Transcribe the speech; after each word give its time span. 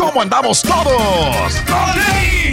¿Cómo 0.00 0.22
andamos 0.22 0.62
todos? 0.62 2.39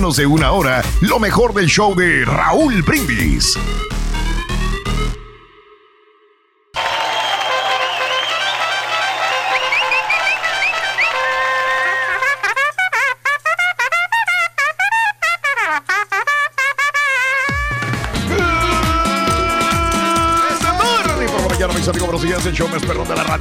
de 0.00 0.24
una 0.24 0.52
hora 0.52 0.82
lo 1.02 1.18
mejor 1.18 1.52
del 1.52 1.66
show 1.66 1.94
de 1.94 2.24
Raúl 2.24 2.82
Brindis. 2.82 3.54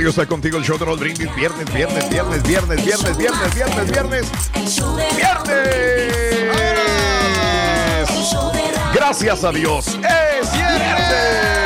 Está 0.08 0.26
contigo. 0.26 0.58
El 0.58 0.64
show 0.64 0.78
de 0.78 0.86
los 0.86 0.98
brindis. 1.00 1.34
Viernes, 1.36 1.74
viernes, 1.74 2.10
viernes, 2.10 2.44
viernes, 2.44 2.84
viernes, 2.84 3.18
viernes, 3.18 3.56
viernes, 3.56 3.92
viernes. 3.92 4.26
¡Viernes! 5.16 6.10
Gracias 8.94 9.44
a 9.44 9.52
Dios. 9.52 9.88
¡Es 9.88 10.52
viernes! 10.54 11.60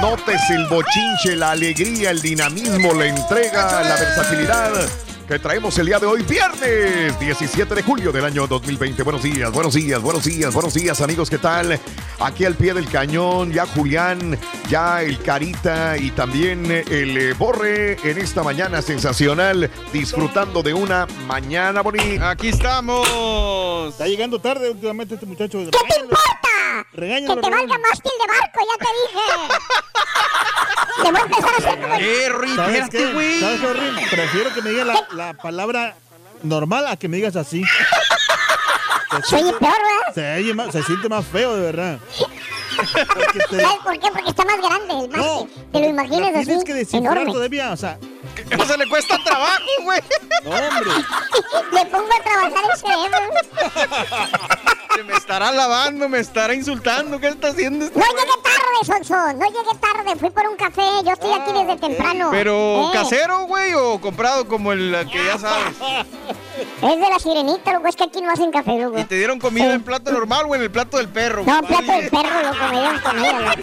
Notes 0.00 0.40
el 0.50 0.66
bochinche, 0.66 1.36
la 1.36 1.50
alegría, 1.50 2.10
el 2.10 2.22
dinamismo, 2.22 2.94
la 2.94 3.06
entrega, 3.06 3.82
la 3.82 3.96
versatilidad 3.96 4.88
que 5.30 5.38
traemos 5.38 5.78
el 5.78 5.86
día 5.86 6.00
de 6.00 6.06
hoy, 6.06 6.24
viernes 6.24 7.16
17 7.20 7.72
de 7.72 7.82
julio 7.84 8.10
del 8.10 8.24
año 8.24 8.48
2020. 8.48 9.00
Buenos 9.04 9.22
días, 9.22 9.52
buenos 9.52 9.74
días, 9.74 10.02
buenos 10.02 10.24
días, 10.24 10.52
buenos 10.52 10.74
días, 10.74 11.00
amigos, 11.00 11.30
¿qué 11.30 11.38
tal? 11.38 11.78
Aquí 12.18 12.44
al 12.44 12.56
pie 12.56 12.74
del 12.74 12.88
cañón, 12.88 13.52
ya 13.52 13.64
Julián, 13.64 14.36
ya 14.68 15.02
el 15.02 15.22
Carita 15.22 15.96
y 15.98 16.10
también 16.10 16.68
el 16.68 17.16
eh, 17.16 17.32
Borre 17.34 17.92
en 18.02 18.18
esta 18.18 18.42
mañana 18.42 18.82
sensacional, 18.82 19.70
disfrutando 19.92 20.64
de 20.64 20.74
una 20.74 21.06
mañana 21.28 21.80
bonita. 21.82 22.30
Aquí 22.30 22.48
estamos. 22.48 23.08
Está 23.90 24.08
llegando 24.08 24.40
tarde 24.40 24.68
últimamente 24.68 25.14
este 25.14 25.26
muchacho. 25.26 25.60
¿Qué? 26.90 26.96
Regáñalo, 27.00 27.34
que 27.36 27.40
te 27.42 27.50
valga 27.50 27.78
mástil 27.78 28.12
de 28.20 28.26
barco, 28.32 28.60
ya 28.68 28.76
te 28.84 28.90
dije. 29.00 29.24
te 31.02 31.10
voy 31.12 31.20
a 31.20 31.24
empezar 31.24 31.50
a 31.50 31.56
hacer 31.56 31.80
como... 31.80 31.94
Eh, 31.94 32.28
Rui, 32.30 32.56
¿Sabes 32.56 32.74
espérate, 32.80 32.98
qué? 32.98 33.12
güey. 33.12 33.40
¿Sabes 33.40 33.60
qué, 33.60 33.72
Rin? 33.74 33.94
Prefiero 34.10 34.54
que 34.54 34.62
me 34.62 34.70
digas 34.70 34.86
la, 34.86 35.06
la 35.12 35.34
palabra 35.34 35.94
normal 36.42 36.86
a 36.86 36.96
que 36.96 37.08
me 37.08 37.16
digas 37.18 37.36
así. 37.36 37.62
Se 39.24 39.36
oye 39.36 39.52
peor, 39.54 39.72
¿verdad? 39.72 40.14
Se, 40.14 40.34
oye 40.36 40.54
más- 40.54 40.70
se 40.72 40.82
siente 40.84 41.08
más 41.08 41.26
feo, 41.26 41.56
de 41.56 41.62
verdad. 41.62 41.98
Te- 43.50 43.60
¿Sabes 43.60 43.78
por 43.82 43.98
qué? 43.98 44.08
Porque 44.12 44.30
está 44.30 44.44
más 44.44 44.56
grande 44.58 44.94
el 45.04 45.10
no, 45.10 45.48
te 45.72 45.80
lo 45.80 45.86
imaginas 45.86 46.30
así, 46.34 46.44
tienes 46.46 46.64
que 46.64 46.72
descifrar 46.74 47.12
enorme. 47.16 47.32
todavía, 47.32 47.72
o 47.72 47.76
sea, 47.76 47.98
No 48.56 48.64
se 48.64 48.78
le 48.78 48.88
cuesta 48.88 49.18
trabajo, 49.24 49.64
güey. 49.82 50.00
no, 50.44 50.50
hombre. 50.50 50.90
Le 51.72 51.86
pongo 51.86 52.08
a 52.08 52.22
trabajar 52.22 52.64
el 52.70 52.78
cerebro. 52.78 53.18
Se 54.94 55.04
me 55.04 55.14
estará 55.14 55.52
lavando, 55.52 56.08
me 56.08 56.18
estará 56.18 56.54
insultando. 56.54 57.20
¿Qué 57.20 57.28
está 57.28 57.48
haciendo 57.48 57.84
este 57.84 57.98
No 57.98 58.04
güey? 58.04 58.24
llegué 58.24 58.32
tarde, 58.42 59.04
Sonso. 59.06 59.32
No 59.34 59.46
llegué 59.46 59.78
tarde. 59.80 60.16
Fui 60.18 60.30
por 60.30 60.46
un 60.48 60.56
café. 60.56 60.82
Yo 61.04 61.12
estoy 61.12 61.32
aquí 61.32 61.52
desde 61.52 61.76
temprano. 61.76 62.28
Pero 62.32 62.88
Eh, 62.88 62.90
casero, 62.92 63.44
güey, 63.46 63.72
o 63.74 64.00
comprado 64.00 64.46
como 64.48 64.72
el 64.72 64.94
que 65.12 65.24
ya 65.24 65.38
sabes. 65.38 65.76
Es 66.82 67.00
de 67.00 67.08
la 67.10 67.18
sirenita, 67.18 67.72
loco. 67.72 67.86
Es 67.88 67.96
que 67.96 68.04
aquí 68.04 68.20
no 68.20 68.32
hacen 68.32 68.50
café, 68.50 68.78
loco. 68.78 68.98
¿Y 68.98 69.04
te 69.04 69.14
dieron 69.16 69.38
comida 69.38 69.66
Sí. 69.66 69.70
en 69.72 69.82
plato 69.84 70.10
normal 70.10 70.46
o 70.48 70.54
en 70.54 70.62
el 70.62 70.70
plato 70.70 70.96
del 70.96 71.08
perro? 71.08 71.44
No, 71.44 71.58
güey? 71.60 71.66
plato 71.68 71.92
del 71.92 72.10
perro, 72.10 72.42
loco. 72.42 72.64
Me 72.70 72.80
dieron 72.80 73.00
comida. 73.00 73.54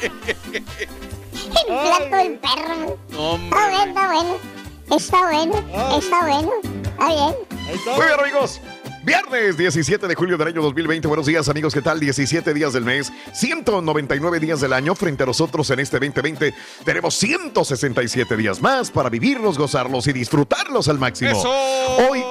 El 0.00 1.66
plato 1.66 2.16
del 2.16 2.38
perro. 2.38 2.96
Hombre. 3.16 3.58
Está 3.58 3.68
bueno, 3.68 3.84
está 3.86 4.06
bueno. 4.06 4.38
Está 4.90 5.22
bueno, 5.22 5.98
está 5.98 6.20
bueno. 6.22 6.52
Está 6.92 7.06
bien. 7.08 7.34
Muy 7.96 8.06
bien, 8.06 8.20
amigos. 8.20 8.60
Viernes 9.08 9.56
17 9.56 10.06
de 10.06 10.14
julio 10.14 10.36
del 10.36 10.48
año 10.48 10.60
2020. 10.60 11.08
Buenos 11.08 11.24
días, 11.24 11.48
amigos. 11.48 11.72
¿Qué 11.72 11.80
tal? 11.80 11.98
17 11.98 12.52
días 12.52 12.74
del 12.74 12.84
mes, 12.84 13.10
199 13.32 14.38
días 14.38 14.60
del 14.60 14.74
año. 14.74 14.94
Frente 14.94 15.22
a 15.22 15.26
nosotros 15.26 15.70
en 15.70 15.80
este 15.80 15.98
2020 15.98 16.52
tenemos 16.84 17.14
167 17.14 18.36
días 18.36 18.60
más 18.60 18.90
para 18.90 19.08
vivirlos, 19.08 19.56
gozarlos 19.56 20.06
y 20.08 20.12
disfrutarlos 20.12 20.88
al 20.88 20.98
máximo. 20.98 21.30
¡Eso! 21.30 21.50
Hoy 22.10 22.22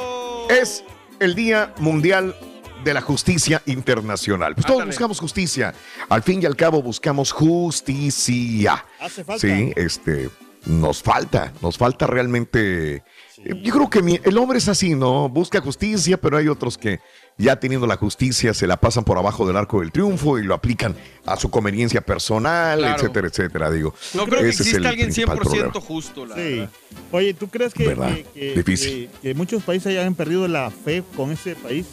es 0.51 0.83
el 1.19 1.33
Día 1.33 1.73
Mundial 1.79 2.35
de 2.83 2.93
la 2.93 3.01
Justicia 3.01 3.63
Internacional. 3.65 4.53
Pues 4.53 4.67
todos 4.67 4.81
Ándale. 4.81 4.91
buscamos 4.91 5.19
justicia. 5.19 5.73
Al 6.09 6.21
fin 6.21 6.43
y 6.43 6.45
al 6.45 6.55
cabo 6.55 6.83
buscamos 6.83 7.31
justicia. 7.31 8.85
Hace 8.99 9.23
falta. 9.23 9.41
Sí, 9.41 9.73
este, 9.75 10.29
nos 10.67 11.01
falta, 11.01 11.53
nos 11.63 11.75
falta 11.75 12.05
realmente. 12.05 13.01
Eh, 13.43 13.53
Yo 13.63 13.73
creo 13.73 13.89
que 13.89 14.01
mi- 14.01 14.19
el 14.23 14.37
hombre 14.37 14.57
es 14.57 14.67
así, 14.67 14.95
¿no? 14.95 15.29
Busca 15.29 15.61
justicia, 15.61 16.19
pero 16.19 16.37
hay 16.37 16.47
otros 16.47 16.77
que 16.77 16.99
ya 17.37 17.59
teniendo 17.59 17.85
la 17.85 17.95
justicia 17.97 18.53
se 18.53 18.65
la 18.67 18.77
pasan 18.77 19.03
por 19.03 19.17
abajo 19.17 19.45
del 19.45 19.57
arco 19.57 19.79
del 19.81 19.91
triunfo 19.91 20.39
y 20.39 20.43
lo 20.43 20.53
aplican 20.55 20.95
a 21.25 21.35
su 21.37 21.49
conveniencia 21.49 22.01
personal, 22.01 22.79
Claro. 22.79 22.95
etcétera, 22.97 23.27
etcétera. 23.27 23.71
Digo, 23.71 23.93
No 24.13 24.25
creo 24.25 24.41
que 24.41 24.49
exista 24.49 24.89
alguien 24.89 25.07
principal 25.07 25.37
100% 25.37 25.41
problema. 25.71 25.81
justo, 25.81 26.25
la 26.25 26.35
Sí. 26.35 26.41
verdad. 26.41 26.69
Oye, 27.11 27.33
¿tú 27.33 27.47
crees 27.47 27.73
que, 27.73 27.87
¿Verdad? 27.87 28.15
que, 28.15 28.23
que- 28.33 28.53
Difícil. 28.55 29.09
que- 29.21 29.29
que 29.29 29.33
muchos 29.35 29.61
países 29.63 29.87
hayan 29.87 30.15
perdido 30.15 30.47
la 30.47 30.71
fe 30.71 31.03
con 31.15 31.31
ese 31.31 31.55
país? 31.55 31.85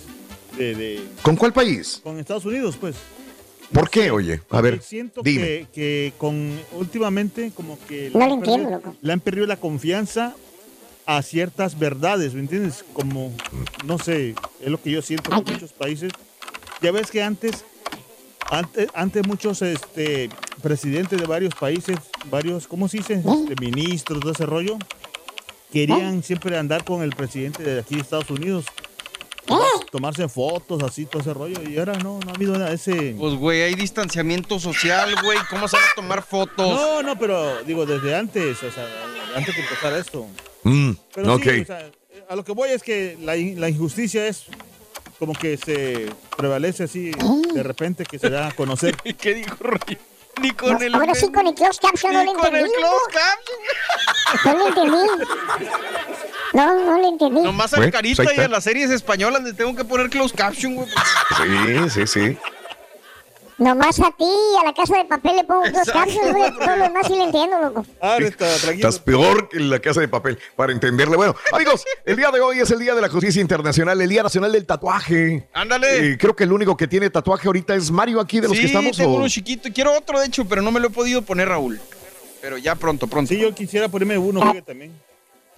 De, 0.57 0.75
de- 0.75 1.01
¿Con 1.23 1.37
cuál 1.37 1.53
país? 1.53 2.01
con 2.03 2.19
Estados 2.19 2.45
Unidos, 2.47 2.77
pues. 2.81 2.95
¿Por 3.73 3.91
qué, 3.91 4.11
oye? 4.13 4.41
A 4.51 4.61
ver, 4.61 4.77
Yo 4.77 4.83
siento 4.83 5.21
dime. 5.25 5.43
que, 5.43 5.67
que 5.75 6.13
con 6.17 6.53
últimamente 6.73 7.51
como 7.57 7.77
que 7.89 8.11
No 8.15 8.21
le 8.21 8.27
lo 8.27 8.33
han 8.35 8.39
entiendo, 8.39 8.69
perdido- 8.69 8.87
loco. 8.87 8.97
le 9.03 9.13
han 9.13 9.21
perdido 9.21 9.47
la 9.49 9.57
confianza 9.57 10.35
a 11.07 11.23
ciertas 11.23 11.79
verdades, 11.79 12.35
¿me 12.35 12.41
entiendes? 12.41 12.85
Como, 12.93 13.33
no 13.85 13.99
sé, 13.99 14.35
es 14.61 14.69
lo 14.71 14.81
que 14.81 14.91
yo 14.91 15.03
siento 15.03 15.31
en 15.31 15.37
muchos 15.55 15.73
países. 15.73 16.13
Ya 16.81 16.93
ves 16.93 17.11
que 17.11 17.23
antes, 17.23 17.65
antes, 18.51 18.89
antes 18.95 19.27
muchos 19.27 19.61
este, 19.63 20.31
presidentes 20.63 21.21
de 21.21 21.27
varios 21.27 21.55
países, 21.55 21.97
varios, 22.31 22.67
¿cómo 22.67 22.89
se 22.89 22.99
dice? 22.99 23.15
Este, 23.15 23.55
ministros, 23.61 24.21
de 24.21 24.31
ese 24.33 24.47
rollo, 24.47 24.79
querían 25.73 26.23
siempre 26.23 26.57
andar 26.59 26.85
con 26.85 27.03
el 27.03 27.11
presidente 27.11 27.63
de 27.63 27.81
aquí 27.81 27.97
de 27.97 28.01
Estados 28.03 28.31
Unidos. 28.31 28.65
Tomar- 29.47 29.69
Tomarse 29.93 30.29
fotos, 30.29 30.83
así, 30.83 31.05
todo 31.07 31.21
ese 31.23 31.35
rollo. 31.35 31.63
Y 31.69 31.79
ahora 31.79 31.95
no, 31.99 32.19
no 32.19 32.31
ha 32.31 32.35
habido 32.35 32.55
nada 32.55 32.71
de 32.71 32.77
ese... 32.77 33.15
Pues, 33.19 33.35
güey, 33.35 33.63
hay 33.63 33.75
distanciamiento 33.75 34.59
social, 34.59 35.15
güey. 35.23 35.39
¿Cómo 35.51 35.69
se 35.69 35.77
van 35.77 35.85
a 35.85 35.95
tomar 35.95 36.23
fotos? 36.23 36.67
No, 36.81 37.03
no, 37.03 37.17
pero 37.19 37.63
digo, 37.65 37.85
desde 37.87 38.17
antes, 38.17 38.61
o 38.63 38.71
sea, 38.73 38.89
antes 39.37 39.55
de 39.55 39.63
empezar 39.63 39.93
esto. 39.93 40.27
Mm, 40.65 40.91
Pero 41.15 41.35
ok. 41.35 41.43
sí, 41.43 41.61
o 41.61 41.67
sea, 41.67 41.91
a 42.29 42.37
lo 42.37 42.45
que 42.45 42.53
voy 42.53 42.71
es 42.71 42.83
que 42.83 43.17
la, 43.21 43.35
la 43.37 43.69
injusticia 43.69 44.27
es 44.27 44.45
como 45.19 45.33
que 45.35 45.57
se 45.57 46.11
prevalece 46.37 46.85
así 46.85 47.13
de 47.55 47.63
repente 47.63 48.05
que 48.05 48.19
se 48.19 48.29
da 48.31 48.49
a 48.49 48.53
conocer. 48.53 48.97
¿Qué 49.21 49.35
dijo 49.35 49.57
Roy? 49.61 49.99
Ni 50.43 50.51
con 50.51 50.83
el. 50.83 50.93
Ahora 50.95 51.15
sí, 51.15 51.31
con 51.31 51.47
el 51.47 51.55
closed 51.55 51.81
caption 51.81 52.13
no 52.13 52.25
ni 52.25 52.33
le 52.33 52.39
con 52.39 52.47
el 52.57 52.65
entendí. 52.65 52.77
close 52.77 53.05
caption. 53.13 54.59
No 54.59 54.59
le 54.59 54.69
entendí. 54.69 55.25
No, 56.55 56.73
no 56.85 57.01
le 57.03 57.09
entendí. 57.09 57.41
Nomás 57.43 57.73
al 57.75 57.81
Güey, 57.81 57.91
carita 57.91 58.23
pues 58.23 58.29
ahí 58.39 58.43
y 58.43 58.47
a 58.47 58.49
las 58.49 58.63
series 58.63 58.89
españolas 58.91 59.43
le 59.43 59.55
tengo 59.55 59.75
que 59.75 59.85
poner 59.85 60.09
close 60.09 60.33
caption, 60.37 60.77
güey. 60.77 60.87
Sí, 60.89 61.91
sí, 61.91 62.07
sí. 62.07 62.39
Nomás 63.59 64.01
a 64.01 64.11
ti, 64.11 64.25
a 64.61 64.65
la 64.65 64.75
casa 64.75 64.97
de 64.99 65.05
papel 65.05 65.37
le 65.37 65.45
pongo 65.45 65.63
caption, 65.93 66.33
güey. 66.33 66.53
Todo 66.57 66.77
lo 66.77 66.83
demás 66.83 67.07
sí 67.07 67.15
le 67.15 67.25
entiendo, 67.25 67.61
loco. 67.61 67.87
Ah, 68.01 68.17
está, 68.21 68.47
tranquilo. 68.57 68.89
Estás 68.89 68.99
peor 68.99 69.49
que 69.49 69.61
la 69.61 69.79
casa 69.79 70.01
de 70.01 70.09
papel 70.09 70.39
para 70.57 70.73
entenderle. 70.73 71.17
Bueno, 71.17 71.37
amigos, 71.53 71.85
el 72.05 72.17
día 72.17 72.31
de 72.33 72.41
hoy 72.41 72.59
es 72.59 72.71
el 72.73 72.81
Día 72.81 72.95
de 72.95 73.01
la 73.01 73.09
Justicia 73.09 73.41
Internacional, 73.41 74.01
el 74.01 74.09
Día 74.09 74.25
Nacional 74.25 74.51
del 74.51 74.67
Tatuaje. 74.67 75.47
Ándale. 75.53 76.13
Eh, 76.13 76.19
creo 76.19 76.35
que 76.35 76.45
el 76.45 76.53
único 76.53 76.77
que 76.77 76.89
tiene 76.89 77.11
tatuaje 77.11 77.47
ahorita 77.47 77.75
es 77.77 77.91
Mario 77.91 78.21
aquí 78.21 78.41
de 78.41 78.49
los 78.49 78.57
sí, 78.57 78.63
que 78.63 78.67
estamos. 78.67 78.97
tengo 78.97 79.13
o- 79.13 79.17
uno 79.19 79.29
chiquito. 79.29 79.69
Quiero 79.73 79.97
otro, 79.97 80.19
de 80.19 80.27
hecho, 80.27 80.45
pero 80.47 80.61
no 80.61 80.73
me 80.73 80.81
lo 80.81 80.89
he 80.89 80.91
podido 80.91 81.23
poner, 81.23 81.49
Raúl. 81.49 81.81
Pero 82.41 82.59
ya 82.59 82.75
pronto, 82.75 83.07
pronto. 83.07 83.29
Sí, 83.33 83.39
yo 83.41 83.55
quisiera 83.55 83.89
ponerme 83.89 84.19
uno, 84.19 84.41
fíjate, 84.41 84.63
también. 84.63 84.93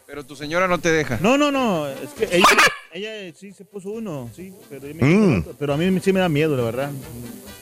Pero 0.07 0.25
tu 0.25 0.37
señora 0.37 0.69
no 0.69 0.79
te 0.79 0.93
deja. 0.93 1.19
No, 1.21 1.37
no, 1.37 1.51
no, 1.51 1.89
es 1.89 2.11
que 2.17 2.25
ella, 2.37 2.47
ella 2.93 3.35
sí 3.37 3.53
se 3.53 3.65
puso 3.65 3.91
uno, 3.91 4.31
sí, 4.35 4.53
pero, 4.71 4.83
me 4.95 5.03
Mm. 5.05 5.45
pero 5.59 5.75
a 5.75 5.77
mí 5.77 6.01
sí 6.01 6.13
me 6.13 6.21
da 6.21 6.29
miedo, 6.29 6.57
la 6.57 6.63
verdad. 6.63 6.91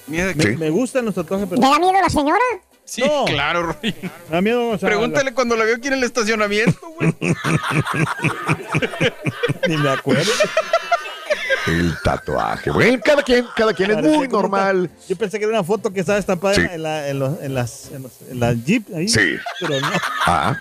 Mira 0.07 0.27
de 0.27 0.35
Me, 0.35 0.57
me 0.59 0.71
gustan 0.71 1.07
los 1.07 1.15
tatuajes, 1.15 1.49
pero 1.49 1.63
¿Le 1.63 1.69
da 1.69 1.79
miedo 1.79 1.93
la 2.01 2.11
señora? 2.11 2.39
Sí, 2.85 3.01
No. 3.03 3.25
claro, 3.25 3.63
Roy. 3.63 3.95
me 4.03 4.11
da 4.31 4.43
miedo, 4.43 4.69
o 4.71 4.79
sea, 4.79 4.91
Pregúntale 4.91 5.33
cuando 5.33 5.57
la 5.57 5.65
veo 5.65 5.77
aquí 5.77 5.89
en 5.89 5.95
el 5.95 6.05
estacionamiento, 6.05 6.79
güey. 6.99 7.15
Ni 9.69 9.77
me 9.79 9.89
acuerdo. 9.89 10.31
El 11.67 11.95
tatuaje. 12.03 12.71
Bueno, 12.71 13.01
cada 13.05 13.23
quien, 13.23 13.47
cada 13.57 13.73
quien 13.73 13.91
es 13.93 14.03
muy 14.03 14.29
normal. 14.29 14.91
Yo 15.09 15.17
pensé 15.17 15.39
que 15.39 15.45
era 15.45 15.53
una 15.55 15.65
foto 15.65 15.93
que 15.93 16.01
estaba 16.01 16.19
estampada 16.19 16.55
Sí. 16.55 16.61
en, 16.71 16.83
la, 16.83 17.09
en, 17.09 17.19
los- 17.19 17.41
en 17.43 17.55
las, 17.55 17.91
en, 17.93 18.03
los- 18.03 18.13
en 18.31 18.41
la 18.41 18.53
Jeep 18.53 18.95
ahí. 18.95 19.09
Sí. 19.09 19.37
Pero 19.61 19.81
no. 19.81 19.89
Ah. 20.27 20.59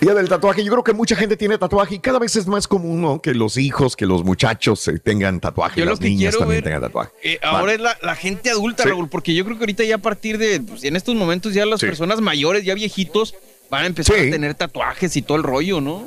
Día 0.00 0.14
del 0.14 0.28
tatuaje. 0.28 0.64
Yo 0.64 0.70
creo 0.72 0.84
que 0.84 0.92
mucha 0.92 1.16
gente 1.16 1.36
tiene 1.36 1.56
tatuaje 1.58 1.94
y 1.96 1.98
cada 1.98 2.18
vez 2.18 2.34
es 2.36 2.46
más 2.46 2.66
común 2.68 3.00
¿no? 3.00 3.20
que 3.22 3.32
los 3.34 3.56
hijos, 3.56 3.96
que 3.96 4.06
los 4.06 4.24
muchachos 4.24 4.86
eh, 4.88 4.98
tengan 4.98 5.40
tatuaje. 5.40 5.80
Yo 5.80 5.84
lo 5.84 5.92
las 5.92 6.00
que 6.00 6.08
niñas 6.08 6.30
quiero 6.34 6.38
también 6.40 6.56
ver, 6.58 6.64
tengan 6.64 6.80
tatuaje. 6.82 7.10
Eh, 7.22 7.38
Vale. 7.42 7.56
ahora 7.56 7.72
es 7.74 7.80
la, 7.80 7.96
la 8.02 8.14
gente 8.16 8.50
adulta, 8.50 8.82
Sí. 8.82 8.88
Raúl, 8.88 9.08
porque 9.08 9.34
yo 9.34 9.44
creo 9.44 9.56
que 9.56 9.62
ahorita 9.62 9.84
ya 9.84 9.96
a 9.96 9.98
partir 9.98 10.36
de, 10.38 10.60
pues, 10.60 10.84
en 10.84 10.96
estos 10.96 11.14
momentos 11.14 11.54
ya 11.54 11.64
las 11.64 11.80
Sí. 11.80 11.86
personas 11.86 12.20
mayores, 12.20 12.64
ya 12.64 12.74
viejitos, 12.74 13.34
van 13.70 13.84
a 13.84 13.86
empezar 13.86 14.16
Sí. 14.16 14.28
a 14.28 14.30
tener 14.30 14.54
tatuajes 14.54 15.16
y 15.16 15.22
todo 15.22 15.36
el 15.38 15.42
rollo, 15.44 15.80
¿no? 15.80 16.06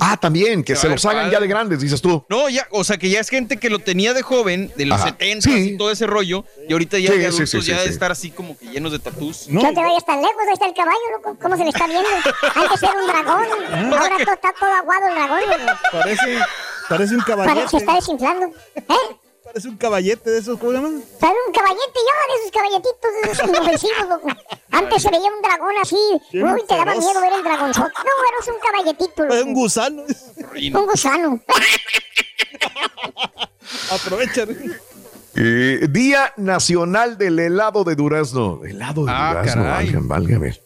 Ah, 0.00 0.16
también, 0.16 0.62
que 0.64 0.76
Se 0.76 0.88
los 0.88 1.04
hagan 1.04 1.22
padre. 1.24 1.32
ya 1.32 1.40
de 1.40 1.46
grandes, 1.46 1.80
dices 1.80 2.00
tú. 2.02 2.24
No, 2.28 2.48
ya, 2.48 2.66
o 2.70 2.84
sea 2.84 2.96
que 2.98 3.08
ya 3.10 3.20
es 3.20 3.28
gente 3.28 3.56
que 3.58 3.70
lo 3.70 3.78
tenía 3.78 4.14
de 4.14 4.22
joven, 4.22 4.72
de 4.76 4.86
los 4.86 5.00
Ajá. 5.00 5.10
70 5.10 5.42
Sí. 5.50 5.70
y 5.74 5.76
todo 5.76 5.90
ese 5.90 6.06
rollo, 6.06 6.44
y 6.68 6.72
ahorita 6.72 6.98
ya 6.98 7.10
Sí, 7.12 7.18
de 7.18 7.26
adultos 7.26 7.50
sí, 7.50 7.60
sí, 7.62 7.70
ya 7.70 7.78
de 7.80 7.86
sí. 7.86 7.92
estar 7.92 8.10
así 8.12 8.30
como 8.30 8.56
que 8.58 8.66
llenos 8.66 8.92
de 8.92 8.98
tatús. 8.98 9.46
No, 9.48 9.62
No 9.62 9.68
te 9.74 9.80
vayas 9.80 10.04
tan 10.06 10.20
lejos, 10.20 10.36
ahí 10.46 10.52
está 10.54 10.66
el 10.66 10.74
caballo, 10.74 10.98
loco. 11.16 11.36
¿Cómo 11.40 11.56
se 11.56 11.64
le 11.64 11.70
está 11.70 11.86
viendo? 11.86 12.08
Antes 12.54 12.82
era 12.82 12.92
un 12.92 13.06
dragón. 13.06 13.92
Ahora 13.92 14.16
todo, 14.24 14.34
está 14.34 14.52
todo 14.58 14.70
aguado 14.72 15.08
el 15.08 15.14
dragón, 15.14 15.40
loco. 15.40 15.78
parece, 15.92 16.38
parece 16.88 17.14
un 17.14 17.20
caballete. 17.22 17.68
Se 17.68 17.76
está 17.78 17.94
desinflando. 17.94 18.46
¿Eh? 18.76 18.82
Parece 19.52 19.68
un 19.68 19.76
caballete 19.76 20.30
de 20.30 20.38
esos, 20.38 20.58
¿cómo 20.58 20.72
se 20.72 20.78
llaman? 20.78 21.04
Sale 21.20 21.34
un 21.46 21.52
caballete 21.52 21.98
ya 22.08 22.14
de 22.32 22.40
esos 22.40 22.50
caballetitos 22.52 23.10
de 23.22 23.30
esos 23.32 23.46
inofensivos, 23.48 24.08
loco. 24.08 24.28
Antes 24.70 25.02
se 25.02 25.10
veía 25.10 25.28
un 25.30 25.42
dragón 25.42 25.74
así. 25.82 25.96
Uy, 26.32 26.62
te 26.66 26.74
daba 26.74 26.94
miedo 26.94 27.20
ver 27.20 27.32
el 27.34 27.42
dragonzote. 27.44 27.92
No, 27.98 28.12
eres 28.32 28.48
un 28.48 28.58
caballetito, 28.62 29.14
Parece 29.28 29.42
un 29.42 29.52
gusano. 29.52 30.04
Un 30.80 30.86
gusano. 30.86 31.38
Aprovechan. 33.90 34.56
Eh, 35.34 35.86
Día 35.90 36.32
Nacional 36.38 37.18
del 37.18 37.38
Helado 37.38 37.84
de 37.84 37.94
Durazno. 37.94 38.64
Helado 38.64 39.04
de 39.04 39.12
Ah, 39.14 39.34
Durazno, 39.34 39.62
caray. 39.64 39.84
válgame, 39.86 40.06
válgame. 40.08 40.58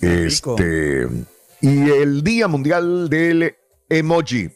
Rico. 0.00 0.56
Este, 0.58 1.06
y 1.60 1.90
el 1.90 2.24
Día 2.24 2.48
Mundial 2.48 3.10
del 3.10 3.54
Emoji. 3.90 4.48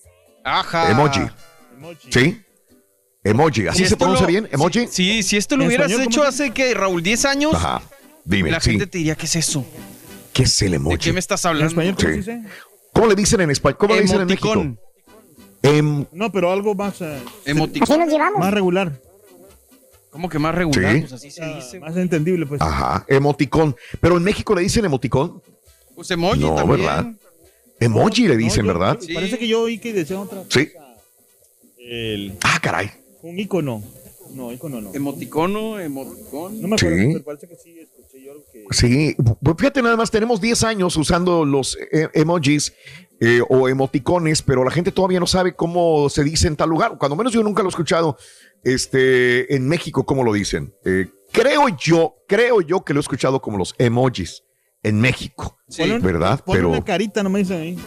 Ajá. 0.45 0.91
Emoji. 0.91 1.21
Emoji. 1.77 2.11
¿Sí? 2.13 2.43
Emoji. 3.23 3.67
¿Así 3.67 3.83
Si 3.85 3.91
se 3.91 3.97
pronuncia 3.97 4.23
lo- 4.27 4.31
bien? 4.31 4.49
¿Emoji? 4.51 4.81
Sí, 4.87 4.89
sí, 4.91 5.23
si 5.23 5.37
esto 5.37 5.57
lo 5.57 5.63
¿En 5.65 5.69
hubieras 5.69 5.91
español 5.91 6.11
hecho 6.13 6.23
hace 6.25 6.51
que, 6.53 6.73
Raúl, 6.75 7.03
10 7.03 7.25
años, 7.27 7.55
Ajá. 7.55 7.83
Dime, 8.25 8.51
la 8.51 8.61
sí. 8.61 8.71
gente 8.71 8.87
te 8.87 8.99
diría, 8.99 9.15
¿qué 9.15 9.27
es 9.27 9.37
eso? 9.37 9.65
¿Qué 10.33 10.45
es 10.45 10.63
el 10.63 10.71
¿De 10.71 10.77
emoji? 10.77 10.99
qué 10.99 11.13
me 11.13 11.19
estás 11.21 11.45
¿En 11.45 11.49
hablando? 11.51 11.69
español 11.71 11.97
cómo 11.97 12.09
Sí. 12.09 12.23
se 12.23 12.33
dice? 12.37 12.49
¿Cómo 12.93 13.07
le 13.09 13.15
dicen 13.15 13.41
en 13.41 13.51
español? 13.51 13.79
¿Cómo 13.79 13.95
le 13.95 14.03
dicen 14.03 14.21
en 14.21 14.27
México? 14.27 14.53
Emoticón. 14.53 14.81
Em, 15.63 16.07
No, 16.13 16.33
pero 16.33 16.51
algo 16.53 16.75
más, 16.75 17.01
eh, 17.03 17.19
Emoticón. 17.45 17.91
Así 18.01 18.07
nos 18.07 18.09
llevamos. 18.15 18.41
más 18.41 18.55
regular. 18.55 18.99
¿Cómo 20.11 20.29
que 20.29 20.39
más 20.39 20.55
regular? 20.55 20.93
Sí. 20.95 21.01
Pues 21.01 21.13
así 21.13 21.31
se 21.31 21.45
dice. 21.55 21.79
Más 21.81 21.97
entendible, 21.97 22.47
pues. 22.47 22.61
ajá, 22.63 23.05
emoticón. 23.09 23.77
Pero 24.01 24.17
en 24.17 24.23
México 24.25 24.55
le 24.55 24.63
dicen 24.63 24.85
emoticón. 24.85 25.43
Pues 25.95 26.11
emoji 26.11 26.41
No, 26.41 26.55
también. 26.55 26.81
¿verdad? 26.81 27.13
Emoji 27.79 28.23
le 28.29 28.35
No, 28.35 28.39
dicen, 28.41 28.63
yo- 28.65 28.73
¿verdad? 28.73 28.99
Sí. 29.01 29.13
Parece 29.15 29.39
que 29.39 29.47
yo 29.47 29.61
oí 29.63 29.79
que 29.79 29.93
decía 29.93 30.19
otra 30.19 30.39
cosa. 30.39 30.49
Sí. 30.61 30.71
El, 31.79 32.39
Ah, 32.43 32.59
caray. 32.63 32.91
Un 33.23 33.39
icono. 33.39 33.83
No, 34.35 34.53
icono 34.53 34.81
no. 34.81 34.95
Emoticono, 34.95 35.81
emoticón. 35.81 36.61
No 36.61 36.69
me 36.69 36.77
acuerdo, 36.77 36.97
Sí. 36.97 37.09
pero 37.15 37.25
parece 37.25 37.49
que 37.49 37.57
sí 37.57 37.77
escuché 37.81 38.23
yo 38.25 38.33
algo 38.33 38.45
que. 38.53 38.65
Sí, 38.71 39.17
pues 39.43 39.57
fíjate 39.59 39.83
nada 39.83 39.97
más, 39.97 40.11
tenemos 40.11 40.41
10 40.41 40.63
años 40.65 40.97
usando 40.97 41.45
los 41.45 41.77
eh, 41.91 42.09
emojis 42.15 42.73
eh, 43.21 43.41
o 43.49 43.69
emoticones, 43.69 44.43
pero 44.43 44.63
la 44.65 44.71
gente 44.71 44.93
todavía 44.93 45.19
no 45.19 45.27
sabe 45.27 45.55
cómo 45.57 46.09
se 46.09 46.23
dice 46.23 46.47
en 46.47 46.55
tal 46.57 46.69
lugar. 46.71 46.97
Cuando 46.97 47.17
menos 47.17 47.33
yo 47.33 47.43
nunca 47.43 47.63
lo 47.63 47.69
he 47.69 47.71
escuchado 47.71 48.17
este, 48.65 49.55
en 49.55 49.67
México, 49.69 50.05
cómo 50.07 50.23
lo 50.23 50.33
dicen. 50.33 50.75
Eh, 50.85 51.09
creo 51.33 51.69
yo, 51.69 52.15
creo 52.29 52.61
yo 52.61 52.85
que 52.85 52.93
lo 52.95 53.01
he 53.01 53.03
escuchado 53.03 53.41
como 53.43 53.59
los 53.59 53.75
emojis 53.79 54.45
en 54.83 55.01
México, 55.01 55.59
Sí. 55.69 55.83
¿verdad? 56.01 56.43
Ponle 56.45 56.61
Pero 56.61 56.71
una 56.71 56.85
carita, 56.85 57.23
no 57.23 57.31
me 57.31 57.41
dicen 57.41 57.61
ahí. 57.61 57.79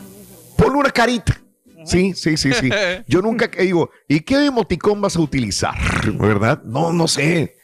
ponle 0.57 0.77
una 0.77 0.91
carita. 0.91 1.41
Sí, 1.85 2.13
sí, 2.15 2.37
sí, 2.37 2.51
sí. 2.53 2.69
Yo 3.07 3.21
nunca 3.21 3.49
que 3.51 3.63
digo, 3.63 3.89
¿y 4.07 4.21
qué 4.21 4.45
emoticón 4.45 5.01
vas 5.01 5.15
a 5.15 5.19
utilizar? 5.21 5.73
¿Verdad? 6.19 6.63
No, 6.63 6.91
no 6.93 7.07
sé. 7.07 7.55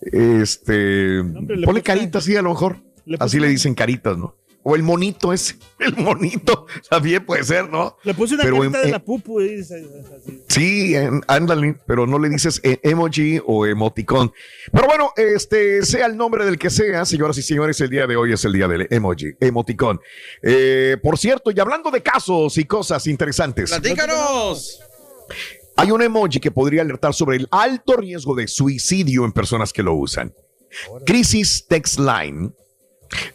Este, 0.00 1.20
hombre, 1.20 1.56
le 1.56 1.66
ponle 1.66 1.80
puse- 1.80 1.84
carita, 1.86 2.20
sí, 2.20 2.36
a 2.36 2.42
lo 2.42 2.50
mejor. 2.50 2.78
le 3.04 3.16
Así 3.20 3.38
le 3.40 3.48
dicen 3.48 3.74
caritas, 3.74 4.16
¿no? 4.18 4.36
O 4.64 4.76
el 4.76 4.82
monito 4.84 5.32
es, 5.32 5.56
el 5.80 5.96
monito, 5.96 6.66
también 6.88 7.26
puede 7.26 7.42
ser, 7.42 7.68
¿no? 7.68 7.96
Le 8.04 8.14
puse 8.14 8.34
una 8.34 8.44
Pero 8.44 8.58
carita 8.58 8.78
en- 8.80 8.84
de 8.86 8.90
la 8.92 8.98
pupu. 9.04 9.40
y 9.40 9.54
es- 9.54 9.70
es 9.72 9.84
así. 10.16 10.42
Sí, 10.48 10.94
en- 10.94 11.20
ándale, 11.26 11.76
pero 11.86 12.06
no 12.06 12.18
le 12.18 12.28
dices 12.28 12.60
e- 12.62 12.78
emoji 12.84 13.40
o 13.44 13.66
emoticón. 13.66 14.32
Pero 14.72 14.86
bueno, 14.86 15.12
este, 15.16 15.84
sea 15.84 16.06
el 16.06 16.16
nombre 16.16 16.44
del 16.44 16.58
que 16.58 16.70
sea, 16.70 17.04
señoras 17.04 17.36
y 17.38 17.42
señores, 17.42 17.80
el 17.80 17.90
día 17.90 18.06
de 18.06 18.14
hoy 18.16 18.32
es 18.32 18.44
el 18.44 18.52
día 18.52 18.68
del 18.68 18.86
emoji, 18.90 19.32
emoticón. 19.40 20.00
Eh, 20.42 20.96
por 21.02 21.18
cierto, 21.18 21.50
y 21.50 21.58
hablando 21.58 21.90
de 21.90 22.00
casos 22.02 22.56
y 22.56 22.64
cosas 22.64 23.06
interesantes, 23.08 23.70
¡Platícanos! 23.70 24.80
hay 25.76 25.90
un 25.90 26.02
emoji 26.02 26.38
que 26.38 26.50
podría 26.52 26.82
alertar 26.82 27.14
sobre 27.14 27.38
el 27.38 27.48
alto 27.50 27.96
riesgo 27.96 28.36
de 28.36 28.46
suicidio 28.46 29.24
en 29.24 29.32
personas 29.32 29.72
que 29.72 29.82
lo 29.82 29.94
usan. 29.94 30.32
Crisis 31.04 31.66
Text 31.68 31.98
Line 31.98 32.52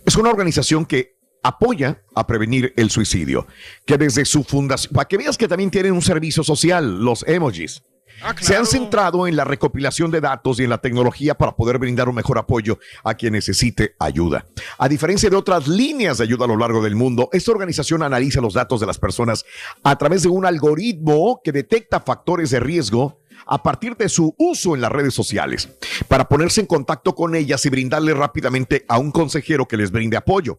es 0.05 0.15
una 0.15 0.29
organización 0.29 0.85
que 0.85 1.16
apoya 1.47 2.03
a 2.13 2.27
prevenir 2.27 2.73
el 2.75 2.89
suicidio, 2.89 3.47
que 3.85 3.97
desde 3.97 4.25
su 4.25 4.43
fundación, 4.43 4.93
para 4.93 5.07
que 5.07 5.17
veas 5.17 5.37
que 5.37 5.47
también 5.47 5.71
tienen 5.71 5.93
un 5.93 6.01
servicio 6.01 6.43
social, 6.43 7.03
los 7.03 7.23
emojis. 7.27 7.83
Ah, 8.21 8.35
Se 8.39 8.55
han 8.55 8.65
centrado 8.65 9.27
en 9.27 9.35
la 9.35 9.43
recopilación 9.43 10.09
de 10.09 10.21
datos 10.21 10.59
y 10.59 10.63
en 10.63 10.71
la 10.71 10.79
tecnología 10.79 11.35
para 11.35 11.55
poder 11.55 11.77
brindar 11.77 12.09
un 12.09 12.15
mejor 12.15 12.39
apoyo 12.39 12.79
a 13.03 13.13
quien 13.13 13.33
necesite 13.33 13.95
ayuda. 13.99 14.45
A 14.79 14.89
diferencia 14.89 15.29
de 15.29 15.35
otras 15.35 15.67
líneas 15.67 16.17
de 16.17 16.23
ayuda 16.23 16.45
a 16.45 16.47
lo 16.47 16.57
largo 16.57 16.83
del 16.83 16.95
mundo, 16.95 17.29
esta 17.31 17.51
organización 17.51 18.01
analiza 18.01 18.41
los 18.41 18.55
datos 18.55 18.79
de 18.79 18.87
las 18.87 18.97
personas 18.97 19.45
a 19.83 19.95
través 19.97 20.23
de 20.23 20.29
un 20.29 20.45
algoritmo 20.45 21.41
que 21.43 21.51
detecta 21.51 21.99
factores 21.99 22.49
de 22.49 22.59
riesgo 22.59 23.21
a 23.45 23.61
partir 23.61 23.95
de 23.95 24.09
su 24.09 24.33
uso 24.39 24.73
en 24.73 24.81
las 24.81 24.91
redes 24.91 25.13
sociales, 25.13 25.69
para 26.07 26.27
ponerse 26.27 26.59
en 26.59 26.67
contacto 26.67 27.13
con 27.13 27.35
ellas 27.35 27.65
y 27.67 27.69
brindarle 27.69 28.15
rápidamente 28.15 28.83
a 28.89 28.97
un 28.97 29.11
consejero 29.11 29.67
que 29.67 29.77
les 29.77 29.91
brinde 29.91 30.17
apoyo. 30.17 30.57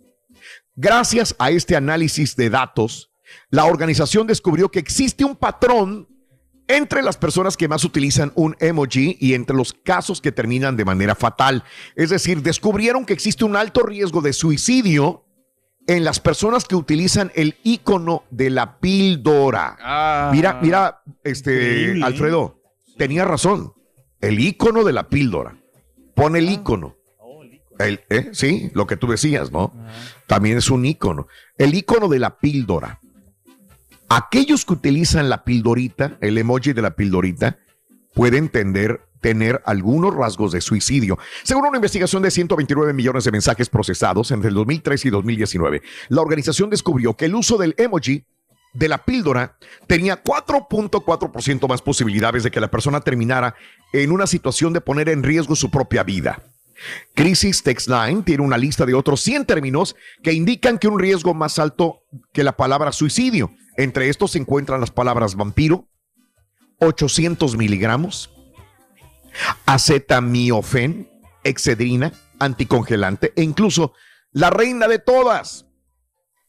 Gracias 0.75 1.35
a 1.39 1.51
este 1.51 1.77
análisis 1.77 2.37
de 2.37 2.51
datos, 2.51 3.11
la 3.51 3.65
organización 3.65 4.27
descubrió 4.27 4.71
que 4.71 4.79
existe 4.79 5.25
un 5.25 5.37
patrón 5.37 6.09
entre 6.69 7.03
las 7.03 7.17
personas 7.17 7.57
que 7.57 7.67
más 7.67 7.85
utilizan 7.85 8.31
un 8.35 8.55
emoji 8.61 9.17
y 9.21 9.35
entre 9.35 9.57
los 9.57 9.73
casos 9.73 10.21
que 10.21 10.33
terminan 10.33 10.77
de 10.77 10.85
manera 10.85 11.15
fatal. 11.15 11.65
Es 11.97 12.11
decir, 12.11 12.43
descubrieron 12.43 13.07
que 13.07 13.15
existe 13.15 13.45
un 13.45 13.57
alto 13.57 13.83
riesgo 13.83 14.21
de 14.21 14.35
suicidio 14.35 15.25
en 15.87 16.05
las 16.05 16.21
personas 16.21 16.67
que 16.67 16.77
utilizan 16.77 17.33
el 17.35 17.57
icono 17.65 18.25
de 18.31 18.51
la 18.51 18.79
píldora. 18.79 19.79
Ah. 19.81 20.31
Mira, 20.33 20.61
mira, 20.63 21.03
este, 21.25 21.99
¿eh? 21.99 22.01
Alfredo, 22.05 22.61
tenía 22.99 23.25
razón. 23.25 23.73
El 24.21 24.39
icono 24.39 24.85
de 24.85 24.93
la 24.93 25.09
píldora. 25.09 25.57
Pon 26.15 26.37
el 26.37 26.51
icono. 26.51 26.98
El 27.79 28.01
¿eh? 28.11 28.31
Sí, 28.33 28.71
lo 28.75 28.87
que 28.87 28.97
tú 28.97 29.07
decías, 29.07 29.53
¿no? 29.53 29.73
También 30.27 30.59
es 30.59 30.71
un 30.71 30.85
icono. 30.85 31.29
El 31.57 31.75
icono 31.75 32.09
de 32.09 32.19
la 32.19 32.39
píldora. 32.39 33.01
Aquellos 34.09 34.65
que 34.65 34.73
utilizan 34.73 35.29
la 35.29 35.45
pildorita, 35.45 36.17
el 36.21 36.39
emoji 36.39 36.73
de 36.73 36.83
la 36.83 36.97
pildorita, 36.97 37.59
pueden 38.15 38.49
tender, 38.49 39.03
tener 39.21 39.63
algunos 39.67 40.15
rasgos 40.15 40.53
de 40.53 40.61
suicidio. 40.61 41.19
Según 41.43 41.67
una 41.67 41.77
investigación 41.77 42.23
de 42.23 42.31
129 42.31 42.95
millones 42.95 43.25
de 43.25 43.33
mensajes 43.33 43.69
procesados 43.69 44.31
entre 44.31 44.49
el 44.49 44.55
2003 44.55 45.05
y 45.05 45.11
2019, 45.11 45.83
la 46.09 46.23
organización 46.23 46.71
descubrió 46.71 47.15
que 47.15 47.27
el 47.27 47.35
uso 47.35 47.59
del 47.59 47.75
emoji 47.77 48.25
de 48.73 48.89
la 48.89 49.05
píldora 49.05 49.57
tenía 49.87 50.23
4.4% 50.23 51.69
más 51.69 51.83
posibilidades 51.83 52.45
de 52.45 52.51
que 52.51 52.61
la 52.61 52.71
persona 52.71 53.01
terminara 53.01 53.55
en 53.93 54.11
una 54.11 54.27
situación 54.27 54.73
de 54.73 54.81
poner 54.81 55.09
en 55.09 55.23
riesgo 55.23 55.55
su 55.55 55.71
propia 55.71 56.03
vida. 56.03 56.43
Crisis 57.15 57.63
Text 57.63 57.89
Line 57.89 58.23
tiene 58.23 58.43
una 58.43 58.59
lista 58.59 58.87
de 58.87 58.95
otros 58.95 59.21
100 59.21 59.47
términos 59.47 59.97
que 60.23 60.33
indican 60.33 60.79
que 60.79 60.89
un 60.89 60.99
riesgo 60.99 61.35
más 61.35 61.59
alto 61.59 62.03
que 62.33 62.45
la 62.45 62.57
palabra 62.57 62.93
suicidio. 62.93 63.53
Entre 63.77 64.09
estos 64.09 64.33
se 64.33 64.39
encuentran 64.39 64.81
las 64.81 64.91
palabras 64.91 65.35
vampiro, 65.35 65.89
800 66.81 67.57
miligramos, 67.57 68.31
acetamiofen, 69.67 71.11
excedrina, 71.45 72.13
anticongelante 72.39 73.33
e 73.37 73.43
incluso 73.43 73.93
la 74.33 74.51
reina 74.51 74.89
de 74.89 74.99
todas, 74.99 75.67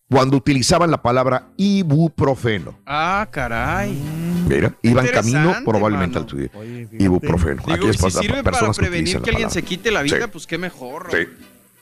cuando 0.09 0.37
utilizaban 0.37 0.91
la 0.91 1.01
palabra 1.01 1.51
ibuprofeno. 1.57 2.79
Ah, 2.85 3.27
caray. 3.31 4.28
Mira, 4.55 4.73
iban 4.81 5.07
camino 5.07 5.55
probablemente 5.63 6.15
mano. 6.19 6.25
al 6.25 6.29
suicidio. 6.29 6.59
Oye. 6.59 6.87
Ibuprofeno. 6.99 7.61
Digo, 7.65 7.73
Aquellas 7.73 7.95
si 7.97 8.03
pas- 8.03 8.19
sirve 8.19 8.43
para 8.43 8.71
prevenir 8.73 9.21
que 9.21 9.29
alguien 9.29 9.49
se 9.51 9.61
quite 9.63 9.91
la 9.91 10.01
vida, 10.01 10.17
Sí. 10.17 10.29
pues 10.31 10.47
qué 10.47 10.57
mejor. 10.57 11.09
Sí, 11.11 11.27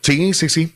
sí, 0.01 0.33
sí, 0.33 0.49
sí. 0.49 0.73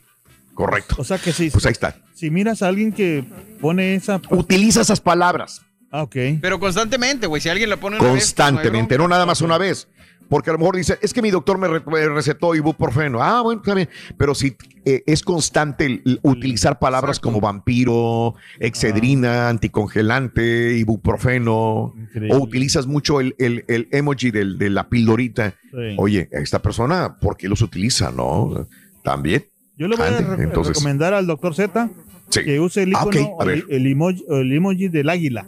correcto. 0.53 0.95
O 0.97 1.03
sea 1.03 1.17
que 1.17 1.31
sí. 1.31 1.49
Pues 1.49 1.65
ahí 1.65 1.71
está. 1.71 1.95
Si 2.13 2.29
miras 2.29 2.61
a 2.61 2.67
alguien 2.67 2.91
que 2.91 3.23
pone 3.59 3.95
esa. 3.95 4.21
Utiliza 4.29 4.81
esas 4.81 4.99
palabras 5.01 5.61
Ah, 5.93 6.03
ok. 6.03 6.15
Pero 6.41 6.57
constantemente, 6.59 7.27
güey. 7.27 7.41
Si 7.41 7.49
alguien 7.49 7.69
la 7.69 7.75
pone 7.77 7.97
una 7.97 8.05
vez, 8.05 8.11
pues, 8.13 8.23
constantemente, 8.23 8.97
no 8.97 9.03
no 9.03 9.09
nada 9.09 9.25
más 9.25 9.41
una 9.41 9.57
vez. 9.57 9.89
Porque 10.31 10.49
a 10.49 10.53
lo 10.53 10.59
mejor 10.59 10.77
dice, 10.77 10.97
es 11.01 11.13
que 11.13 11.21
mi 11.21 11.29
doctor 11.29 11.57
me, 11.57 11.67
re- 11.67 11.83
me 11.85 12.07
recetó 12.07 12.55
ibuprofeno. 12.55 13.21
Ah, 13.21 13.41
bueno, 13.41 13.59
está 13.61 13.73
bien. 13.75 13.89
Pero 14.17 14.33
si 14.33 14.55
eh, 14.85 15.03
es 15.05 15.23
constante 15.23 15.85
el- 15.85 16.01
el 16.05 16.19
utilizar 16.23 16.79
palabras 16.79 17.17
Exacto. 17.17 17.27
como 17.27 17.41
vampiro, 17.41 18.35
excedrina, 18.57 19.49
anticongelante, 19.49 20.77
ibuprofeno, 20.77 21.93
Increíble. 21.97 22.33
o 22.33 22.37
utilizas 22.39 22.87
mucho 22.87 23.19
el, 23.19 23.35
el- 23.39 23.65
el 23.67 23.89
emoji 23.91 24.31
del- 24.31 24.57
de 24.57 24.69
la 24.69 24.87
pildorita. 24.87 25.53
Sí. 25.69 25.95
Oye, 25.97 26.29
esta 26.31 26.59
persona, 26.61 27.17
¿por 27.19 27.35
qué 27.35 27.49
los 27.49 27.61
utiliza? 27.61 28.09
No, 28.11 28.67
también. 29.03 29.45
Yo 29.77 29.89
le 29.89 29.97
voy 29.97 30.05
a 30.05 30.17
Ande, 30.17 30.35
re- 30.37 30.43
entonces. 30.45 30.75
recomendar 30.75 31.13
al 31.13 31.27
doctor 31.27 31.53
Z 31.55 31.89
Sí. 32.29 32.45
que 32.45 32.57
use 32.61 32.83
el 32.83 32.93
Ah, 32.95 33.05
icono 33.11 33.41
el, 33.51 33.65
el 33.69 33.85
emoji, 33.87 34.23
el 34.29 34.53
emoji 34.53 34.87
del 34.87 35.09
águila. 35.09 35.45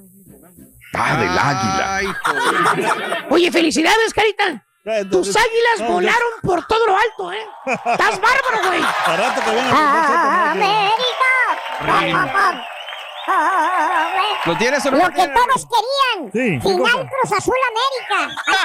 Ah, 0.94 1.18
del 1.20 1.30
águila. 1.30 1.96
Ay. 1.96 3.24
Oye, 3.30 3.50
felicidades, 3.52 4.14
Carita. 4.14 4.66
Eh, 4.86 5.06
Tus 5.10 5.30
águilas 5.30 5.80
no, 5.80 5.88
volaron 5.94 6.30
por 6.42 6.66
todo 6.68 6.86
lo 6.86 6.98
alto, 6.98 7.32
¿eh? 7.32 7.46
Estás 7.66 8.20
bárbaro, 8.20 8.68
güey. 8.68 8.82
rato 9.18 9.42
que 9.46 9.52
que- 9.52 9.60
¡América! 9.72 11.32
¡Pom, 11.80 12.12
pom, 12.12 12.32
pom! 12.32 12.62
¡Oh, 13.26 14.48
¿Lo 14.48 14.58
tienes 14.58 14.86
o 14.86 14.92
no 14.92 14.98
Lo 14.98 15.10
que 15.10 15.28
todos 15.30 15.68
querían. 15.72 16.32
Sí, 16.34 16.60
¿qué 16.62 16.76
Final? 16.76 17.10
Cruz 17.10 17.32
Azul 17.38 17.56
América. 17.72 18.44
Ahí 18.46 18.56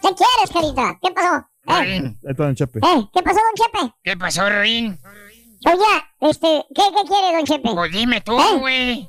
¿Qué 0.00 0.08
quieres, 0.14 0.50
carita? 0.52 0.98
¿Qué 1.02 1.10
pasó? 1.10 1.48
¿Eh? 1.82 2.14
Está 2.22 2.48
el 2.48 2.54
Chepe. 2.54 2.78
¿Eh? 2.78 3.08
¿Qué 3.12 3.22
pasó, 3.22 3.40
don 3.40 3.54
Chepe? 3.56 3.94
¿Qué 4.04 4.16
pasó, 4.16 4.48
Rin? 4.48 4.98
Oye, 5.66 6.04
este, 6.20 6.64
¿qué, 6.74 6.82
qué 6.94 7.08
quiere, 7.08 7.36
don 7.36 7.44
Chepe? 7.44 7.70
Pues 7.74 7.92
dime 7.92 8.20
tú, 8.20 8.38
¿Eh? 8.38 8.56
güey. 8.58 9.00
¿Eh? 9.00 9.08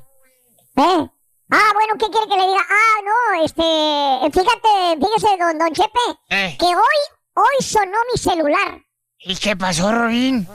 Ah, 0.76 1.70
bueno, 1.74 1.94
¿qué 1.98 2.06
quiere 2.10 2.26
que 2.26 2.36
le 2.36 2.46
diga? 2.46 2.66
Ah, 2.68 3.00
no, 3.04 3.44
este, 3.44 4.40
fíjate, 4.40 4.98
fíjese, 5.06 5.36
don, 5.38 5.58
don 5.58 5.72
Chepe, 5.72 6.00
Eh, 6.30 6.56
que 6.58 6.66
hoy, 6.66 7.00
hoy 7.34 7.62
sonó 7.64 7.98
mi 8.12 8.18
celular. 8.18 8.82
¿Y 9.20 9.36
qué 9.36 9.56
pasó, 9.56 9.92
Rin? 9.92 10.46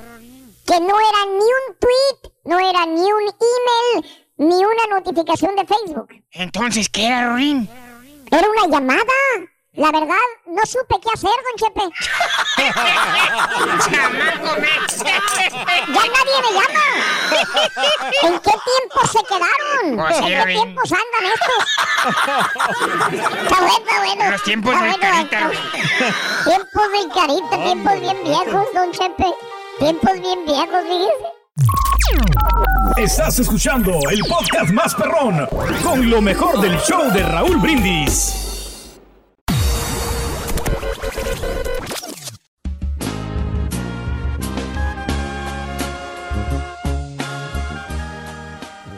Que 0.65 0.79
no 0.79 0.99
era 0.99 1.25
ni 1.25 1.39
un 1.39 1.75
tweet, 1.79 2.31
no 2.45 2.59
era 2.59 2.85
ni 2.85 3.11
un 3.11 3.21
email, 3.21 4.05
ni 4.37 4.55
una 4.65 4.87
notificación 4.99 5.55
de 5.55 5.65
Facebook. 5.65 6.09
Entonces, 6.31 6.89
¿qué 6.89 7.07
era, 7.07 7.35
Rin? 7.35 7.69
Era 8.31 8.47
una 8.49 8.67
llamada. 8.67 9.03
La 9.73 9.91
verdad, 9.91 10.15
no 10.47 10.65
supe 10.65 10.95
qué 11.01 11.09
hacer, 11.13 11.29
don 11.45 11.55
Chepe. 11.55 11.83
¡Chamaco, 13.91 14.59
Mex! 14.59 14.97
Ya 15.89 16.03
nadie 16.05 16.37
me 16.43 16.51
llama. 16.53 16.85
¿En 18.23 18.33
qué 18.39 18.51
tiempo 18.51 18.99
se 19.11 19.19
quedaron? 19.23 19.97
Pues 19.97 20.17
¿En 20.17 20.25
qué 20.25 20.45
tiempos 20.53 20.91
andan 20.91 21.25
estos? 21.33 21.63
Está 23.43 23.57
bueno, 23.59 23.77
está 23.77 23.95
bueno. 23.99 24.31
Los 24.31 24.43
tiempos 24.43 24.73
Está 24.73 24.85
del 24.85 24.91
bueno, 24.99 25.13
Carita, 25.29 25.51
está- 25.51 26.43
Tiempos 26.49 26.91
del 26.91 27.07
carita, 27.13 27.63
tiempos 27.63 27.99
bien 28.01 28.17
viejos, 28.23 28.65
don 28.73 28.91
Chepe. 28.91 29.33
Tiempos 29.79 30.13
bien 30.19 30.45
viejos, 30.45 30.83
fíjese. 30.83 31.27
Estás 32.97 33.39
escuchando 33.39 33.91
el 34.11 34.19
podcast 34.21 34.71
más 34.71 34.93
perrón 34.95 35.47
con 35.83 36.09
lo 36.09 36.21
mejor 36.21 36.59
del 36.59 36.77
show 36.81 37.09
de 37.11 37.23
Raúl 37.23 37.57
Brindis. 37.57 38.48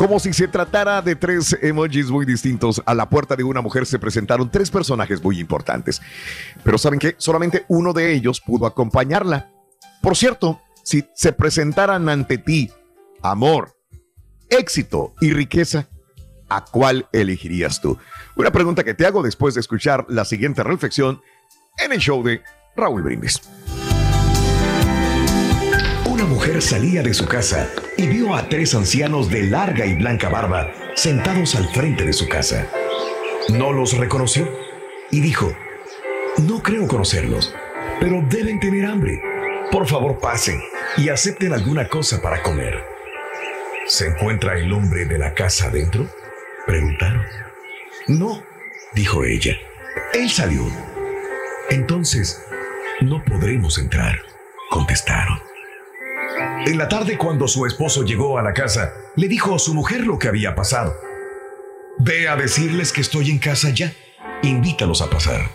Como 0.01 0.19
si 0.19 0.33
se 0.33 0.47
tratara 0.47 0.99
de 1.03 1.15
tres 1.15 1.55
emojis 1.61 2.09
muy 2.09 2.25
distintos, 2.25 2.81
a 2.87 2.95
la 2.95 3.07
puerta 3.07 3.35
de 3.35 3.43
una 3.43 3.61
mujer 3.61 3.85
se 3.85 3.99
presentaron 3.99 4.49
tres 4.49 4.71
personajes 4.71 5.23
muy 5.23 5.39
importantes. 5.39 6.01
Pero 6.63 6.79
¿saben 6.79 6.97
qué? 6.97 7.13
Solamente 7.19 7.65
uno 7.67 7.93
de 7.93 8.11
ellos 8.11 8.41
pudo 8.41 8.65
acompañarla. 8.65 9.51
Por 10.01 10.17
cierto, 10.17 10.59
si 10.83 11.05
se 11.13 11.33
presentaran 11.33 12.09
ante 12.09 12.39
ti 12.39 12.71
amor, 13.21 13.75
éxito 14.49 15.13
y 15.21 15.33
riqueza, 15.33 15.87
¿a 16.49 16.65
cuál 16.65 17.07
elegirías 17.13 17.79
tú? 17.79 17.99
Una 18.35 18.51
pregunta 18.51 18.83
que 18.83 18.95
te 18.95 19.05
hago 19.05 19.21
después 19.21 19.53
de 19.53 19.59
escuchar 19.59 20.07
la 20.09 20.25
siguiente 20.25 20.63
reflexión 20.63 21.21
en 21.77 21.91
el 21.91 21.99
show 21.99 22.23
de 22.23 22.41
Raúl 22.75 23.03
Brindis. 23.03 23.39
Una 26.21 26.29
mujer 26.29 26.61
salía 26.61 27.01
de 27.01 27.15
su 27.15 27.25
casa 27.25 27.67
y 27.97 28.05
vio 28.05 28.35
a 28.35 28.47
tres 28.47 28.75
ancianos 28.75 29.31
de 29.31 29.41
larga 29.41 29.87
y 29.87 29.95
blanca 29.95 30.29
barba 30.29 30.71
sentados 30.93 31.55
al 31.55 31.67
frente 31.69 32.05
de 32.05 32.13
su 32.13 32.29
casa. 32.29 32.67
No 33.49 33.73
los 33.73 33.97
reconoció 33.97 34.47
y 35.09 35.19
dijo, 35.19 35.51
no 36.43 36.61
creo 36.61 36.87
conocerlos, 36.87 37.55
pero 37.99 38.23
deben 38.29 38.59
tener 38.59 38.85
hambre. 38.85 39.19
Por 39.71 39.87
favor 39.87 40.19
pasen 40.19 40.61
y 40.95 41.09
acepten 41.09 41.53
alguna 41.53 41.87
cosa 41.87 42.21
para 42.21 42.43
comer. 42.43 42.83
¿Se 43.87 44.05
encuentra 44.05 44.59
el 44.59 44.71
hombre 44.73 45.05
de 45.05 45.17
la 45.17 45.33
casa 45.33 45.69
adentro? 45.69 46.07
Preguntaron. 46.67 47.25
No, 48.05 48.43
dijo 48.93 49.23
ella. 49.23 49.57
Él 50.13 50.29
salió. 50.29 50.67
Entonces, 51.71 52.45
no 52.99 53.23
podremos 53.23 53.79
entrar, 53.79 54.21
contestaron. 54.69 55.50
En 56.65 56.77
la 56.77 56.87
tarde, 56.87 57.17
cuando 57.17 57.47
su 57.47 57.65
esposo 57.65 58.03
llegó 58.03 58.37
a 58.37 58.43
la 58.43 58.53
casa, 58.53 58.93
le 59.15 59.27
dijo 59.27 59.55
a 59.55 59.59
su 59.59 59.73
mujer 59.73 60.05
lo 60.05 60.19
que 60.19 60.27
había 60.27 60.55
pasado. 60.55 60.95
Ve 61.99 62.27
a 62.29 62.35
decirles 62.35 62.91
que 62.91 63.01
estoy 63.01 63.31
en 63.31 63.39
casa 63.39 63.69
ya. 63.69 63.93
Invítalos 64.43 65.01
a 65.01 65.09
pasar. 65.09 65.49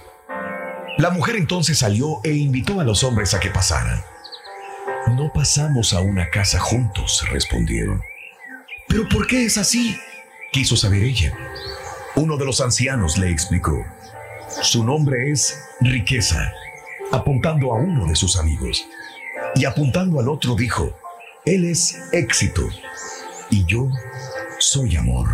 La 0.98 1.10
mujer 1.10 1.36
entonces 1.36 1.78
salió 1.78 2.20
e 2.24 2.32
invitó 2.32 2.80
a 2.80 2.84
los 2.84 3.04
hombres 3.04 3.34
a 3.34 3.40
que 3.40 3.50
pasaran. 3.50 4.02
No 5.16 5.30
pasamos 5.32 5.92
a 5.92 6.00
una 6.00 6.30
casa 6.30 6.58
juntos, 6.58 7.24
respondieron. 7.30 8.02
¿Pero 8.88 9.08
por 9.08 9.26
qué 9.26 9.44
es 9.44 9.58
así? 9.58 9.96
Quiso 10.52 10.76
saber 10.76 11.02
ella. 11.02 11.36
Uno 12.16 12.36
de 12.36 12.44
los 12.44 12.60
ancianos 12.60 13.18
le 13.18 13.30
explicó. 13.30 13.84
Su 14.62 14.84
nombre 14.84 15.30
es 15.30 15.60
Riqueza, 15.80 16.52
apuntando 17.12 17.72
a 17.72 17.76
uno 17.76 18.06
de 18.06 18.16
sus 18.16 18.36
amigos. 18.38 18.86
Y 19.56 19.64
apuntando 19.64 20.20
al 20.20 20.28
otro 20.28 20.54
dijo, 20.54 20.96
Él 21.44 21.64
es 21.64 21.98
éxito 22.12 22.62
y 23.50 23.64
yo 23.64 23.88
soy 24.58 24.96
amor. 24.96 25.26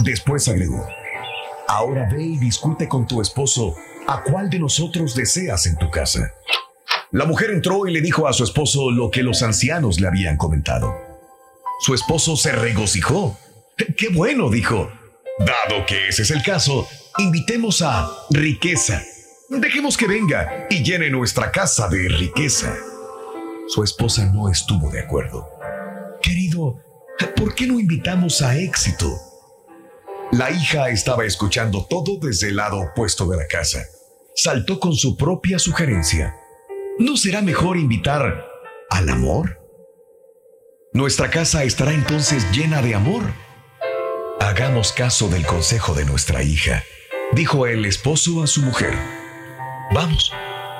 Después 0.00 0.48
agregó, 0.48 0.86
Ahora 1.68 2.08
ve 2.10 2.22
y 2.22 2.38
discute 2.38 2.88
con 2.88 3.06
tu 3.06 3.20
esposo 3.20 3.74
a 4.06 4.22
cuál 4.22 4.48
de 4.48 4.60
nosotros 4.60 5.16
deseas 5.16 5.66
en 5.66 5.76
tu 5.76 5.90
casa. 5.90 6.32
La 7.10 7.24
mujer 7.24 7.50
entró 7.50 7.88
y 7.88 7.92
le 7.92 8.00
dijo 8.00 8.28
a 8.28 8.32
su 8.32 8.44
esposo 8.44 8.90
lo 8.90 9.10
que 9.10 9.24
los 9.24 9.42
ancianos 9.42 10.00
le 10.00 10.06
habían 10.06 10.36
comentado. 10.36 10.94
Su 11.80 11.94
esposo 11.94 12.36
se 12.36 12.52
regocijó. 12.52 13.36
¡Qué 13.76 14.08
bueno! 14.10 14.48
dijo. 14.48 14.90
Dado 15.38 15.84
que 15.86 16.08
ese 16.08 16.22
es 16.22 16.30
el 16.30 16.42
caso, 16.42 16.88
invitemos 17.18 17.82
a 17.82 18.08
riqueza. 18.30 19.02
Dejemos 19.48 19.96
que 19.96 20.06
venga 20.06 20.66
y 20.70 20.82
llene 20.82 21.10
nuestra 21.10 21.50
casa 21.50 21.88
de 21.88 22.08
riqueza. 22.08 22.74
Su 23.68 23.82
esposa 23.82 24.26
no 24.26 24.48
estuvo 24.48 24.90
de 24.90 25.00
acuerdo. 25.00 25.48
Querido, 26.22 26.80
¿por 27.34 27.54
qué 27.54 27.66
no 27.66 27.80
invitamos 27.80 28.40
a 28.40 28.56
éxito? 28.56 29.12
La 30.30 30.50
hija 30.50 30.88
estaba 30.90 31.24
escuchando 31.24 31.84
todo 31.86 32.18
desde 32.20 32.48
el 32.48 32.56
lado 32.56 32.78
opuesto 32.80 33.26
de 33.26 33.36
la 33.36 33.46
casa. 33.48 33.84
Saltó 34.36 34.78
con 34.78 34.94
su 34.94 35.16
propia 35.16 35.58
sugerencia. 35.58 36.36
¿No 36.98 37.16
será 37.16 37.42
mejor 37.42 37.76
invitar 37.76 38.46
al 38.90 39.08
amor? 39.08 39.60
Nuestra 40.92 41.30
casa 41.30 41.64
estará 41.64 41.92
entonces 41.92 42.46
llena 42.52 42.82
de 42.82 42.94
amor. 42.94 43.22
Hagamos 44.40 44.92
caso 44.92 45.28
del 45.28 45.44
consejo 45.44 45.94
de 45.94 46.04
nuestra 46.04 46.42
hija, 46.42 46.84
dijo 47.32 47.66
el 47.66 47.84
esposo 47.84 48.42
a 48.42 48.46
su 48.46 48.62
mujer. 48.62 48.94
Vamos, 49.92 50.32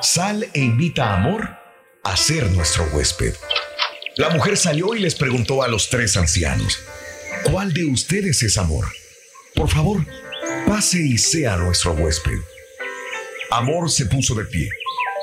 sal 0.02 0.46
e 0.54 0.60
invita 0.60 1.10
a 1.10 1.16
Amor 1.16 1.65
a 2.06 2.16
ser 2.16 2.50
nuestro 2.52 2.84
huésped. 2.92 3.34
La 4.16 4.30
mujer 4.30 4.56
salió 4.56 4.94
y 4.94 5.00
les 5.00 5.16
preguntó 5.16 5.64
a 5.64 5.68
los 5.68 5.90
tres 5.90 6.16
ancianos, 6.16 6.78
¿cuál 7.50 7.72
de 7.72 7.84
ustedes 7.84 8.42
es 8.44 8.56
Amor? 8.58 8.86
Por 9.54 9.68
favor, 9.68 10.06
pase 10.66 11.00
y 11.00 11.18
sea 11.18 11.56
nuestro 11.56 11.94
huésped. 11.94 12.38
Amor 13.50 13.90
se 13.90 14.06
puso 14.06 14.36
de 14.36 14.44
pie 14.44 14.70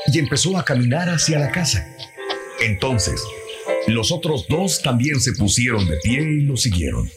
y 0.07 0.19
empezó 0.19 0.57
a 0.57 0.65
caminar 0.65 1.07
hacia 1.07 1.39
la 1.39 1.51
casa. 1.51 1.87
Entonces, 2.59 3.21
los 3.87 4.11
otros 4.11 4.45
dos 4.49 4.81
también 4.81 5.21
se 5.21 5.31
pusieron 5.31 5.87
de 5.87 5.97
pie 6.03 6.21
y 6.21 6.41
lo 6.41 6.57
siguieron. 6.57 7.09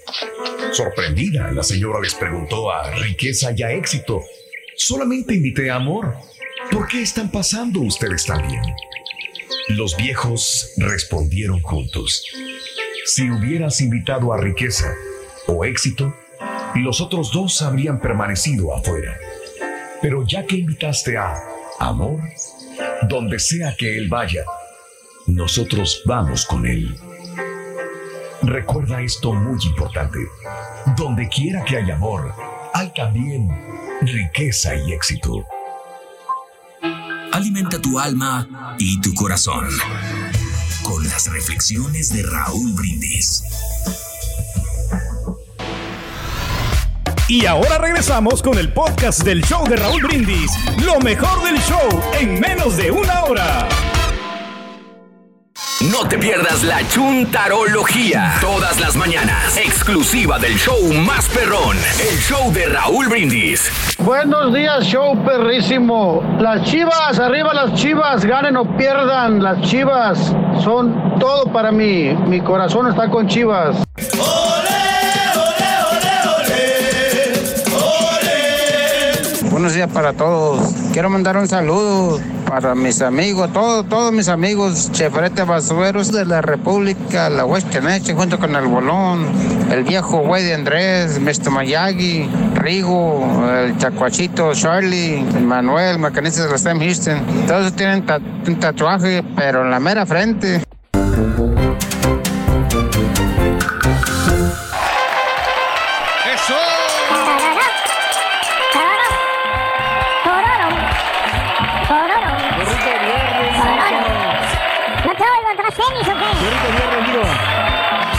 Sorprendida, 0.73 1.51
la 1.51 1.65
señora 1.65 2.01
les 2.01 2.15
preguntó 2.15 2.71
a 2.71 2.93
Riqueza 2.93 3.51
y 3.57 3.63
a 3.65 3.73
Éxito, 3.73 4.23
solamente 4.77 5.35
invité 5.35 5.71
a 5.71 5.77
Amor. 5.77 6.15
¿por 6.71 6.89
qué 6.89 7.03
están 7.03 7.31
pasando 7.31 7.81
ustedes 7.81 8.25
también? 8.25 8.63
Los 9.69 9.97
viejos 9.97 10.71
respondieron 10.77 11.61
juntos. 11.61 12.25
Si 13.05 13.29
hubieras 13.29 13.81
invitado 13.81 14.33
a 14.33 14.39
riqueza 14.39 14.95
o 15.49 15.65
éxito, 15.65 16.15
los 16.77 17.01
otros 17.01 17.33
dos 17.33 17.63
habrían 17.63 18.01
permanecido 18.01 18.73
afuera. 18.73 19.19
Pero 20.01 20.25
ya 20.25 20.47
que 20.47 20.57
invitaste 20.57 21.17
a 21.17 21.35
amor, 21.81 22.21
donde 23.09 23.41
sea 23.41 23.75
que 23.77 23.99
él 23.99 24.09
vaya, 24.09 24.45
nosotros 25.27 26.03
vamos 26.07 26.47
con 26.47 26.65
él. 26.65 26.97
Recuerda 28.43 29.01
esto 29.01 29.33
muy 29.33 29.59
importante. 29.65 30.21
Donde 30.97 31.29
quiera 31.29 31.65
que 31.65 31.79
hay 31.79 31.91
amor, 31.91 32.33
hay 32.73 32.93
también 32.95 33.49
riqueza 34.03 34.77
y 34.77 34.93
éxito. 34.93 35.45
Alimenta 37.37 37.79
tu 37.79 37.99
alma 38.01 38.49
y 38.79 38.99
tu 39.03 39.13
corazón 39.13 39.69
con 40.83 41.07
las 41.07 41.31
reflexiones 41.31 42.09
de 42.09 42.23
Raúl 42.23 42.73
Brindis. 42.73 43.43
Y 47.29 47.45
ahora 47.45 47.77
regresamos 47.77 48.43
con 48.43 48.57
el 48.57 48.73
podcast 48.73 49.23
del 49.23 49.45
show 49.45 49.69
de 49.69 49.77
Raúl 49.77 50.01
Brindis. 50.05 50.51
Lo 50.83 50.99
mejor 50.99 51.45
del 51.45 51.61
show 51.61 52.03
en 52.19 52.41
menos 52.41 52.79
de 52.79 52.91
una 52.91 53.25
hora. 53.25 53.69
No 55.83 56.09
te 56.09 56.17
pierdas 56.17 56.65
la 56.65 56.89
chuntarología. 56.89 58.37
Todas 58.41 58.81
las 58.81 58.97
mañanas. 58.97 59.59
Exclusiva 59.59 60.39
del 60.39 60.57
show 60.57 60.91
más 61.07 61.29
perrón. 61.29 61.77
El 62.01 62.19
show 62.19 62.51
de 62.51 62.65
Raúl 62.65 63.09
Brindis. 63.09 63.71
Buenos 63.99 64.55
días, 64.55 64.85
show 64.87 65.23
perrísimo. 65.23 66.23
Las 66.41 66.63
chivas, 66.63 67.19
arriba 67.19 67.53
las 67.53 67.75
chivas, 67.75 68.25
ganen 68.25 68.57
o 68.57 68.75
pierdan. 68.79 69.43
Las 69.43 69.61
chivas 69.69 70.35
son 70.65 71.19
todo 71.19 71.53
para 71.53 71.71
mí. 71.71 72.15
Mi 72.27 72.41
corazón 72.41 72.89
está 72.89 73.11
con 73.11 73.29
chivas. 73.29 73.77
Buenos 79.51 79.75
días 79.75 79.91
para 79.93 80.15
todos. 80.15 80.73
Quiero 80.95 81.11
mandar 81.11 81.37
un 81.37 81.47
saludo 81.47 82.19
para 82.49 82.75
mis 82.75 83.03
amigos, 83.03 83.53
todos, 83.53 83.89
todos 83.89 84.13
mis 84.13 84.29
amigos, 84.29 84.91
Chefrete 84.93 85.43
Basueros 85.43 86.13
de 86.13 86.25
la 86.25 86.41
República, 86.41 87.29
la 87.29 87.45
Huesqueneche, 87.45 88.15
junto 88.15 88.39
con 88.39 88.55
el 88.55 88.67
Bolón, 88.67 89.27
el 89.71 89.83
viejo 89.85 90.19
güey 90.21 90.45
de 90.45 90.55
Andrés, 90.55 91.19
Mr. 91.21 91.51
Mayagi, 91.51 92.29
Rigo, 92.55 93.27
el 93.51 93.77
Chacuachito, 93.79 94.53
Charlie, 94.55 95.19
el 95.37 95.43
Manuel, 95.45 95.99
Macanistas 95.99 96.47
de 96.47 96.53
la 96.53 96.59
Sam 96.59 96.79
Houston. 96.81 97.21
Todos 97.47 97.73
tienen 97.75 98.07
ta- 98.07 98.21
un 98.47 98.57
tatuaje, 98.61 99.23
pero 99.37 99.63
en 99.63 99.71
la 99.71 99.81
mera 99.81 100.07
frente. 100.07 100.63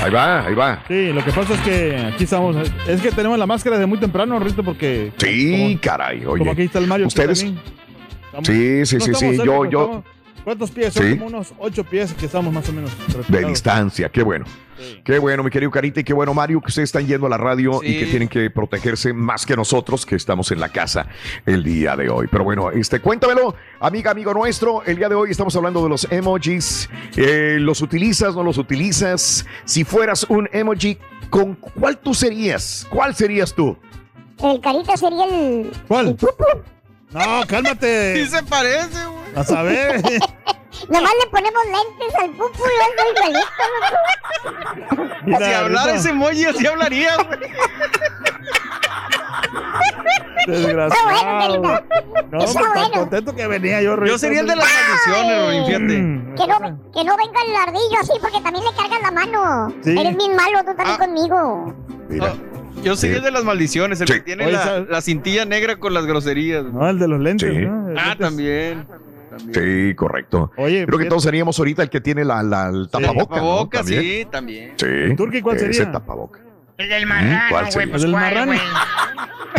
Ahí 0.07 0.13
va, 0.13 0.45
ahí 0.45 0.53
va. 0.55 0.83
Sí, 0.87 1.11
lo 1.11 1.23
que 1.23 1.31
pasa 1.31 1.53
es 1.53 1.59
que 1.61 1.97
aquí 2.13 2.23
estamos. 2.23 2.55
Es 2.87 3.01
que 3.01 3.11
tenemos 3.11 3.37
la 3.37 3.45
máscara 3.45 3.77
de 3.77 3.85
muy 3.85 3.97
temprano, 3.99 4.39
Rito, 4.39 4.63
porque. 4.63 5.11
Sí, 5.17 5.77
caray, 5.81 6.21
Como 6.21 6.35
aquí 6.43 6.61
oye. 6.61 6.63
está 6.63 6.79
el 6.79 6.87
Mario. 6.87 7.07
Ustedes. 7.07 7.43
Estamos- 7.43 8.47
Sí, 8.47 8.85
sí, 8.85 8.95
no 8.97 9.05
sí, 9.05 9.13
sí. 9.13 9.19
cerca, 9.31 9.43
Yo, 9.43 9.65
yo. 9.65 9.81
estamos- 9.83 10.03
¿Cuántos 10.45 10.71
pies? 10.71 10.93
Son 10.93 11.03
Sí. 11.05 11.17
como 11.17 11.25
unos 11.27 11.53
ocho 11.59 11.83
pies 11.83 12.13
que 12.13 12.25
estamos 12.27 12.53
más 12.53 12.69
o 12.69 12.71
menos. 12.71 12.91
De 13.27 13.45
distancia, 13.45 14.07
qué 14.09 14.23
bueno. 14.23 14.45
Qué 15.03 15.19
bueno, 15.19 15.43
mi 15.43 15.49
querido 15.49 15.71
Carita, 15.71 15.99
y 15.99 16.03
qué 16.03 16.13
bueno, 16.13 16.33
Mario, 16.33 16.61
que 16.61 16.67
ustedes 16.67 16.89
están 16.89 17.07
yendo 17.07 17.27
a 17.27 17.29
la 17.29 17.37
radio 17.37 17.81
y 17.83 17.97
que 17.99 18.05
tienen 18.05 18.27
que 18.27 18.49
protegerse 18.49 19.13
más 19.13 19.45
que 19.45 19.55
nosotros, 19.55 20.05
que 20.05 20.15
estamos 20.15 20.51
en 20.51 20.59
la 20.59 20.69
casa 20.69 21.07
el 21.45 21.63
día 21.63 21.95
de 21.95 22.09
hoy. 22.09 22.27
Pero 22.29 22.43
bueno, 22.43 22.71
este, 22.71 22.99
cuéntamelo, 22.99 23.55
amiga, 23.79 24.11
amigo 24.11 24.33
nuestro. 24.33 24.83
El 24.83 24.97
día 24.97 25.09
de 25.09 25.15
hoy 25.15 25.31
estamos 25.31 25.55
hablando 25.55 25.83
de 25.83 25.89
los 25.89 26.07
emojis. 26.11 26.89
Eh, 27.15 27.57
¿Los 27.59 27.81
utilizas, 27.81 28.35
no 28.35 28.43
los 28.43 28.57
utilizas? 28.57 29.45
Si 29.65 29.83
fueras 29.83 30.25
un 30.29 30.49
emoji, 30.51 30.97
¿con 31.29 31.55
cuál 31.55 31.97
tú 31.97 32.13
serías? 32.13 32.85
¿Cuál 32.89 33.15
serías 33.15 33.53
tú? 33.53 33.77
El 34.43 34.61
carita 34.61 34.95
sería 34.95 35.25
el. 35.25 35.71
¿Cuál? 35.87 36.07
el. 36.09 36.17
No, 37.11 37.47
cálmate. 37.47 38.15
Sí 38.25 38.29
se 38.29 38.43
parece, 38.43 39.05
güey. 39.05 39.35
A 39.35 39.43
saber. 39.43 40.01
Nomás 40.89 41.11
le 41.23 41.29
ponemos 41.29 41.63
lentes 41.65 42.15
al 42.21 42.31
pupu 42.31 42.63
y 42.63 42.65
es 42.83 42.89
loco. 42.97 43.21
Mira, 45.25 45.37
si 45.39 45.53
hablara 45.53 45.93
ese 45.93 46.09
emoji, 46.09 46.45
así 46.45 46.65
hablaría, 46.67 47.15
güey. 47.17 47.39
Desgraciado. 50.47 51.59
Bueno. 51.59 51.81
No, 52.31 52.39
Está 52.43 52.61
tan 52.61 52.73
bueno. 52.73 52.91
contento 52.93 53.35
que 53.35 53.47
venía 53.47 53.81
yo. 53.81 54.03
Yo 54.05 54.17
sería 54.17 54.39
el 54.41 54.47
de 54.47 54.55
las 54.55 54.65
maldiciones, 54.65 55.65
fíjate. 55.67 56.01
Mm, 56.01 56.35
Que 56.35 56.47
no, 56.47 56.57
que 56.93 57.03
no 57.03 57.17
venga 57.17 57.41
el 57.45 57.55
ardillo 57.55 57.99
así 58.01 58.13
porque 58.21 58.39
también 58.41 58.63
le 58.65 58.71
cargas 58.75 59.01
la 59.01 59.11
mano. 59.11 59.73
Sí. 59.83 59.97
Eres 59.99 60.15
bien 60.17 60.35
malo, 60.35 60.59
tú 60.59 60.73
también 60.75 60.89
Ah. 60.89 60.97
conmigo. 60.97 61.73
Mira. 62.09 62.33
No, 62.33 62.83
yo 62.83 62.95
sería 62.95 63.15
Sí. 63.15 63.19
el 63.19 63.23
de 63.25 63.31
las 63.31 63.43
maldiciones, 63.43 64.01
el 64.01 64.07
Sí. 64.07 64.13
que 64.13 64.19
tiene 64.21 64.45
Oye, 64.45 64.53
la, 64.55 64.79
la 64.81 65.01
cintilla 65.01 65.45
negra 65.45 65.77
con 65.77 65.93
las 65.93 66.05
groserías. 66.05 66.63
No, 66.65 66.87
el 66.89 66.99
de 66.99 67.07
los 67.07 67.19
lentes, 67.19 67.51
Sí. 67.53 67.59
¿no? 67.65 67.89
El 67.89 67.97
Ah, 67.97 68.01
lentes. 68.09 68.19
también. 68.19 68.87
También. 69.37 69.87
Sí, 69.89 69.95
correcto. 69.95 70.51
Oye, 70.57 70.85
Creo 70.85 70.97
que 70.97 71.03
fíjate- 71.03 71.09
todos 71.09 71.23
seríamos 71.23 71.57
ahorita 71.59 71.83
el 71.83 71.89
que 71.89 72.01
tiene 72.01 72.25
la, 72.25 72.43
la- 72.43 72.67
el 72.69 72.89
tapabocas. 72.89 73.15
¿no? 73.15 73.25
Tapabocas, 73.35 73.81
También. 73.81 74.01
sí, 74.01 74.27
también. 74.31 74.73
Sí. 74.77 75.15
Turki, 75.15 75.41
¿cuál 75.41 75.55
Ese 75.57 75.73
sería? 75.73 75.91
tapaboca. 75.91 76.39
El 76.77 76.89
del 76.89 77.07
¿Cuál 77.07 77.23
marrano, 77.23 77.69
güey, 77.73 77.89
pues 77.89 78.03
¿El 78.03 78.11
del 78.11 78.11
marrano? 78.11 78.53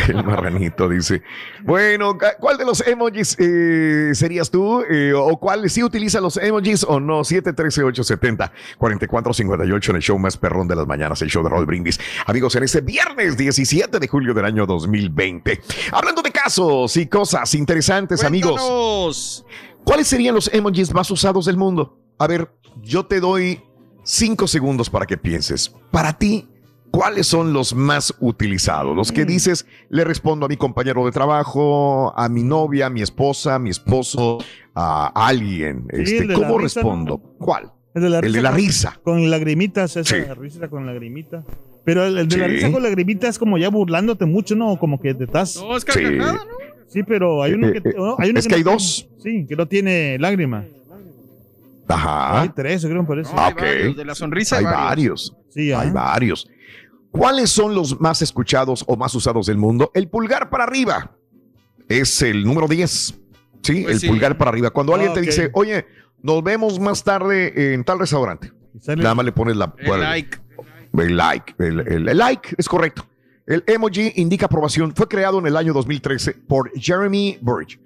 El 0.09 0.25
marranito 0.25 0.89
dice. 0.89 1.23
Bueno, 1.65 2.17
¿cuál 2.39 2.57
de 2.57 2.65
los 2.65 2.87
emojis 2.87 3.37
eh, 3.41 4.13
serías 4.15 4.49
tú? 4.51 4.83
Eh, 4.89 5.13
¿O 5.15 5.37
cuál 5.39 5.69
sí 5.69 5.83
utiliza 5.83 6.21
los 6.21 6.37
emojis 6.37 6.85
o 6.85 7.01
no? 7.01 7.21
713-870-4458 7.21 9.91
en 9.91 9.97
el 9.97 10.03
show 10.03 10.17
más 10.19 10.37
perrón 10.37 10.69
de 10.69 10.77
las 10.77 10.87
mañanas, 10.87 11.21
el 11.23 11.29
show 11.29 11.43
de 11.43 11.49
Roll 11.49 11.67
Brindis. 11.67 11.99
Amigos, 12.27 12.55
en 12.55 12.63
este 12.63 12.83
viernes 12.83 13.37
17 13.37 13.99
de 13.99 14.09
julio 14.09 14.33
del 14.33 14.45
año 14.45 14.65
2020. 14.65 15.61
Hablando 15.93 16.23
de 16.23 16.31
casos 16.31 16.97
y 16.97 17.07
cosas 17.07 17.53
interesantes, 17.55 18.23
amigos. 18.23 19.45
¿Cuáles 19.85 20.07
serían 20.07 20.37
los 20.37 20.55
emojis 20.55 20.95
más 20.95 21.11
usados 21.11 21.47
del 21.47 21.57
mundo? 21.57 21.99
A 22.19 22.29
ver, 22.29 22.49
yo 22.81 23.07
te 23.07 23.19
doy 23.21 23.61
cinco 24.05 24.47
segundos 24.47 24.89
para 24.89 25.07
que 25.07 25.17
pienses. 25.17 25.75
Para 25.91 26.17
ti, 26.17 26.49
¿cuáles 26.91 27.27
son 27.27 27.53
los 27.53 27.75
más 27.75 28.15
utilizados? 28.21 28.95
Los 28.97 29.13
que 29.13 29.25
dices, 29.25 29.67
le 29.91 30.05
respondo 30.05 30.47
a 30.47 30.49
mi 30.49 30.57
compañero 30.57 31.05
de 31.05 31.13
trabajo, 31.13 32.13
a 32.19 32.29
mi 32.29 32.43
novia, 32.43 32.87
a 32.87 32.91
mi 32.91 33.03
esposa, 33.03 33.57
a 33.57 33.59
mi 33.59 33.71
esposo, 33.71 34.39
a 34.75 35.13
alguien. 35.27 35.87
Sí, 35.93 36.03
Este, 36.03 36.25
la 36.27 36.35
¿Cómo 36.35 36.59
risa, 36.59 36.81
respondo? 36.81 37.19
¿Cuál? 37.39 37.73
El 37.95 38.03
de 38.03 38.11
la 38.11 38.19
El 38.19 38.23
risa. 38.25 38.37
de 38.37 38.43
la 38.43 38.51
con- 38.51 38.59
risa. 38.59 39.01
Con 39.03 39.31
lagrimitas, 39.31 39.97
esa 39.97 40.15
Sí. 40.17 40.23
risa 40.39 40.69
con 40.69 40.87
lagrimita. 40.87 41.43
Pero 41.85 42.05
el, 42.05 42.19
el 42.19 42.29
de 42.29 42.37
la 42.37 42.47
risa 42.47 42.71
con 42.71 42.83
lagrimita 42.83 43.29
es 43.29 43.39
como 43.39 43.57
ya 43.59 43.71
burlándote 43.71 44.27
mucho, 44.27 44.55
¿no? 44.55 44.79
Como 44.79 45.01
que 45.01 45.15
te 45.15 45.25
estás. 45.25 45.57
No, 45.57 45.77
es 45.77 45.85
carcajada, 45.85 46.35
¿no? 46.35 46.41
Sí, 46.89 47.03
pero 47.03 47.43
hay 47.43 47.53
uno 47.55 47.69
Eh, 47.69 47.73
que. 47.83 47.89
eh, 47.91 47.95
no, 47.97 48.17
hay 48.19 48.31
uno 48.31 48.39
es 48.39 48.47
que 48.49 48.55
hay 48.55 48.65
no 48.65 48.73
dos. 48.73 49.09
tiene- 49.23 49.41
Sí, 49.43 49.47
que 49.49 49.57
no 49.57 49.67
tiene 49.67 50.19
lágrima. 50.19 50.65
Hay 51.91 51.97
Ajá. 51.97 52.53
tres, 52.55 52.85
creo, 52.85 53.07
por 53.07 53.19
eso. 53.19 53.35
No, 53.35 53.41
hay 53.41 53.53
ok. 53.53 53.61
varios, 53.61 53.97
de 53.97 54.05
la 54.05 54.15
sonrisa 54.15 54.59
Hay 54.59 54.65
hay 54.67 54.73
varios. 54.73 55.31
varios. 55.33 55.37
Sí, 55.55 55.73
Hay 55.73 55.89
ah. 55.89 55.93
varios. 55.93 56.49
¿Cuáles 57.11 57.51
son 57.51 57.75
los 57.75 58.01
más 58.01 58.23
escuchados 58.23 58.85
o 58.87 58.97
más 58.97 59.15
usados 59.15 59.47
del 59.47 59.57
mundo? 59.59 59.91
El 59.95 60.09
pulgar 60.09 60.51
para 60.51 60.65
arriba 60.65 61.17
es 61.89 62.21
el 62.23 62.45
número 62.45 62.69
10. 62.69 63.15
Sí, 63.63 63.83
Pues 63.83 63.95
el 63.95 64.01
sí. 64.01 64.09
pulgar 64.09 64.37
para 64.39 64.51
arriba. 64.51 64.71
Cuando 64.71 64.95
alguien 64.95 65.13
te 65.15 65.21
dice, 65.21 65.51
oye, 65.55 65.87
nos 66.23 66.43
vemos 66.43 66.79
más 66.79 67.03
tarde 67.03 67.75
en 67.75 67.83
tal 67.85 67.99
restaurante, 67.99 68.53
sale- 68.81 69.03
nada 69.03 69.15
más 69.15 69.25
le 69.25 69.33
pones 69.33 69.57
la, 69.57 69.75
El 69.79 70.01
like. 70.01 70.39
el 70.99 71.17
like. 71.17 71.55
El, 71.59 71.81
el- 71.81 72.09
el 72.09 72.19
like 72.19 72.55
es 72.57 72.69
correcto. 72.69 73.07
El 73.47 73.65
emoji 73.67 74.13
indica 74.17 74.47
aprobación. 74.47 74.95
Fue 74.95 75.09
creado 75.09 75.39
en 75.39 75.47
el 75.47 75.57
año 75.57 75.73
2013 75.73 76.33
por 76.47 76.71
Jeremy 76.79 77.39
Burge. 77.41 77.81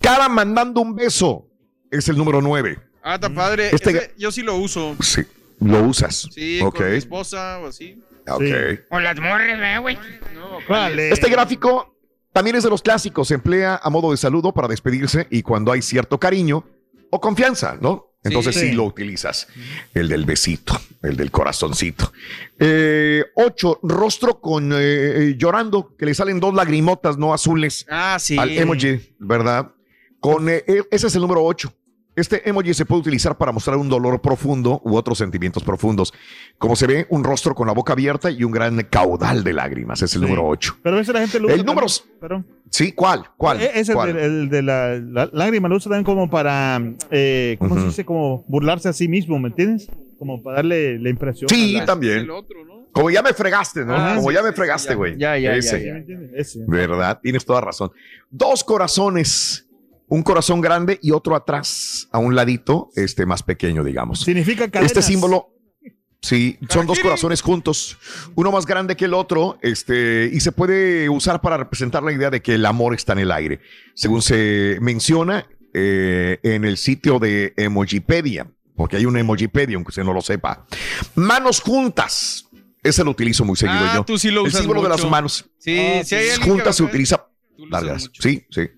Cara 0.00 0.28
mandando 0.28 0.80
un 0.80 0.94
beso 0.94 1.46
es 1.90 2.08
el 2.08 2.16
número 2.16 2.40
9. 2.40 2.78
Ah, 3.02 3.16
está 3.16 3.28
padre. 3.28 3.70
Este 3.72 3.90
Ese 3.90 4.14
yo 4.16 4.30
sí 4.30 4.42
lo 4.42 4.56
uso. 4.56 4.94
Sí, 5.00 5.22
lo 5.60 5.82
usas. 5.82 6.28
Sí, 6.32 6.60
ok. 6.62 6.76
con 6.76 6.90
mi 6.90 6.96
esposa 6.96 7.58
o 7.58 7.66
así. 7.66 8.00
Ok. 8.28 8.42
O 8.90 9.00
las 9.00 9.16
¿verdad, 9.16 9.80
güey? 9.80 9.96
No, 10.34 10.58
Vale. 10.68 11.10
Este 11.10 11.28
gráfico 11.30 11.96
también 12.32 12.56
es 12.56 12.62
de 12.64 12.70
los 12.70 12.82
clásicos. 12.82 13.28
Se 13.28 13.34
emplea 13.34 13.80
a 13.82 13.90
modo 13.90 14.10
de 14.10 14.16
saludo 14.16 14.52
para 14.52 14.68
despedirse 14.68 15.26
y 15.30 15.42
cuando 15.42 15.72
hay 15.72 15.82
cierto 15.82 16.18
cariño 16.18 16.64
o 17.10 17.20
confianza, 17.20 17.76
¿no? 17.80 18.08
Entonces 18.24 18.54
sí, 18.54 18.68
Sí. 18.68 18.72
lo 18.72 18.84
utilizas. 18.84 19.48
El 19.94 20.08
del 20.08 20.24
besito, 20.24 20.78
el 21.02 21.16
del 21.16 21.32
corazoncito. 21.32 22.12
Eh, 22.58 23.24
ocho, 23.34 23.80
rostro 23.82 24.40
con 24.40 24.72
eh, 24.72 24.76
eh, 24.78 25.34
llorando, 25.36 25.96
que 25.96 26.06
le 26.06 26.14
salen 26.14 26.38
dos 26.38 26.54
lagrimotas 26.54 27.18
no 27.18 27.34
azules 27.34 27.84
Ah, 27.90 28.16
sí. 28.20 28.38
al 28.38 28.50
emoji, 28.50 29.14
¿verdad? 29.18 29.72
Con, 30.20 30.48
eh, 30.48 30.62
ese 30.92 31.08
es 31.08 31.14
el 31.16 31.22
número 31.22 31.42
8. 31.42 31.72
Este 32.14 32.46
emoji 32.48 32.74
se 32.74 32.84
puede 32.84 33.00
utilizar 33.00 33.38
para 33.38 33.52
mostrar 33.52 33.76
un 33.78 33.88
dolor 33.88 34.20
profundo 34.20 34.82
u 34.84 34.96
otros 34.96 35.16
sentimientos 35.16 35.64
profundos. 35.64 36.12
Como 36.58 36.76
se 36.76 36.86
ve, 36.86 37.06
un 37.08 37.24
rostro 37.24 37.54
con 37.54 37.66
la 37.66 37.72
boca 37.72 37.94
abierta 37.94 38.30
y 38.30 38.44
un 38.44 38.52
gran 38.52 38.78
caudal 38.90 39.42
de 39.42 39.52
lágrimas. 39.54 40.02
Es 40.02 40.14
el 40.14 40.20
número 40.20 40.46
8. 40.46 40.78
Pero 40.82 40.96
a 40.96 40.98
veces 40.98 41.14
la 41.14 41.20
gente 41.20 41.40
lo 41.40 41.46
usa. 41.46 41.56
El 41.56 41.64
número. 41.64 41.86
Sí, 42.68 42.92
¿cuál? 42.92 43.24
¿Cuál? 43.38 43.62
Eh, 43.62 43.70
ese 43.74 43.94
¿Cuál? 43.94 44.10
el, 44.10 44.16
el 44.18 44.48
de 44.50 44.62
la, 44.62 44.94
la 44.98 45.30
lágrima 45.32 45.68
lo 45.68 45.76
usa 45.76 45.88
también 45.90 46.04
como 46.04 46.28
para, 46.28 46.80
eh, 47.10 47.56
¿cómo 47.58 47.74
se 47.76 47.80
Ujú. 47.80 47.88
dice? 47.88 48.04
Como 48.04 48.44
burlarse 48.46 48.88
a 48.90 48.92
sí 48.92 49.08
mismo, 49.08 49.38
¿me 49.38 49.48
entiendes? 49.48 49.88
Como 50.18 50.42
para 50.42 50.56
darle 50.56 50.98
la 50.98 51.08
impresión. 51.08 51.48
Sí, 51.48 51.72
la- 51.72 51.86
también. 51.86 52.28
Como 52.92 53.08
ya 53.10 53.22
me 53.22 53.32
fregaste, 53.32 53.86
¿no? 53.86 53.94
Ah, 53.96 54.12
Como 54.16 54.28
sí, 54.28 54.34
ya 54.34 54.42
me 54.42 54.50
sí, 54.50 54.54
fregaste, 54.56 54.90
ya. 54.90 54.94
güey. 54.96 55.16
Ya, 55.16 55.38
ya, 55.38 55.52
ya, 55.52 55.56
Ese. 55.56 55.82
ya. 55.86 55.92
¿Me 55.94 55.98
entiendes? 56.00 56.30
Ese. 56.34 56.60
¿Verdad? 56.68 57.18
Tienes 57.22 57.42
toda 57.44 57.62
razón. 57.62 57.90
Dos 58.30 58.62
corazones. 58.62 59.66
Un 60.12 60.22
corazón 60.22 60.60
grande 60.60 60.98
y 61.00 61.10
otro 61.12 61.34
atrás, 61.34 62.06
a 62.12 62.18
un 62.18 62.34
ladito, 62.34 62.90
este 62.96 63.24
más 63.24 63.42
pequeño, 63.42 63.82
digamos. 63.82 64.20
Significa 64.20 64.70
cadenas. 64.70 64.90
Este 64.92 65.00
símbolo, 65.00 65.48
sí, 66.20 66.58
son 66.68 66.86
dos 66.86 66.98
corazones 66.98 67.40
juntos, 67.40 67.96
uno 68.34 68.52
más 68.52 68.66
grande 68.66 68.94
que 68.94 69.06
el 69.06 69.14
otro, 69.14 69.58
este, 69.62 70.28
y 70.30 70.40
se 70.40 70.52
puede 70.52 71.08
usar 71.08 71.40
para 71.40 71.56
representar 71.56 72.02
la 72.02 72.12
idea 72.12 72.28
de 72.28 72.42
que 72.42 72.56
el 72.56 72.66
amor 72.66 72.92
está 72.94 73.14
en 73.14 73.20
el 73.20 73.32
aire, 73.32 73.60
según 73.94 74.20
se 74.20 74.76
menciona 74.82 75.46
eh, 75.72 76.38
en 76.42 76.66
el 76.66 76.76
sitio 76.76 77.18
de 77.18 77.54
Emojipedia, 77.56 78.46
porque 78.76 78.98
hay 78.98 79.06
una 79.06 79.18
Emojipedia, 79.20 79.76
aunque 79.76 79.92
usted 79.92 80.04
no 80.04 80.12
lo 80.12 80.20
sepa. 80.20 80.66
Manos 81.14 81.62
juntas. 81.62 82.50
Ese 82.82 83.02
lo 83.02 83.12
utilizo 83.12 83.46
muy 83.46 83.56
seguido 83.56 83.78
Ah, 83.80 83.92
yo. 83.94 84.04
tú 84.04 84.18
sí 84.18 84.30
lo 84.30 84.42
el 84.42 84.48
usas 84.48 84.60
símbolo 84.60 84.82
de 84.82 84.88
las 84.90 85.08
manos. 85.08 85.46
Sí, 85.56 85.78
Ah, 85.78 86.02
sí 86.04 86.16
juntas 86.44 86.76
se 86.76 86.82
utiliza 86.82 87.24
largas. 87.70 88.10
Sí, 88.18 88.44
sí. 88.50 88.68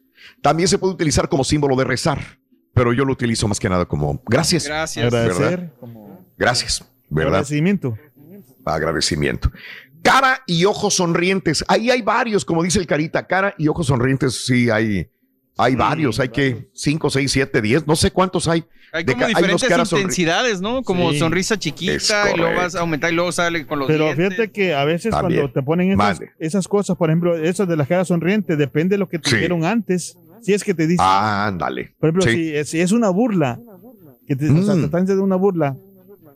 También 0.44 0.68
se 0.68 0.76
puede 0.76 0.92
utilizar 0.92 1.26
como 1.30 1.42
símbolo 1.42 1.74
de 1.74 1.84
rezar, 1.84 2.18
pero 2.74 2.92
yo 2.92 3.06
lo 3.06 3.12
utilizo 3.14 3.48
más 3.48 3.58
que 3.58 3.66
nada 3.70 3.86
como 3.86 4.22
gracias. 4.26 4.66
Gracias. 4.66 5.10
¿verdad? 5.10 5.22
Agradecer, 5.32 5.72
como 5.80 6.20
Gracias, 6.36 6.84
¿verdad? 7.08 7.28
agradecimiento. 7.36 7.96
Agradecimiento. 8.64 9.50
Cara 10.02 10.42
y 10.46 10.64
ojos 10.66 10.94
sonrientes. 10.94 11.64
Ahí 11.66 11.90
hay 11.90 12.02
varios, 12.02 12.44
como 12.44 12.62
dice 12.62 12.78
el 12.78 12.86
Carita. 12.86 13.26
Cara 13.26 13.54
y 13.56 13.68
ojos 13.68 13.86
sonrientes, 13.86 14.44
sí, 14.44 14.68
hay, 14.68 15.08
hay 15.56 15.74
varios. 15.76 16.20
Hay 16.20 16.28
que 16.28 16.68
5, 16.74 17.08
6, 17.08 17.32
7, 17.32 17.62
10, 17.62 17.86
no 17.86 17.96
sé 17.96 18.10
cuántos 18.10 18.46
hay. 18.46 18.64
Hay 18.92 19.02
De 19.02 19.14
como 19.14 19.26
diferentes 19.26 19.64
caras 19.68 19.90
sonri- 19.92 19.96
intensidades, 20.02 20.60
¿no? 20.60 20.82
Como 20.82 21.10
Sí. 21.10 21.18
sonrisa 21.18 21.58
chiquita 21.58 22.30
y 22.32 22.38
luego 22.38 22.54
vas 22.54 22.74
a 22.76 22.80
aumentar 22.80 23.12
y 23.12 23.16
luego 23.16 23.32
sale 23.32 23.66
con 23.66 23.80
los 23.80 23.88
Pero 23.88 24.04
dientes. 24.04 24.28
fíjate 24.28 24.52
que 24.52 24.72
a 24.74 24.84
veces 24.84 25.10
También. 25.10 25.40
cuando 25.40 25.52
te 25.52 25.62
ponen 25.64 25.90
esas, 25.92 26.20
esas 26.38 26.68
cosas, 26.68 26.96
por 26.96 27.10
ejemplo, 27.10 27.34
esas 27.36 27.66
de 27.66 27.76
la 27.76 27.86
cara 27.86 28.04
sonriente, 28.04 28.56
depende 28.56 28.94
de 28.94 28.98
lo 28.98 29.08
que 29.08 29.18
te 29.18 29.30
Sí. 29.30 29.36
dijeron 29.36 29.64
antes. 29.64 30.16
Si 30.44 30.52
es 30.52 30.62
que 30.64 30.74
te 30.74 30.86
dicen, 30.86 31.04
Ándale. 31.08 31.94
por 31.98 32.08
ejemplo, 32.10 32.22
sí. 32.24 32.30
si, 32.36 32.54
es- 32.56 32.68
si 32.68 32.80
es 32.80 32.92
una 32.92 33.08
burla, 33.10 33.58
que 34.26 34.36
te, 34.36 34.50
o 34.50 34.62
sea, 34.62 34.74
Mm. 34.74 34.78
te 34.80 34.84
están 34.86 35.02
haciendo 35.04 35.24
una 35.24 35.36
burla, 35.36 35.76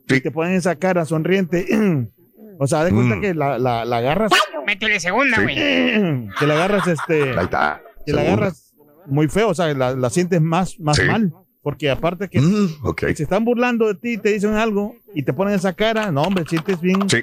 Sí. 0.09 0.16
y 0.16 0.21
te 0.21 0.31
ponen 0.31 0.55
esa 0.55 0.77
cara 0.77 1.05
sonriente, 1.05 1.66
o 2.59 2.66
sea, 2.66 2.85
de 2.85 2.90
cuenta 2.92 3.16
Mm. 3.16 3.21
que 3.21 3.35
la, 3.35 3.59
la, 3.59 3.85
la 3.85 3.97
agarras, 3.99 4.33
Métele 4.66 5.01
segunda, 5.01 5.37
Sí. 5.37 5.42
güey. 5.42 5.57
que 6.38 6.47
la 6.47 6.55
agarras, 6.55 6.87
este, 6.87 7.23
Ahí 7.38 7.44
está. 7.44 7.81
que 8.05 8.12
la 8.12 8.21
agarras 8.23 8.75
muy 9.07 9.29
feo, 9.29 9.49
o 9.49 9.55
sea, 9.55 9.73
la, 9.75 9.94
la 9.94 10.11
sientes 10.11 10.40
más, 10.42 10.79
más 10.79 10.97
Sí. 10.97 11.05
mal, 11.07 11.33
porque 11.62 11.90
aparte 11.90 12.29
que 12.29 12.40
Mm, 12.40 12.68
ok. 12.85 13.01
se 13.14 13.23
están 13.23 13.44
burlando 13.47 13.87
de 13.88 13.94
ti, 13.94 14.18
te 14.18 14.31
dicen 14.33 14.55
algo 14.55 14.94
y 15.14 15.23
te 15.23 15.33
ponen 15.33 15.55
esa 15.55 15.73
cara, 15.73 16.11
no, 16.12 16.23
hombre, 16.23 16.44
sientes 16.49 16.81
bien, 16.83 17.09
Sí. 17.09 17.23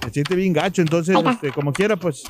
te 0.00 0.10
sientes 0.10 0.34
bien 0.36 0.52
gacho, 0.54 0.80
entonces, 0.82 1.14
este, 1.30 1.52
como 1.52 1.72
quiera, 1.74 1.96
pues, 1.96 2.24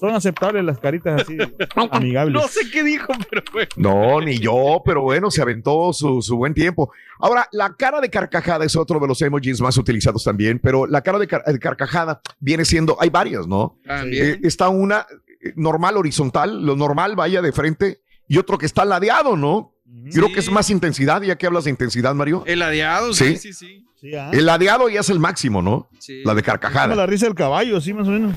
son 0.00 0.14
aceptables 0.14 0.64
las 0.64 0.78
caritas 0.78 1.22
así, 1.22 1.36
amigables. 1.90 2.34
No 2.40 2.48
sé 2.48 2.70
qué 2.70 2.82
dijo, 2.84 3.12
pero 3.30 3.42
bueno. 3.52 3.68
No, 3.76 4.20
ni 4.20 4.38
yo, 4.38 4.82
pero 4.84 5.02
bueno, 5.02 5.30
se 5.30 5.42
aventó 5.42 5.92
su, 5.92 6.20
su 6.22 6.36
buen 6.36 6.54
tiempo. 6.54 6.92
Ahora, 7.18 7.48
la 7.52 7.74
cara 7.74 8.00
de 8.00 8.10
carcajada 8.10 8.64
es 8.64 8.76
otro 8.76 8.98
de 9.00 9.06
los 9.08 9.20
emojis 9.22 9.60
más 9.60 9.76
utilizados 9.78 10.24
también, 10.24 10.58
pero 10.58 10.86
la 10.86 11.00
cara 11.02 11.18
de, 11.18 11.26
car- 11.26 11.44
de 11.44 11.58
carcajada 11.58 12.20
viene 12.40 12.64
siendo, 12.64 12.96
hay 13.00 13.10
varias, 13.10 13.46
¿no? 13.46 13.78
También. 13.86 14.26
Eh, 14.34 14.40
está 14.42 14.68
una 14.68 15.06
eh, 15.42 15.52
normal 15.56 15.96
horizontal, 15.96 16.64
lo 16.64 16.76
normal 16.76 17.16
vaya 17.16 17.40
de 17.42 17.52
frente, 17.52 18.00
y 18.28 18.38
otro 18.38 18.58
que 18.58 18.66
está 18.66 18.84
ladeado, 18.84 19.36
¿no? 19.36 19.72
Creo 20.12 20.32
que 20.32 20.40
es 20.40 20.50
más 20.50 20.68
intensidad, 20.70 21.22
ya 21.22 21.36
que 21.36 21.46
hablas 21.46 21.64
de 21.64 21.70
intensidad, 21.70 22.14
Mario. 22.14 22.42
El 22.46 22.58
ladeado, 22.58 23.12
sí, 23.14 23.36
Sí. 23.36 23.36
sí, 23.38 23.52
sí. 23.52 23.82
Sí, 24.00 24.14
ah. 24.14 24.30
El 24.32 24.44
ladeado 24.44 24.88
ya 24.90 25.00
es 25.00 25.08
el 25.08 25.18
máximo, 25.18 25.62
¿no? 25.62 25.88
Sí. 25.98 26.22
La 26.22 26.34
de 26.34 26.42
carcajada. 26.42 26.94
la 26.94 27.06
risa 27.06 27.24
del 27.26 27.34
caballo, 27.34 27.80
sí, 27.80 27.94
más 27.94 28.06
o 28.06 28.10
menos. 28.10 28.36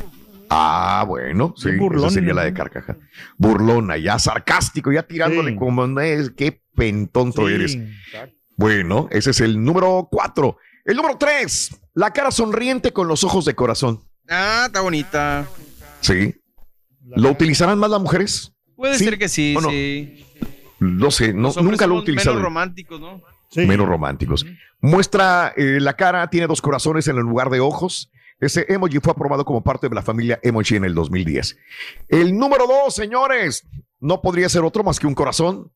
Ah, 0.49 1.05
bueno, 1.07 1.53
sí, 1.57 1.71
burlón, 1.77 2.05
esa 2.05 2.15
sería 2.15 2.29
¿no? 2.29 2.35
la 2.35 2.43
de 2.43 2.53
carcajada. 2.53 2.97
Burlona, 3.37 3.97
ya 3.97 4.17
sarcástico, 4.17 4.91
ya 4.91 5.03
tirándole 5.03 5.51
Sí. 5.51 5.55
como, 5.57 5.85
"No 5.87 6.01
es, 6.01 6.31
qué 6.31 6.61
pentonto 6.75 7.47
Sí, 7.47 7.53
eres. 7.53 7.75
exacto. 7.75 8.35
Bueno, 8.57 9.07
ese 9.11 9.29
es 9.31 9.39
el 9.41 9.63
número 9.63 10.07
cuatro. 10.11 10.57
El 10.85 10.95
número 10.97 11.17
tres, 11.17 11.79
la 11.93 12.11
cara 12.11 12.31
sonriente 12.31 12.91
con 12.91 13.07
los 13.07 13.23
ojos 13.23 13.45
de 13.45 13.53
corazón. 13.53 14.01
Ah, 14.27 14.63
está 14.67 14.81
bonita. 14.81 15.45
Sí. 16.01 16.35
¿Lo 17.15 17.31
utilizarán 17.31 17.77
más 17.79 17.89
las 17.89 18.01
mujeres? 18.01 18.53
Puede 18.75 18.97
¿Sí 18.97 19.03
ser 19.05 19.17
que 19.17 19.29
sí, 19.29 19.55
o 19.57 19.61
no? 19.61 19.69
sí. 19.69 20.25
No 20.79 21.11
sé, 21.11 21.33
no, 21.33 21.51
nunca 21.61 21.85
lo 21.87 21.95
he 21.95 21.99
utilizado. 21.99 22.35
Menos 22.35 22.43
románticos, 22.45 22.99
¿no? 22.99 23.21
Sí. 23.51 23.65
menos 23.65 23.87
románticos. 23.87 24.45
Muestra 24.79 25.53
eh, 25.57 25.79
la 25.81 25.93
cara, 25.93 26.29
tiene 26.29 26.47
dos 26.47 26.61
corazones 26.61 27.07
en 27.07 27.17
el 27.17 27.23
lugar 27.23 27.49
de 27.49 27.59
ojos. 27.59 28.11
Ese 28.39 28.65
emoji 28.69 28.99
fue 28.99 29.11
aprobado 29.11 29.43
como 29.45 29.63
parte 29.63 29.89
de 29.89 29.95
la 29.95 30.01
familia 30.01 30.39
emoji 30.43 30.75
en 30.75 30.85
el 30.85 30.93
2010. 30.95 31.57
El 32.07 32.37
número 32.37 32.65
dos, 32.67 32.95
señores, 32.95 33.67
no 33.99 34.21
podría 34.21 34.47
ser 34.49 34.63
otro 34.63 34.83
más 34.83 34.99
que 34.99 35.07
un 35.07 35.15
corazón. 35.15 35.71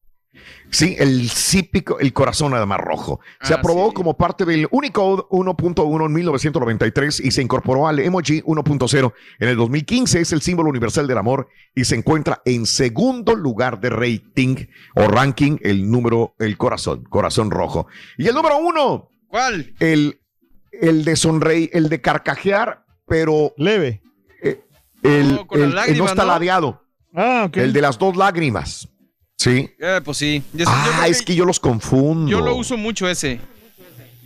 Sí, 0.72 0.96
el 0.98 1.30
cípico, 1.30 2.00
el 2.00 2.12
corazón 2.12 2.56
además 2.56 2.80
rojo. 2.80 3.20
Se 3.44 3.54
Ah, 3.54 3.58
aprobó 3.58 3.90
sí. 3.90 3.94
como 3.94 4.18
parte 4.18 4.46
del 4.46 4.68
Unicode 4.72 5.26
1.1 5.30 6.06
en 6.08 6.12
1993 6.14 7.20
y 7.20 7.30
se 7.30 7.44
incorporó 7.44 7.88
al 7.88 8.00
emoji 8.00 8.42
1.0 8.42 9.14
en 9.40 9.50
el 9.50 9.56
2015. 9.58 10.22
Es 10.22 10.34
el 10.34 10.42
símbolo 10.42 10.70
universal 10.72 11.06
del 11.06 11.20
amor 11.20 11.50
y 11.76 11.86
se 11.86 11.96
encuentra 11.96 12.42
en 12.46 12.66
segundo 12.66 13.36
lugar 13.36 13.80
de 13.80 13.92
rating 13.92 14.56
o 14.96 15.04
ranking 15.08 15.58
el 15.62 15.92
número, 15.92 16.34
el 16.40 16.58
corazón, 16.58 17.04
corazón 17.04 17.52
rojo. 17.52 17.86
Y 18.18 18.28
el 18.28 18.34
número 18.34 18.58
uno, 18.58 19.10
¿Cuál? 19.28 19.76
el, 19.80 20.20
el 20.82 21.06
de 21.06 21.16
sonreír, 21.16 21.70
el 21.74 21.90
de 21.90 22.02
carcajear, 22.02 22.86
pero 23.08 23.54
Leve. 23.58 24.02
el, 25.04 25.36
No, 25.36 25.48
con 25.48 25.60
las 25.60 25.66
el- 25.66 25.70
el 25.72 25.76
lágrimas, 25.76 26.00
no 26.00 26.06
está 26.06 26.22
¿no? 26.24 26.28
ladeado, 26.30 26.82
Ah, 27.14 27.44
ok. 27.48 27.58
el 27.58 27.74
de 27.74 27.82
las 27.82 28.00
dos 28.00 28.16
lágrimas. 28.16 28.88
Sí. 29.38 29.70
Eh, 29.80 30.00
pues 30.04 30.18
sí. 30.18 30.42
Yo, 30.54 30.64
yo 30.66 30.72
Ah, 30.72 31.08
es 31.08 31.22
que 31.22 31.36
yo 31.36 31.44
los 31.46 31.60
confundo. 31.60 32.30
yo 32.32 32.40
lo 32.40 32.56
uso 32.56 32.78
mucho 32.78 33.10
ese. 33.10 33.42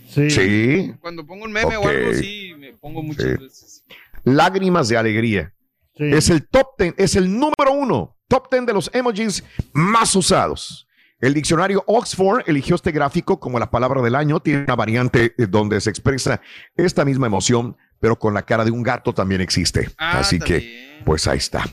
Sí. 0.08 0.30
Sí. 0.30 0.94
Cuando 1.00 1.26
pongo 1.26 1.44
un 1.44 1.52
meme 1.52 1.76
o 1.76 1.86
algo 1.88 2.10
así, 2.12 2.54
me 2.58 2.72
pongo 2.74 3.02
muchas 3.02 3.24
Sí. 3.26 3.36
veces. 3.44 3.84
Lágrimas 4.24 4.88
de 4.88 4.96
alegría. 4.96 5.52
Sí. 5.96 6.04
Es 6.12 6.30
el 6.30 6.46
top 6.46 6.68
ten, 6.78 6.94
es 6.96 7.16
el 7.16 7.28
número 7.30 7.72
uno, 7.72 8.16
top 8.28 8.48
ten 8.48 8.64
de 8.64 8.72
los 8.72 8.88
emojis 8.94 9.42
más 9.72 10.14
usados. 10.14 10.86
El 11.20 11.34
diccionario 11.34 11.82
Oxford 11.86 12.42
eligió 12.46 12.76
este 12.76 12.92
gráfico 12.92 13.40
como 13.40 13.58
la 13.58 13.70
palabra 13.70 14.00
del 14.02 14.14
año. 14.14 14.40
Tiene 14.40 14.62
una 14.64 14.76
variante 14.76 15.34
eh, 15.36 15.46
donde 15.48 15.80
se 15.80 15.90
expresa 15.90 16.40
esta 16.76 17.04
misma 17.04 17.26
emoción, 17.26 17.76
pero 17.98 18.18
con 18.18 18.34
la 18.34 18.42
cara 18.42 18.64
de 18.64 18.70
un 18.70 18.82
gato 18.84 19.12
también 19.12 19.40
existe. 19.40 19.88
Ah, 19.98 20.20
Así 20.20 20.38
que, 20.38 21.00
pues 21.04 21.26
ahí 21.26 21.38
está. 21.38 21.64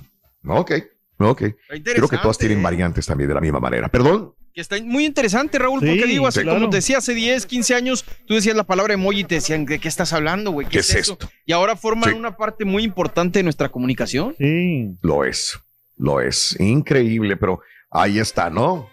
Ok, 0.47 0.71
ok. 1.19 1.43
Creo 1.83 2.07
que 2.07 2.17
todas 2.17 2.37
tienen 2.39 2.61
variantes 2.63 3.05
también 3.05 3.27
de 3.27 3.35
la 3.35 3.41
misma 3.41 3.59
manera. 3.59 3.87
Perdón. 3.89 4.33
Que 4.53 4.61
está 4.61 4.81
muy 4.81 5.05
interesante, 5.05 5.59
Raúl, 5.59 5.81
Sí, 5.81 5.85
porque 5.85 6.05
digo, 6.05 6.27
hace 6.27 6.41
claro. 6.43 6.59
como 6.59 6.69
te 6.69 6.77
decía, 6.77 6.99
hace 6.99 7.13
10, 7.13 7.45
15 7.45 7.75
años, 7.75 8.05
tú 8.25 8.35
decías 8.35 8.55
la 8.55 8.63
palabra 8.63 8.93
emoji 8.93 9.19
y 9.19 9.23
te 9.25 9.35
decían, 9.35 9.65
¿de 9.65 9.79
qué 9.79 9.89
estás 9.89 10.13
hablando, 10.13 10.51
güey? 10.51 10.65
¿Qué 10.67 10.79
es 10.79 10.95
esto? 10.95 11.17
Y 11.45 11.51
ahora 11.51 11.75
forman 11.75 12.11
Sí. 12.11 12.15
una 12.15 12.37
parte 12.37 12.63
muy 12.63 12.83
importante 12.83 13.39
de 13.39 13.43
nuestra 13.43 13.67
comunicación. 13.69 14.33
Sí. 14.39 14.95
Lo 15.01 15.25
es. 15.25 15.59
Lo 15.97 16.21
es. 16.21 16.57
Increíble, 16.57 17.35
pero 17.35 17.59
ahí 17.95 18.19
está, 18.19 18.49
¿no? 18.49 18.89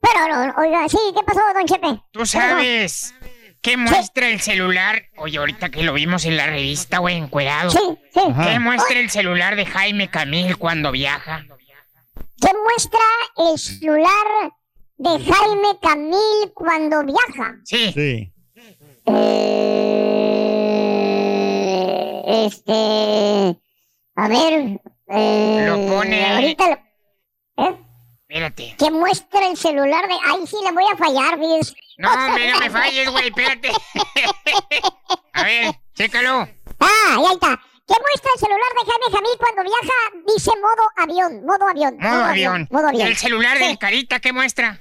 Pero, 0.00 0.54
oiga, 0.58 0.88
sí, 0.88 0.98
¿qué 1.14 1.22
pasó, 1.26 1.40
don 1.54 1.66
Chepe? 1.66 2.00
¿Tú 2.12 2.24
sabes 2.26 3.14
qué 3.60 3.76
muestra 3.76 4.28
el 4.28 4.40
celular? 4.40 5.02
Oye, 5.16 5.38
ahorita 5.38 5.70
que 5.70 5.82
lo 5.82 5.92
vimos 5.92 6.24
en 6.24 6.36
la 6.36 6.46
revista, 6.46 6.98
güey, 6.98 7.16
encuerado. 7.16 7.70
Sí, 7.70 7.98
sí. 8.12 8.20
Ajá. 8.30 8.44
¿Qué 8.44 8.60
muestra 8.60 9.00
el 9.00 9.10
celular 9.10 9.56
de 9.56 9.66
Jaime 9.66 10.08
Camil 10.08 10.56
cuando 10.56 10.92
viaja? 10.92 11.44
¿Qué 12.40 12.52
muestra 12.64 13.00
el 13.36 13.58
celular 13.58 14.52
de 14.96 15.10
Jaime 15.10 15.78
Camil 15.82 16.52
cuando 16.54 17.04
viaja? 17.04 17.56
Sí. 17.64 17.92
Sí. 17.92 18.32
Eh, 19.06 19.78
este. 22.46 23.58
A 24.18 24.26
ver. 24.28 24.80
Eh, 25.10 25.64
Lo 25.68 25.76
pone- 25.86 26.26
Ahorita 26.34 26.64
lo- 26.68 27.64
¿Eh? 27.64 27.76
Espérate. 28.28 28.74
¿Qué 28.78 28.90
muestra 28.90 29.46
el 29.46 29.56
celular 29.56 30.06
de.? 30.08 30.14
Ay, 30.26 30.46
sí, 30.46 30.56
le 30.64 30.72
voy 30.72 30.84
a 30.92 30.96
fallar, 30.96 31.38
¿ves? 31.38 31.74
No, 31.98 32.12
hombre, 32.12 32.50
no 32.50 32.58
me 32.58 32.68
falles, 32.70 33.08
güey, 33.10 33.28
espérate. 33.28 33.70
A 35.32 35.42
ver, 35.44 35.74
chécalo. 35.94 36.48
Ah, 36.80 37.16
ahí 37.16 37.24
está. 37.32 37.60
¿Qué 37.86 37.94
muestra 38.02 38.30
el 38.34 38.40
celular 38.40 38.68
de 38.74 38.90
Jaime 38.90 39.06
Jamil 39.12 39.38
cuando 39.38 39.62
viaja? 39.62 40.34
Dice 40.34 40.50
modo 40.60 40.90
avión, 40.96 41.46
modo 41.46 41.68
avión. 41.68 41.96
Modo 41.98 42.24
avión. 42.24 42.68
Modo 42.70 42.86
¿Y 42.88 42.96
avión. 42.96 43.06
el 43.08 43.16
celular 43.16 43.56
Sí. 43.56 43.64
del 43.64 43.78
Carita 43.78 44.20
qué 44.20 44.32
muestra? 44.32 44.78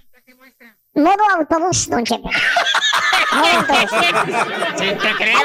Modo 0.97 1.23
autobús, 1.37 1.89
don 1.89 2.03
Chepe. 2.03 2.29
Modo 3.31 3.47
autobús. 3.57 3.91
Sí, 4.77 4.85
te 5.01 5.15
creo. 5.15 5.39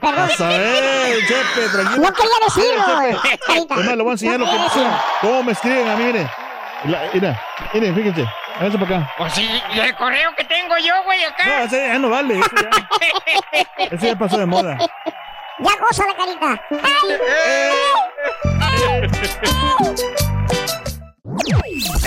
Perdón. 0.00 0.30
A 0.38 0.48
ver, 0.48 1.14
Chepe, 1.28 1.68
tranquilo. 1.72 2.06
No 2.06 2.12
quería 2.12 2.38
decirlo, 2.44 2.84
Chepe. 2.86 3.38
Carita. 3.46 3.74
Es 3.74 3.84
más, 3.86 3.96
le 3.96 4.02
voy 4.02 4.10
a 4.10 4.12
enseñar 4.12 4.40
lo 4.40 4.46
No 4.46 4.50
que 4.52 4.56
quería 4.58 4.68
decirlo. 4.68 4.98
cómo 5.20 5.42
me 5.44 5.52
escriben 5.52 5.88
a 5.88 5.96
mí, 5.96 6.04
mire. 6.04 6.30
La- 6.84 7.10
Mira, 7.14 7.42
mire, 7.72 7.94
fíjense. 7.94 8.24
Háganse 8.58 8.78
para 8.78 8.96
acá. 8.98 9.10
Pues 9.18 9.32
sí, 9.34 9.62
y 9.74 9.78
el 9.78 9.94
correo 9.96 10.30
que 10.36 10.44
tengo 10.44 10.76
yo, 10.78 10.94
güey, 11.04 11.20
No, 11.22 11.28
acá. 11.28 11.62
ese 11.64 11.86
ya 11.88 11.98
no 11.98 12.08
vale. 12.10 12.38
Ese 12.38 12.50
ya, 12.62 12.70
ese 13.90 14.06
ya 14.08 14.16
pasó 14.18 14.38
de 14.38 14.46
moda. 14.46 14.76
Ya 15.58 15.72
goza 15.80 16.04
la 16.06 16.14
carita. 16.14 16.60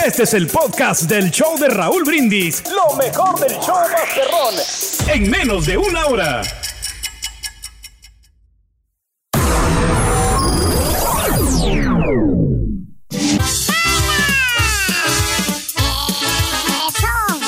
Este 0.05 0.23
es 0.23 0.33
el 0.33 0.47
podcast 0.47 1.03
del 1.03 1.29
show 1.29 1.57
de 1.57 1.69
Raúl 1.69 2.03
Brindis. 2.03 2.63
Lo 2.71 2.95
mejor 2.95 3.39
del 3.39 3.51
show 3.59 3.75
Masterrón. 3.91 4.55
En 5.07 5.29
menos 5.29 5.65
de 5.65 5.77
una 5.77 6.05
hora. 6.07 6.41
Eso. 6.41 6.53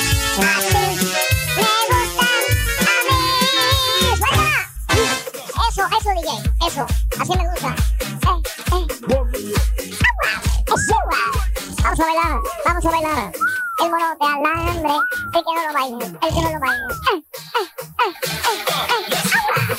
Así 0.00 0.12
me 0.96 1.08
gusta 1.08 1.28
a 1.28 1.30
mí. 1.32 1.36
Suelta. 4.16 4.46
Eso, 5.68 5.82
eso, 5.98 6.10
DJ. 6.14 6.30
Eso. 6.66 6.86
Así 7.18 7.32
me 7.36 7.44
gusta. 7.50 7.81
A 12.02 12.06
bailar. 12.06 12.40
Vamos 12.64 12.84
a 12.84 12.90
bailar. 12.90 13.32
El 13.78 13.90
mono 13.90 14.16
alambre. 14.20 14.94
El 15.34 15.42
que 15.44 15.52
no 15.54 15.62
lo 15.66 15.72
baile. 15.72 16.04
El 16.22 16.34
que 16.34 16.40
no 16.40 16.50
lo 16.52 16.60
baile. 16.60 16.84
Eh, 17.12 17.16
eh, 17.16 17.22
eh, 17.58 17.66
eh, 17.98 18.12
eh, 18.38 18.62
eh. 18.88 19.76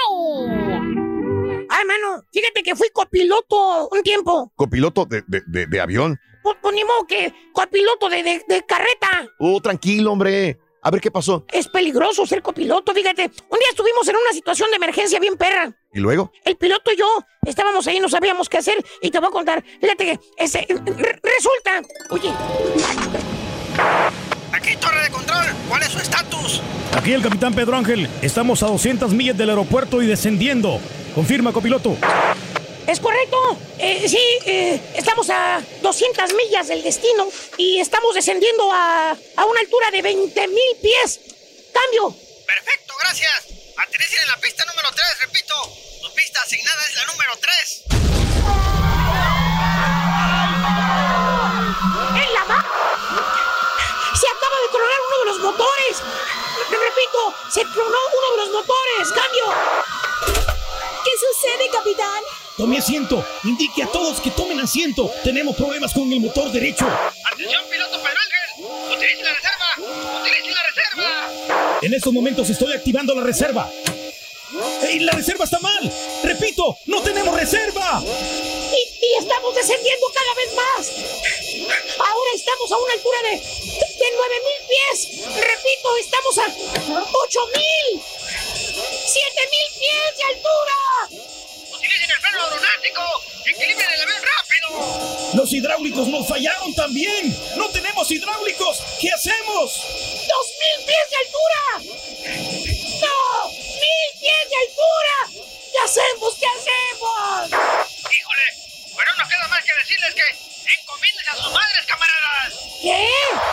¡Ay! 0.00 1.66
Ay, 1.70 1.84
mano, 1.84 2.24
fíjate 2.32 2.62
que 2.62 2.74
fui 2.74 2.88
copiloto 2.90 3.88
un 3.88 4.02
tiempo. 4.02 4.52
Copiloto 4.56 5.04
de, 5.04 5.22
de, 5.26 5.42
de, 5.46 5.66
de 5.66 5.80
avión. 5.80 6.18
Pues, 6.42 6.56
pues 6.60 6.74
ni 6.74 6.84
modo 6.84 7.06
que 7.06 7.32
copiloto 7.52 8.08
de, 8.08 8.22
de, 8.22 8.44
de 8.48 8.66
carreta. 8.66 9.28
Oh, 9.38 9.60
tranquilo, 9.60 10.12
hombre. 10.12 10.58
A 10.80 10.90
ver 10.90 11.00
qué 11.00 11.10
pasó. 11.10 11.44
Es 11.52 11.68
peligroso 11.68 12.24
ser 12.26 12.40
copiloto, 12.42 12.94
fíjate. 12.94 13.24
Un 13.24 13.58
día 13.58 13.68
estuvimos 13.70 14.08
en 14.08 14.16
una 14.16 14.32
situación 14.32 14.70
de 14.70 14.76
emergencia 14.76 15.18
bien 15.20 15.36
perra. 15.36 15.76
¿Y 15.92 16.00
luego? 16.00 16.30
El 16.44 16.56
piloto 16.56 16.92
y 16.92 16.96
yo 16.96 17.06
estábamos 17.46 17.86
ahí, 17.86 17.98
no 18.00 18.08
sabíamos 18.08 18.48
qué 18.48 18.58
hacer. 18.58 18.76
Y 19.00 19.10
te 19.10 19.18
voy 19.18 19.28
a 19.28 19.32
contar. 19.32 19.64
Fíjate 19.80 20.04
que 20.04 20.20
ese, 20.36 20.66
re- 20.68 21.20
resulta. 21.22 21.82
Oye, 22.10 22.30
Aquí, 24.52 24.76
torre 24.76 25.02
de 25.04 25.10
control. 25.10 25.44
¿Cuál 25.68 25.82
es 25.82 25.88
su 25.88 25.98
estatus? 25.98 26.60
Aquí 26.96 27.12
el 27.12 27.22
capitán 27.22 27.54
Pedro 27.54 27.76
Ángel. 27.76 28.08
Estamos 28.22 28.62
a 28.62 28.66
200 28.66 29.12
millas 29.12 29.36
del 29.38 29.50
aeropuerto 29.50 30.02
y 30.02 30.06
descendiendo. 30.06 30.80
Confirma, 31.14 31.52
copiloto. 31.52 31.96
¿es 32.86 33.00
correcto? 33.00 33.36
Eh, 33.78 34.08
sí, 34.08 34.18
eh, 34.46 34.80
estamos 34.96 35.28
a 35.30 35.62
200 35.82 36.32
millas 36.34 36.68
del 36.68 36.82
destino 36.82 37.28
y 37.58 37.78
estamos 37.80 38.14
descendiendo 38.14 38.72
a, 38.72 39.10
a 39.10 39.44
una 39.44 39.60
altura 39.60 39.90
de 39.90 40.00
20 40.02 40.48
mil 40.48 40.76
pies. 40.82 41.20
Cambio. 41.72 42.14
Perfecto, 42.46 42.94
gracias. 43.02 43.57
Aterricen 43.78 44.18
en 44.22 44.28
la 44.28 44.36
pista 44.38 44.64
número 44.66 44.88
3, 44.92 45.06
repito. 45.20 45.54
Su 46.02 46.12
pista 46.14 46.40
asignada 46.42 46.84
es 46.86 46.94
la 46.96 47.04
número 47.06 47.32
3. 47.40 47.82
¡En 52.22 52.34
la 52.34 52.42
Se 54.18 54.26
acaba 54.28 54.56
de 54.62 54.68
tronar 54.72 55.00
uno 55.06 55.18
de 55.18 55.24
los 55.26 55.38
motores. 55.40 55.96
Re- 56.70 56.78
Repito, 56.78 57.34
se 57.52 57.60
tronó 57.66 57.98
uno 57.98 58.30
de 58.32 58.36
los 58.38 58.50
motores. 58.50 59.12
¡Cambio! 59.14 59.44
¿Qué 61.04 61.10
sucede, 61.20 61.70
capitán? 61.70 62.22
Tome 62.58 62.76
asiento. 62.76 63.24
Indique 63.44 63.84
a 63.84 63.86
todos 63.86 64.20
que 64.20 64.32
tomen 64.32 64.58
asiento. 64.58 65.08
Tenemos 65.22 65.54
problemas 65.54 65.94
con 65.94 66.12
el 66.12 66.18
motor 66.18 66.50
derecho. 66.50 66.88
Atención, 67.32 67.62
piloto 67.70 68.02
Pedro 68.02 68.18
Ángel. 68.18 68.96
Utilicen 68.96 69.24
la 69.24 69.32
reserva. 69.32 70.20
Utilicen 70.20 70.54
la 70.54 70.62
reserva. 70.66 71.78
En 71.82 71.94
estos 71.94 72.12
momentos 72.12 72.50
estoy 72.50 72.72
activando 72.72 73.14
la 73.14 73.22
reserva. 73.22 73.70
¡Ey, 74.82 74.98
la 74.98 75.12
reserva 75.12 75.44
está 75.44 75.60
mal! 75.60 75.92
Repito, 76.24 76.76
no 76.86 77.00
tenemos 77.00 77.32
reserva. 77.32 78.02
Y, 78.02 79.06
y 79.06 79.18
estamos 79.20 79.54
descendiendo 79.54 80.06
cada 80.12 80.34
vez 80.34 80.54
más. 80.56 80.90
Ahora 81.96 82.30
estamos 82.34 82.72
a 82.72 82.76
una 82.76 82.92
altura 82.92 83.18
de, 83.22 83.36
de 83.38 84.08
9000 84.16 84.66
pies. 84.66 84.98
Repito, 85.26 85.96
estamos 86.00 86.38
a 86.38 86.46
8000. 87.12 88.02
7000 89.06 89.78
pies 89.78 90.16
de 90.16 90.24
altura. 90.24 91.47
Utilicen 91.88 92.10
el 92.10 92.20
freno 92.20 92.44
aeronáutico. 92.44 93.02
Equilibren 93.46 93.90
el 93.90 94.00
avión 94.02 94.22
rápido. 94.36 95.30
Los 95.32 95.52
hidráulicos 95.54 96.06
nos 96.08 96.28
fallaron 96.28 96.74
también. 96.74 97.34
No 97.56 97.70
tenemos 97.70 98.10
hidráulicos. 98.10 98.76
¿Qué 99.00 99.10
hacemos? 99.10 99.72
2000 99.72 100.84
pies 100.84 101.06
de 101.08 101.16
altura. 101.24 101.62
¡No! 103.00 103.48
¡Mil 103.48 104.20
pies 104.20 104.44
de 104.50 104.56
altura! 104.68 105.16
¿Qué 105.72 105.78
hacemos? 105.82 106.34
¿Qué 106.38 106.44
hacemos? 106.44 107.48
Híjole, 107.48 108.46
pero 108.94 109.14
no 109.16 109.28
queda 109.28 109.48
más 109.48 109.64
que 109.64 109.72
decirles 109.80 110.14
que 110.14 110.28
encomienden 110.80 111.28
a 111.28 111.36
sus 111.36 111.52
madres, 111.52 111.86
camaradas. 111.86 112.52
¿Qué? 112.82 113.08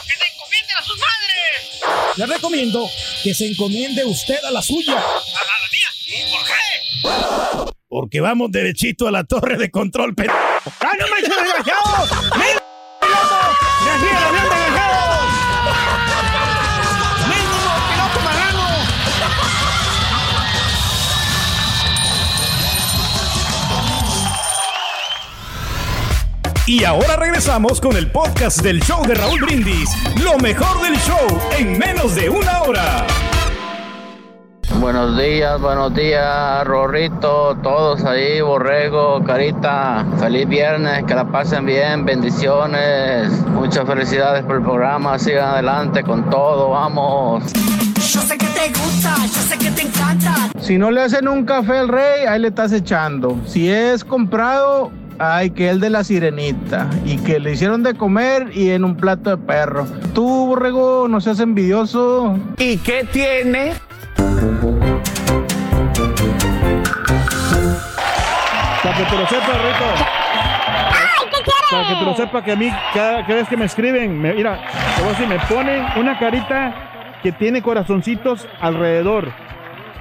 Que 0.08 0.18
se 0.20 0.28
encomienden 0.34 0.76
a 0.78 0.84
sus 0.84 0.98
madres. 1.00 2.18
Le 2.18 2.26
recomiendo 2.26 2.92
que 3.24 3.34
se 3.34 3.46
encomiende 3.48 4.04
usted 4.04 4.44
a 4.44 4.52
la 4.52 4.62
suya. 4.62 4.98
A 4.98 5.00
la 5.00 5.70
mía. 5.72 5.90
¿Y 6.06 6.32
por 6.32 6.46
qué? 6.46 7.76
Porque 7.88 8.20
vamos 8.20 8.52
derechito 8.52 9.08
a 9.08 9.12
la 9.12 9.24
torre 9.26 9.58
de 9.58 9.70
control, 9.70 10.16
pero. 10.16 10.34
¡Ah, 10.34 10.94
no 11.00 11.08
manches, 11.08 11.30
desgraciado! 11.30 12.08
¡Mira, 12.36 12.64
piloto! 13.00 13.36
¡Desvíe 13.86 14.10
el 14.10 14.24
avión, 14.24 14.44
desgraciado! 14.50 15.22
¡Mínimo, 17.30 17.72
piloto 17.90 18.20
marrano! 18.26 18.66
Y 26.66 26.84
ahora 26.84 27.16
regresamos 27.18 27.80
con 27.80 27.96
el 27.96 28.10
podcast 28.12 28.62
del 28.64 28.82
show 28.82 29.06
de 29.06 29.14
Raúl 29.14 29.42
Brindis. 29.42 29.92
Lo 30.24 30.40
mejor 30.40 30.82
del 30.82 30.98
show 31.02 31.40
en 31.56 31.78
menos 31.78 32.16
de 32.16 32.32
una 32.32 32.64
hora. 32.64 33.06
Buenos 34.80 35.18
días, 35.18 35.60
buenos 35.62 35.94
días, 35.96 36.64
Rorrito, 36.66 37.58
todos 37.64 38.04
ahí, 38.04 38.42
Borrego, 38.42 39.24
Carita. 39.24 40.06
Feliz 40.20 40.48
viernes, 40.48 41.04
que 41.06 41.16
la 41.16 41.26
pasen 41.26 41.66
bien, 41.66 42.06
bendiciones. 42.06 43.32
Muchas 43.48 43.86
felicidades 43.86 44.44
por 44.44 44.58
el 44.58 44.64
programa, 44.64 45.18
sigan 45.18 45.50
adelante 45.50 46.04
con 46.04 46.30
todo, 46.30 46.72
vamos. 46.72 47.44
Yo 47.54 48.22
sé 48.22 48.38
que 48.38 48.46
te 48.48 48.68
gusta, 48.70 49.16
yo 49.26 49.42
sé 49.42 49.58
que 49.58 49.72
te 49.72 49.82
encanta. 49.84 50.50
Si 50.60 50.78
no 50.78 50.92
le 50.92 51.02
hacen 51.02 51.28
un 51.28 51.46
café 51.46 51.80
al 51.80 51.88
rey, 51.88 52.26
ahí 52.28 52.40
le 52.40 52.50
estás 52.50 52.72
echando. 52.72 53.38
Si 53.46 53.72
es 53.72 54.04
comprado, 54.04 54.92
ay, 55.20 55.52
que 55.52 55.70
el 55.70 55.80
de 55.80 55.90
la 55.90 56.04
sirenita. 56.04 56.90
Y 57.06 57.18
que 57.18 57.40
le 57.40 57.54
hicieron 57.54 57.82
de 57.82 57.96
comer 57.96 58.52
y 58.54 58.72
en 58.72 58.84
un 58.84 58.96
plato 58.96 59.30
de 59.32 59.38
perro. 59.38 59.88
Tú, 60.14 60.48
borrego, 60.48 61.08
no 61.08 61.22
seas 61.22 61.40
envidioso. 61.40 62.38
¿Y 62.58 62.78
qué 62.78 63.08
tiene? 63.12 63.74
Para 68.84 68.98
que 68.98 69.04
te 69.04 69.18
lo 69.18 69.28
sepas, 69.28 69.58
Rito. 69.62 69.86
¡Ay, 69.98 71.28
qué 71.32 71.38
quieres! 71.44 71.72
Para 71.72 71.88
que 71.88 71.96
te 71.96 72.06
lo 72.06 72.16
sepas 72.16 72.44
que 72.44 72.52
a 72.52 72.56
mí, 72.56 72.70
cada, 72.94 73.22
cada 73.26 73.36
vez 73.36 73.48
que 73.50 73.58
me 73.58 73.66
escriben, 73.66 74.22
me- 74.22 74.34
mira, 74.34 74.60
te 74.96 75.02
voy 75.02 75.10
a 75.10 75.14
decir, 75.14 75.28
me 75.28 75.40
ponen 75.40 75.86
una 75.98 76.20
carita 76.20 77.18
que 77.24 77.32
tiene 77.32 77.62
corazoncitos 77.62 78.48
alrededor. 78.62 79.32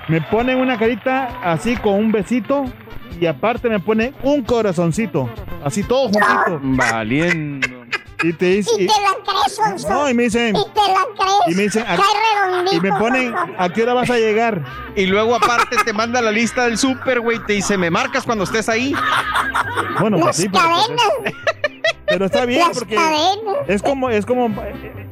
Me 0.08 0.20
ponen 0.20 0.58
una 0.58 0.76
carita 0.78 1.28
así 1.42 1.76
con 1.76 1.94
un 1.94 2.12
besito 2.12 2.66
y 3.18 3.24
aparte 3.26 3.70
me 3.70 3.80
ponen 3.80 4.14
un 4.22 4.42
corazoncito. 4.42 5.30
Así 5.64 5.82
todo 5.82 6.04
juntito. 6.10 6.60
Valiendo. 6.62 7.66
Y 8.28 8.32
te 8.32 8.46
dice. 8.46 8.70
Y 8.78 8.86
te 8.86 8.92
la 8.92 9.16
crees, 9.24 9.54
Sonso. 9.56 9.88
No, 9.88 10.08
y 10.10 10.14
me 10.14 10.24
dicen. 10.24 10.56
Y 10.56 10.64
te 10.72 10.80
la 10.80 11.04
crees. 11.16 11.34
Y 11.48 11.54
me 11.54 11.62
dicen. 11.64 11.82
a- 11.82 11.96
Cae 11.96 12.04
redondito, 12.44 12.76
y 12.76 12.80
me 12.80 12.92
ponen. 12.98 13.34
¿A 13.58 13.68
qué 13.68 13.82
hora 13.82 13.94
vas 13.94 14.10
a 14.10 14.16
llegar? 14.16 14.64
Y 14.96 15.06
luego 15.06 15.34
aparte 15.34 15.76
te 15.84 15.92
manda 15.92 16.20
la 16.22 16.30
lista 16.32 16.64
del 16.64 16.78
súper, 16.78 17.20
güey, 17.20 17.38
te 17.46 17.54
dice, 17.54 17.76
me 17.76 17.90
marcas 17.90 18.24
cuando 18.24 18.44
estés 18.44 18.68
ahí. 18.68 18.94
Bueno, 20.00 20.18
pues 20.20 20.36
sí, 20.36 20.48
pero, 20.48 20.64
pues, 20.64 20.86
cadenas. 20.86 21.34
pero 22.06 22.24
está 22.26 22.44
bien 22.46 22.60
Las 22.68 22.78
porque 22.78 22.94
cadenas. 22.94 23.56
es 23.68 23.82
como, 23.82 24.10
es 24.10 24.24
como, 24.26 24.54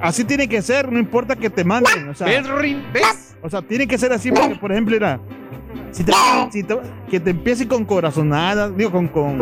así 0.00 0.24
tiene 0.24 0.48
que 0.48 0.62
ser, 0.62 0.90
no 0.92 0.98
importa 0.98 1.36
que 1.36 1.50
te 1.50 1.64
manden, 1.64 2.08
o 2.08 2.14
sea, 2.14 2.26
¿Ves, 2.26 2.48
Rin? 2.48 2.84
¿Ves? 2.92 3.34
o 3.42 3.50
sea, 3.50 3.62
tiene 3.62 3.86
que 3.88 3.98
ser 3.98 4.12
así 4.12 4.30
porque, 4.30 4.54
por 4.56 4.70
ejemplo, 4.72 4.94
mira, 4.94 5.18
Si 5.90 6.04
te- 6.04 6.12
si 6.52 6.62
te- 6.62 6.78
que 7.10 7.18
te 7.20 7.30
empiece 7.30 7.66
con 7.66 7.84
corazonadas, 7.84 8.76
digo, 8.76 8.90
con, 8.92 9.08
con, 9.08 9.40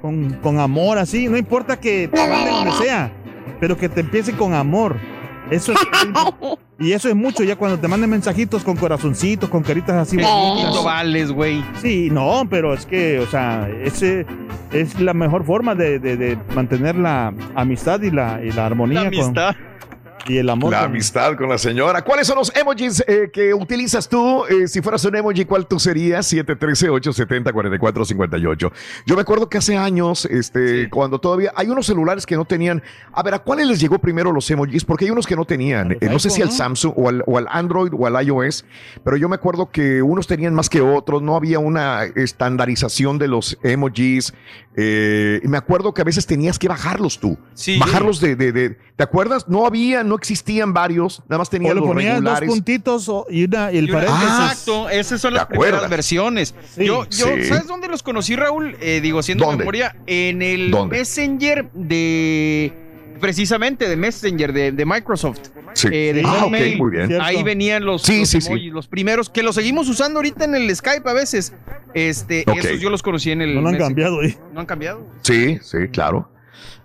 con, 0.00 0.34
con 0.42 0.58
amor, 0.58 0.98
así. 0.98 1.28
No 1.28 1.36
importa 1.36 1.78
que 1.78 2.08
te 2.08 2.16
manden 2.28 2.54
donde 2.54 2.72
sea, 2.84 3.12
pero 3.60 3.76
que 3.76 3.88
te 3.88 4.00
empiece 4.00 4.32
con 4.32 4.54
amor. 4.54 4.96
Eso 5.50 5.72
es, 5.72 5.78
y 6.78 6.92
eso 6.92 7.08
es 7.08 7.16
mucho 7.16 7.42
ya 7.42 7.56
cuando 7.56 7.78
te 7.78 7.88
manden 7.88 8.08
mensajitos 8.10 8.62
con 8.62 8.76
corazoncitos, 8.76 9.48
con 9.50 9.62
caritas 9.62 9.96
así. 9.96 10.16
Poquito 10.16 10.84
vales, 10.84 11.32
güey. 11.32 11.64
Sí, 11.82 12.08
no, 12.10 12.44
pero 12.48 12.72
es 12.72 12.86
que, 12.86 13.18
o 13.18 13.26
sea, 13.26 13.68
ese 13.82 14.26
es 14.72 15.00
la 15.00 15.12
mejor 15.12 15.44
forma 15.44 15.74
de, 15.74 15.98
de- 15.98 16.16
de 16.16 16.38
mantener 16.54 16.94
la 16.96 17.34
amistad 17.56 18.00
y 18.02 18.10
la, 18.12 18.40
y 18.44 18.52
la 18.52 18.66
armonía. 18.66 19.02
La 19.04 19.10
con- 19.10 19.18
amistad. 19.18 19.56
Y 20.26 20.38
el 20.38 20.48
amor. 20.48 20.72
La 20.72 20.84
amistad 20.84 21.36
con 21.36 21.48
la 21.48 21.58
señora. 21.58 22.02
¿Cuáles 22.02 22.26
son 22.26 22.38
los 22.38 22.52
emojis 22.54 23.02
eh, 23.06 23.30
que 23.32 23.54
utilizas 23.54 24.08
tú? 24.08 24.44
Eh, 24.46 24.66
si 24.68 24.80
fueras 24.80 25.04
un 25.04 25.16
emoji, 25.16 25.44
¿cuál 25.44 25.66
tú 25.66 25.78
serías? 25.78 26.32
713-870-4458. 26.32 28.72
Yo 29.06 29.14
me 29.14 29.22
acuerdo 29.22 29.48
que 29.48 29.58
hace 29.58 29.76
años, 29.76 30.24
este, 30.26 30.88
cuando 30.90 31.18
todavía 31.18 31.52
hay 31.56 31.68
unos 31.68 31.86
celulares 31.86 32.26
que 32.26 32.36
no 32.36 32.44
tenían. 32.44 32.82
A 33.12 33.22
ver, 33.22 33.34
¿a 33.34 33.38
cuáles 33.40 33.66
les 33.66 33.80
llegó 33.80 33.98
primero 33.98 34.32
los 34.32 34.50
emojis? 34.50 34.84
Porque 34.84 35.06
hay 35.06 35.10
unos 35.10 35.26
que 35.26 35.36
no 35.36 35.44
tenían. 35.44 35.92
Eh, 35.92 36.08
no 36.10 36.18
sé 36.18 36.30
si 36.30 36.42
al 36.42 36.50
Samsung 36.50 36.92
o 36.96 37.08
al, 37.08 37.22
o 37.26 37.38
al 37.38 37.46
Android 37.50 37.92
o 37.96 38.06
al 38.06 38.24
iOS, 38.24 38.64
pero 39.04 39.16
yo 39.16 39.28
me 39.28 39.36
acuerdo 39.36 39.70
que 39.70 40.02
unos 40.02 40.26
tenían 40.26 40.54
más 40.54 40.68
que 40.68 40.80
otros. 40.80 41.22
No 41.22 41.36
había 41.36 41.58
una 41.58 42.04
estandarización 42.04 43.18
de 43.18 43.28
los 43.28 43.58
emojis. 43.62 44.34
Eh, 44.82 45.40
me 45.44 45.58
acuerdo 45.58 45.92
que 45.92 46.00
a 46.00 46.04
veces 46.04 46.24
tenías 46.26 46.58
que 46.58 46.66
bajarlos 46.68 47.18
tú. 47.20 47.36
Sí. 47.52 47.78
Bajarlos 47.78 48.18
de, 48.20 48.34
de, 48.34 48.50
de- 48.52 48.78
¿Te 48.96 49.02
acuerdas? 49.04 49.46
No 49.48 49.66
había, 49.66 50.02
no 50.04 50.14
existían 50.14 50.72
varios. 50.72 51.20
Nada 51.28 51.38
más 51.38 51.48
O 51.52 51.58
le 51.58 51.74
los 51.74 51.84
ponías 51.84 52.14
dos 52.14 52.22
regulares. 52.24 52.48
puntitos 52.48 53.10
y, 53.28 53.44
una, 53.44 53.72
y 53.72 53.76
el 53.78 53.88
Y 53.88 53.90
una-. 53.92 54.04
Exacto, 54.04 54.88
esas 54.88 55.20
son 55.20 55.34
las 55.34 55.46
primeras 55.46 55.88
versiones. 55.90 56.54
Yo, 56.78 57.04
yo, 57.10 57.26
Sí. 57.36 57.44
¿sabes 57.44 57.66
dónde 57.66 57.88
los 57.88 58.02
conocí, 58.02 58.36
Raúl? 58.36 58.76
Eh, 58.80 59.00
digo, 59.02 59.18
haciendo 59.18 59.44
¿Dónde? 59.44 59.58
memoria, 59.58 59.96
en 60.06 60.40
el 60.40 60.70
¿Dónde? 60.70 60.96
Messenger 60.98 61.70
de, 61.72 62.72
precisamente 63.20 63.86
de 63.88 63.96
Messenger 63.96 64.52
de, 64.52 64.72
de 64.72 64.86
Microsoft. 64.86 65.40
Sí. 65.74 65.88
Eh, 65.92 66.12
de 66.14 66.22
Ah, 66.24 66.32
ok, 66.36 66.40
Hotmail. 66.44 66.78
muy 66.78 66.90
bien. 66.90 67.20
Ahí 67.20 67.42
venían 67.42 67.84
los, 67.84 68.02
Sí, 68.02 68.20
los 68.20 68.28
sí, 68.28 68.38
emojis, 68.46 68.72
los 68.72 68.86
primeros, 68.88 69.30
que 69.30 69.42
los 69.42 69.54
seguimos 69.54 69.88
usando 69.88 70.18
ahorita 70.18 70.44
en 70.44 70.54
el 70.54 70.74
Skype 70.74 71.08
a 71.08 71.12
veces. 71.12 71.52
Este, 71.94 72.44
esos 72.56 72.80
yo 72.80 72.90
los 72.90 73.02
conocí 73.02 73.30
en 73.30 73.42
el 73.42 73.54
No 73.54 73.62
lo 73.62 73.68
han 73.68 73.78
cambiado. 73.78 74.22
¿eh? 74.22 74.38
No 74.52 74.60
han 74.60 74.66
cambiado. 74.66 75.06
Sí, 75.22 75.58
sí, 75.62 75.88
claro. 75.92 76.28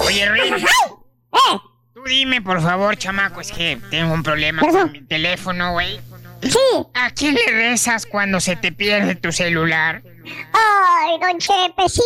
Oye, 0.06 0.30
Rick, 0.30 0.58
¡Eh! 0.58 1.58
tú 1.94 2.00
dime, 2.06 2.40
por 2.40 2.60
favor, 2.62 2.96
chamaco, 2.96 3.40
es 3.42 3.50
que 3.52 3.78
tengo 3.90 4.14
un 4.14 4.22
problema 4.22 4.62
Perdón. 4.62 4.82
con 4.82 4.92
mi 4.92 5.02
teléfono, 5.02 5.72
güey. 5.72 6.00
Sí. 6.42 6.58
¿A 6.94 7.10
quién 7.10 7.34
le 7.34 7.46
rezas 7.52 8.06
cuando 8.06 8.40
se 8.40 8.56
te 8.56 8.72
pierde 8.72 9.14
tu 9.14 9.30
celular? 9.30 10.02
Ay, 10.52 11.18
don 11.20 11.38
Chepe, 11.38 11.88
sí, 11.88 12.02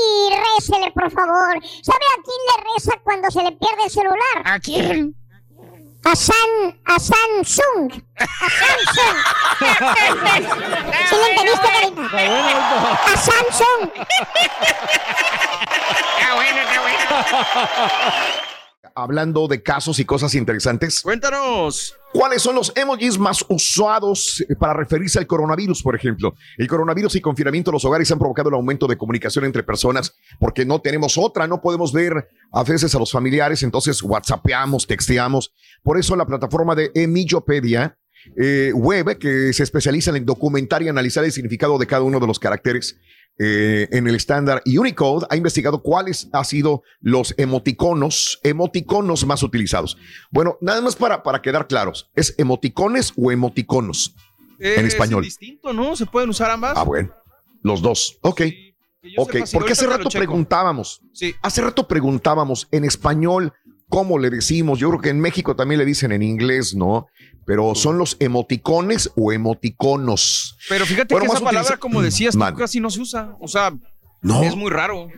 récele, 0.57 0.91
por 0.93 1.11
favor. 1.11 1.61
¿Sabe 1.83 2.05
a 2.13 2.23
quién 2.23 2.41
le 2.47 2.57
reza 2.75 2.93
cuando 3.03 3.31
se 3.31 3.43
le 3.43 3.53
pierde 3.53 3.85
el 3.85 3.91
celular? 3.91 4.43
¿A 4.45 4.59
quién? 4.59 5.15
A 6.05 6.15
San, 6.15 6.81
a 6.85 6.99
Samsung. 7.01 7.93
A 8.17 8.27
Samsung. 8.49 9.17
¿Sí 11.09 11.15
le 11.17 11.31
entendiste, 11.31 11.69
carita? 11.73 12.03
A 13.07 13.17
Samsung. 13.17 13.91
Está 16.19 16.35
bueno, 16.35 16.61
está 16.61 16.81
bueno. 16.81 16.99
Hablando 18.99 19.47
de 19.47 19.63
casos 19.63 19.99
y 19.99 20.07
cosas 20.07 20.35
interesantes, 20.35 21.03
Cuéntanos. 21.03 21.95
¿cuáles 22.15 22.41
son 22.41 22.55
los 22.55 22.73
emojis 22.75 23.19
más 23.19 23.45
usados 23.49 24.43
eh, 24.49 24.57
para 24.57 24.73
referirse 24.73 25.19
al 25.19 25.27
coronavirus, 25.27 25.83
por 25.83 25.95
ejemplo? 25.95 26.35
El 26.57 26.67
coronavirus 26.67 27.17
y 27.17 27.21
confinamiento 27.21 27.71
en 27.71 27.75
los 27.75 27.85
hogares 27.85 28.11
han 28.11 28.19
provocado 28.19 28.49
el 28.49 28.55
aumento 28.55 28.87
de 28.87 28.97
comunicación 28.97 29.45
entre 29.45 29.63
personas 29.63 30.17
porque 30.41 30.65
no 30.65 30.81
tenemos 30.81 31.19
otra, 31.19 31.47
no 31.47 31.61
podemos 31.61 31.93
ver 31.93 32.27
a 32.51 32.65
veces 32.65 32.95
a 32.95 32.99
los 32.99 33.13
familiares, 33.13 33.63
entonces 33.63 34.03
whatsappeamos, 34.03 34.87
texteamos. 34.87 35.53
Por 35.83 35.99
eso 35.99 36.17
la 36.17 36.27
plataforma 36.27 36.75
de 36.75 36.91
Emillopedia 36.95 37.99
eh, 38.37 38.73
web, 38.75 39.19
que 39.19 39.53
se 39.53 39.63
especializa 39.63 40.17
en 40.17 40.25
documentar 40.27 40.83
y 40.83 40.89
analizar 40.89 41.25
el 41.25 41.33
significado 41.33 41.79
de 41.79 41.87
cada 41.87 42.03
uno 42.03 42.21
de 42.21 42.27
los 42.27 42.39
caracteres 42.39 42.97
eh, 43.39 43.89
en 43.93 44.07
el 44.09 44.15
estándar 44.15 44.63
Unicode, 44.65 45.27
ha 45.29 45.37
investigado 45.37 45.83
cuáles 45.83 46.29
han 46.33 46.45
sido 46.45 46.83
los 47.01 47.35
emoticonos, 47.37 48.41
emoticonos 48.43 49.27
más 49.27 49.43
utilizados. 49.43 49.99
Bueno, 50.31 50.57
nada 50.63 50.81
más 50.81 50.97
para, 50.97 51.23
para 51.23 51.43
quedar 51.43 51.67
claros, 51.67 52.11
¿es 52.15 52.35
emoticones 52.39 53.13
o 53.17 53.31
emoticonos? 53.31 54.15
Eh, 54.59 54.77
En 54.79 54.87
español. 54.87 55.23
Es 55.25 55.39
distinto, 55.39 55.73
¿no? 55.75 55.97
Se 55.97 56.07
pueden 56.07 56.31
usar 56.31 56.51
ambas. 56.51 56.73
Ah, 56.77 56.85
bueno, 56.85 57.13
los 57.63 57.83
dos. 57.83 58.19
Ok. 58.23 58.41
Sí, 58.41 59.15
porque 59.53 59.73
hace 59.73 59.87
rato 59.87 60.09
preguntábamos, 60.09 61.01
Sí. 61.13 61.35
hace 61.43 61.61
rato 61.61 61.87
preguntábamos 61.87 62.67
en 62.73 62.85
español 62.85 63.53
cómo 63.89 64.19
le 64.19 64.31
decimos, 64.31 64.79
yo 64.79 64.89
creo 64.91 65.01
que 65.01 65.11
en 65.11 65.21
México 65.21 65.55
también 65.57 65.79
le 65.79 65.85
dicen 65.85 66.13
en 66.13 66.23
inglés, 66.23 66.75
¿no? 66.75 67.07
Pero 67.45 67.75
son 67.75 67.99
los 67.99 68.17
emoticones 68.21 69.11
o 69.17 69.33
emoticonos. 69.33 70.57
Pero 70.69 70.85
fíjate 70.87 71.15
Bueno, 71.15 71.27
que 71.31 71.37
esa 71.37 71.45
palabra, 71.45 71.61
utiliza- 71.71 71.79
como 71.81 72.03
decías, 72.03 72.33
tú, 72.33 72.39
Man. 72.39 72.55
casi 72.57 72.81
no 72.81 72.91
se 72.91 73.01
usa. 73.01 73.37
O 73.41 73.49
sea, 73.49 73.73
No. 74.23 74.43
es 74.43 74.57
muy 74.57 74.71
raro. 74.71 75.09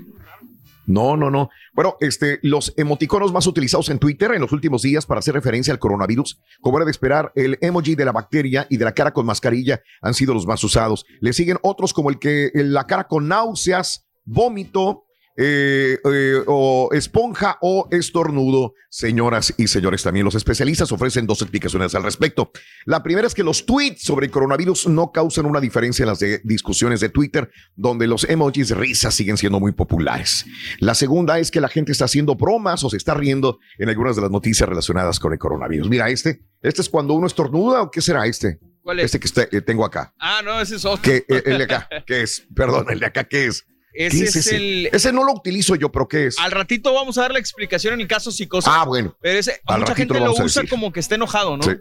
No, 0.87 1.19
no, 1.19 1.31
no. 1.31 1.51
Bueno, 1.75 1.97
este, 2.01 2.39
los 2.43 2.73
emoticonos 2.79 3.31
más 3.31 3.47
utilizados 3.47 3.91
en 3.91 3.99
Twitter 3.99 4.33
en 4.33 4.41
los 4.41 4.53
últimos 4.53 4.81
días 4.83 5.05
para 5.05 5.19
hacer 5.19 5.35
referencia 5.35 5.71
al 5.73 5.79
coronavirus, 5.79 6.41
como 6.62 6.79
era 6.79 6.87
de 6.87 6.91
esperar, 6.91 7.31
el 7.35 7.59
emoji 7.61 7.95
de 7.95 8.07
la 8.07 8.12
bacteria 8.12 8.66
y 8.71 8.79
de 8.79 8.87
la 8.87 8.93
cara 8.95 9.12
con 9.12 9.27
mascarilla 9.27 9.83
han 10.01 10.14
sido 10.14 10.33
los 10.33 10.47
más 10.47 10.64
usados. 10.64 11.05
Le 11.21 11.35
siguen 11.35 11.59
otros 11.62 11.93
como 11.93 12.09
el 12.09 12.19
que 12.19 12.51
la 12.55 12.87
cara 12.87 13.07
con 13.07 13.29
náuseas, 13.29 14.07
vómito, 14.25 15.05
eh, 15.41 15.99
eh, 16.05 16.43
o 16.47 16.89
esponja 16.93 17.59
o 17.62 17.86
estornudo. 17.93 18.74
Señoras 18.91 19.55
y 19.57 19.68
señores, 19.68 20.03
también 20.03 20.24
los 20.24 20.34
especialistas 20.34 20.91
ofrecen 20.91 21.26
dos 21.26 21.43
explicaciones 21.43 21.95
al 21.95 22.03
respecto. 22.03 22.51
La 22.86 23.03
primera 23.05 23.26
es 23.26 23.34
que 23.34 23.45
los 23.45 23.64
tweets 23.64 24.03
sobre 24.03 24.26
el 24.26 24.32
coronavirus 24.32 24.89
no 24.89 25.12
causan 25.12 25.47
una 25.47 25.61
diferencia 25.61 26.03
en 26.03 26.09
las 26.09 26.18
de- 26.18 26.41
discusiones 26.43 26.99
de 27.01 27.09
Twitter, 27.09 27.51
donde 27.76 28.07
los 28.09 28.24
emojis 28.28 28.68
de 28.70 28.74
risa 28.74 29.11
siguen 29.12 29.36
siendo 29.36 29.61
muy 29.61 29.72
populares. 29.72 30.45
La 30.80 30.95
segunda 30.95 31.39
es 31.39 31.51
que 31.53 31.61
la 31.61 31.68
gente 31.68 31.93
está 31.93 32.07
haciendo 32.07 32.34
bromas 32.34 32.82
o 32.82 32.91
se 32.91 32.97
está 32.97 33.14
riendo 33.14 33.59
en 33.78 33.89
algunas 33.91 34.16
de 34.16 34.22
las 34.22 34.30
noticias 34.32 34.68
relacionadas 34.68 35.20
con 35.20 35.32
el 35.32 35.39
coronavirus. 35.39 35.89
Mira, 35.89 36.09
este, 36.11 36.41
este 36.62 36.80
es 36.82 36.89
cuando 36.89 37.14
uno 37.14 37.28
estornuda 37.28 37.82
o 37.82 37.91
qué 37.93 38.01
será 38.01 38.26
este? 38.26 38.59
¿Cuál 38.82 38.99
es? 39.01 39.05
Este 39.07 39.20
que 39.20 39.26
está- 39.28 39.49
que 39.49 39.61
tengo 39.61 39.84
acá. 39.84 40.12
Ah, 40.18 40.41
no, 40.45 40.61
ese 40.61 40.76
es 40.76 40.84
otro. 40.84 41.03
Que, 41.03 41.18
eh, 41.28 41.43
el 41.47 41.59
de 41.59 41.64
acá, 41.64 41.89
¿qué 42.07 42.22
es? 42.22 42.45
Perdón, 42.57 42.86
el 42.91 42.99
de 43.01 43.07
acá, 43.07 43.24
¿qué 43.24 43.47
es? 43.47 43.64
Ese 44.01 44.18
¿Qué 44.18 44.24
es 44.24 44.36
ese? 44.36 44.57
el- 44.57 44.90
Ese 44.92 45.12
no 45.12 45.24
lo 45.24 45.32
utilizo 45.32 45.74
yo, 45.74 45.90
pero 45.90 46.07
¿qué 46.07 46.26
es? 46.28 46.38
Al 46.38 46.53
ratito 46.53 46.94
vamos 46.94 47.18
a 47.18 47.22
dar 47.22 47.32
la 47.32 47.40
explicación 47.40 47.94
en 47.94 48.01
el 48.01 48.07
caso 48.07 48.30
psicosis. 48.30 48.70
Ah, 48.72 48.84
bueno. 48.84 49.16
Pero 49.20 49.38
ese, 49.38 49.61
Al 49.66 49.80
mucha 49.80 49.94
gente 49.96 50.20
lo 50.20 50.32
usa 50.32 50.62
como 50.70 50.92
que 50.92 51.01
está 51.01 51.16
enojado, 51.16 51.57
¿no? 51.57 51.64
Sí. 51.64 51.72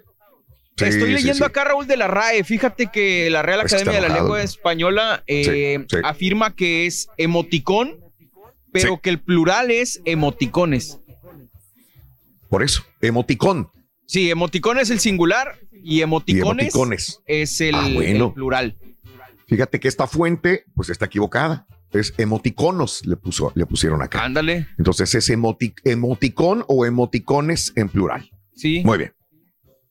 Sí, 0.80 0.86
Estoy 0.86 1.12
leyendo 1.12 1.36
sí. 1.38 1.44
acá, 1.44 1.64
Raúl, 1.64 1.88
de 1.88 1.98
la 1.98 2.08
RAE. 2.08 2.44
Fíjate 2.44 2.88
que 2.92 3.30
la 3.32 3.42
Real 3.42 3.62
Academia 3.62 3.94
de 3.94 4.02
la 4.02 4.08
enojado. 4.08 4.24
Lengua 4.26 4.44
Española 4.44 5.24
eh, 5.28 5.86
afirma 6.04 6.56
que 6.56 6.86
es 6.88 7.08
emoticón, 7.18 8.00
pero 8.72 9.00
que 9.02 9.10
el 9.10 9.20
plural 9.20 9.72
es 9.72 10.02
emoticones. 10.06 11.00
Por 12.50 12.64
eso, 12.64 12.84
emoticón. 13.02 13.70
Sí, 14.06 14.30
emoticón 14.32 14.80
es 14.80 14.90
el 14.90 15.00
singular 15.00 15.60
y 15.72 16.02
emoticones, 16.02 16.66
Y 16.66 16.70
emoticones. 16.70 17.22
es 17.26 17.60
el, 17.62 17.76
Ah, 17.76 17.90
bueno. 17.94 18.28
el 18.28 18.34
plural. 18.34 18.78
Fíjate 19.48 19.80
que 19.80 19.88
esta 19.88 20.08
fuente, 20.08 20.64
pues 20.76 20.90
está 20.90 21.06
equivocada. 21.06 21.66
Es 22.00 22.14
emoticonos, 22.18 23.06
le, 23.06 23.16
puso, 23.18 23.52
le 23.56 23.66
pusieron 23.66 24.02
acá. 24.02 24.24
Ándale. 24.24 24.68
Entonces 24.78 25.14
es 25.16 25.30
emoti- 25.30 25.74
emoticón 25.84 26.64
o 26.68 26.86
emoticones 26.86 27.74
en 27.76 27.90
plural. 27.90 28.30
Sí. 28.56 28.82
Muy 28.86 28.98
bien. 28.98 29.14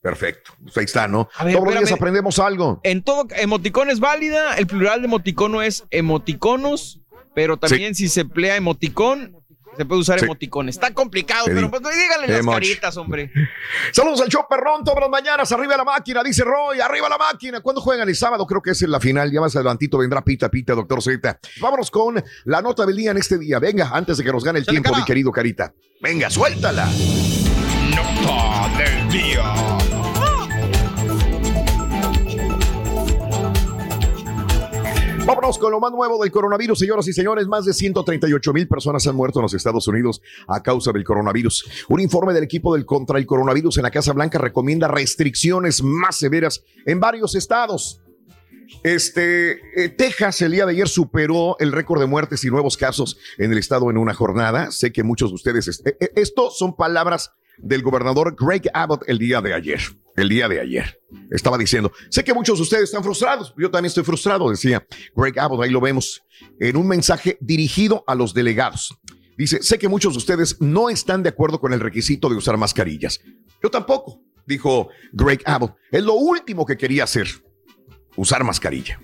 Perfecto. 0.01 0.51
Pues 0.63 0.77
ahí 0.77 0.85
está, 0.85 1.07
¿no? 1.07 1.27
Ver, 1.43 1.53
Todos 1.53 1.65
los 1.65 1.79
días 1.79 1.91
aprendemos 1.91 2.39
algo. 2.39 2.79
En 2.83 3.01
todo, 3.03 3.27
emoticón 3.35 3.89
es 3.89 3.99
válida, 3.99 4.55
el 4.55 4.67
plural 4.67 5.01
de 5.01 5.07
emoticono 5.07 5.61
es 5.61 5.85
emoticonos, 5.91 7.01
pero 7.35 7.57
también 7.57 7.93
si 7.95 8.07
se 8.07 8.21
emplea 8.21 8.55
emoticón, 8.55 9.35
se 9.77 9.85
puede 9.85 10.01
usar 10.01 10.19
Sí. 10.19 10.25
emoticones. 10.25 10.75
Está 10.75 10.93
complicado, 10.93 11.45
Te 11.45 11.53
pero 11.53 11.69
pues 11.69 11.81
díganle 11.83 12.27
las 12.27 12.45
caritas, 12.45 12.97
hombre. 12.97 13.31
Saludos 13.93 14.21
al 14.21 14.29
show 14.29 14.43
perrón, 14.49 14.83
todas 14.83 14.99
las 15.01 15.09
mañanas, 15.09 15.51
arriba 15.51 15.77
la 15.77 15.83
máquina, 15.83 16.23
dice 16.23 16.43
Roy, 16.43 16.79
arriba 16.81 17.07
la 17.09 17.17
máquina. 17.17 17.61
¿Cuándo 17.61 17.81
juegan 17.81 18.09
el 18.09 18.15
sábado? 18.15 18.45
Creo 18.45 18.61
que 18.61 18.71
es 18.71 18.81
en 18.81 18.91
la 18.91 18.99
final, 18.99 19.31
ya 19.31 19.39
más 19.41 19.55
adelantito 19.55 19.97
vendrá 19.99 20.21
Pita 20.23 20.49
Pita, 20.49 20.73
doctor 20.73 21.01
Z. 21.01 21.39
Vámonos 21.61 21.91
con 21.91 22.23
la 22.45 22.61
nota 22.61 22.85
del 22.85 22.97
día 22.97 23.11
en 23.11 23.17
este 23.17 23.37
día. 23.37 23.59
Venga, 23.59 23.89
antes 23.93 24.17
de 24.17 24.23
que 24.23 24.31
nos 24.31 24.43
gane 24.43 24.59
el 24.59 24.65
tiempo, 24.65 24.89
cara. 24.89 24.99
mi 24.99 25.05
querido 25.05 25.31
Carita. 25.31 25.73
Venga, 26.01 26.29
suéltala. 26.29 26.87
Nota 27.95 28.69
del 28.77 29.09
día. 29.09 29.86
Vámonos 35.37 35.59
con 35.59 35.71
lo 35.71 35.79
más 35.79 35.91
nuevo 35.91 36.19
del 36.19 36.31
coronavirus, 36.31 36.79
señoras 36.79 37.07
y 37.07 37.13
señores. 37.13 37.45
Más 37.45 37.63
de 37.63 37.71
138 37.71 38.53
mil 38.53 38.67
personas 38.67 39.05
han 39.05 39.15
muerto 39.15 39.37
en 39.37 39.43
los 39.43 39.53
Estados 39.53 39.87
Unidos 39.87 40.19
a 40.47 40.63
causa 40.63 40.91
del 40.91 41.03
coronavirus. 41.03 41.85
Un 41.89 41.99
informe 41.99 42.33
del 42.33 42.43
equipo 42.43 42.73
del 42.73 42.87
contra 42.87 43.19
el 43.19 43.27
coronavirus 43.27 43.77
en 43.77 43.83
la 43.83 43.91
Casa 43.91 44.13
Blanca 44.13 44.39
recomienda 44.39 44.87
restricciones 44.87 45.83
más 45.83 46.15
severas 46.15 46.63
en 46.87 46.99
varios 46.99 47.35
estados. 47.35 48.01
Este, 48.81 49.59
eh, 49.75 49.89
Texas 49.89 50.41
el 50.41 50.53
día 50.53 50.65
de 50.65 50.71
ayer 50.71 50.87
superó 50.87 51.55
el 51.59 51.71
récord 51.71 51.99
de 51.99 52.07
muertes 52.07 52.43
y 52.43 52.49
nuevos 52.49 52.75
casos 52.75 53.19
en 53.37 53.51
el 53.51 53.59
estado 53.59 53.91
en 53.91 53.99
una 53.99 54.15
jornada. 54.15 54.71
Sé 54.71 54.91
que 54.91 55.03
muchos 55.03 55.29
de 55.29 55.35
ustedes, 55.35 55.67
eh, 55.85 55.97
eh, 55.99 56.13
esto 56.15 56.49
son 56.49 56.75
palabras 56.75 57.31
del 57.57 57.81
gobernador 57.81 58.35
Greg 58.39 58.69
Abbott 58.73 59.03
el 59.07 59.17
día 59.17 59.41
de 59.41 59.53
ayer. 59.53 59.79
El 60.15 60.29
día 60.29 60.47
de 60.47 60.59
ayer. 60.59 60.99
Estaba 61.29 61.57
diciendo, 61.57 61.91
sé 62.09 62.23
que 62.23 62.33
muchos 62.33 62.57
de 62.57 62.63
ustedes 62.63 62.83
están 62.85 63.03
frustrados. 63.03 63.53
Yo 63.57 63.69
también 63.69 63.87
estoy 63.87 64.03
frustrado, 64.03 64.49
decía 64.49 64.85
Greg 65.15 65.39
Abbott. 65.39 65.63
Ahí 65.63 65.69
lo 65.69 65.79
vemos 65.81 66.23
en 66.59 66.75
un 66.75 66.87
mensaje 66.87 67.37
dirigido 67.39 68.03
a 68.07 68.15
los 68.15 68.33
delegados. 68.33 68.97
Dice, 69.37 69.61
sé 69.61 69.77
que 69.77 69.87
muchos 69.87 70.13
de 70.13 70.17
ustedes 70.17 70.59
no 70.59 70.89
están 70.89 71.21
de 71.21 71.29
acuerdo 71.29 71.59
con 71.59 71.71
el 71.71 71.79
requisito 71.79 72.29
de 72.29 72.35
usar 72.35 72.57
mascarillas. 72.57 73.21
Yo 73.61 73.69
tampoco, 73.69 74.23
dijo 74.47 74.89
Greg 75.13 75.41
Abbott. 75.45 75.75
Es 75.91 76.03
lo 76.03 76.13
último 76.13 76.65
que 76.65 76.77
quería 76.77 77.03
hacer 77.03 77.27
usar 78.15 78.43
mascarilla. 78.43 78.99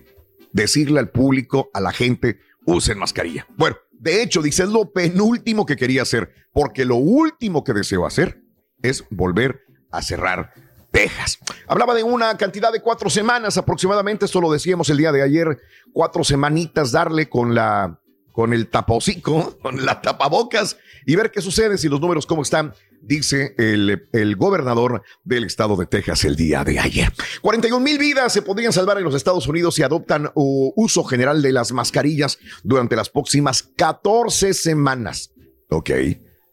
Decirle 0.52 1.00
al 1.00 1.10
público, 1.10 1.70
a 1.74 1.82
la 1.82 1.92
gente, 1.92 2.40
usen 2.66 2.98
mascarilla. 2.98 3.48
Bueno, 3.56 3.78
de 3.92 4.22
hecho, 4.22 4.42
dice, 4.42 4.64
es 4.64 4.70
lo 4.70 4.92
penúltimo 4.92 5.66
que 5.66 5.76
quería 5.76 6.02
hacer, 6.02 6.34
porque 6.52 6.86
lo 6.86 6.96
último 6.96 7.64
que 7.64 7.74
deseo 7.74 8.06
hacer 8.06 8.43
es 8.84 9.04
volver 9.10 9.66
a 9.92 10.02
cerrar 10.04 10.54
Texas. 10.92 11.40
Hablaba 11.68 11.96
de 11.96 12.04
una 12.04 12.38
cantidad 12.38 12.72
de 12.72 12.82
cuatro 12.82 13.10
semanas 13.10 13.58
aproximadamente, 13.58 14.26
esto 14.26 14.40
lo 14.40 14.52
decíamos 14.52 14.90
el 14.92 14.98
día 14.98 15.12
de 15.12 15.24
ayer, 15.24 15.60
cuatro 15.92 16.24
semanitas 16.24 16.92
darle 16.92 17.28
con 17.28 17.56
la 17.56 18.00
con 18.32 18.52
el 18.52 18.68
tapocico, 18.68 19.58
con 19.62 19.86
la 19.86 20.02
tapabocas 20.02 20.78
y 21.06 21.16
ver 21.16 21.32
qué 21.32 21.42
sucede, 21.42 21.78
si 21.78 21.88
los 21.88 22.02
números 22.02 22.26
cómo 22.26 22.42
están, 22.42 22.74
dice 23.02 23.56
el, 23.58 24.36
gobernador 24.36 25.04
del 25.24 25.46
estado 25.46 25.76
de 25.78 25.86
Texas 25.86 26.26
el 26.26 26.36
día 26.36 26.64
de 26.64 26.80
ayer. 26.80 27.12
41 27.42 27.80
mil 27.84 27.98
vidas 27.98 28.34
se 28.34 28.42
podrían 28.42 28.74
salvar 28.74 28.98
en 28.98 29.04
los 29.04 29.16
Estados 29.16 29.48
Unidos 29.48 29.76
si 29.76 29.84
adoptan 29.84 30.32
uh, 30.34 30.74
uso 30.76 31.04
general 31.04 31.42
de 31.42 31.52
las 31.52 31.72
mascarillas 31.72 32.40
durante 32.64 32.96
las 32.96 33.10
próximas 33.10 33.64
14 33.64 34.54
semanas. 34.54 35.32
Ok, 35.70 35.92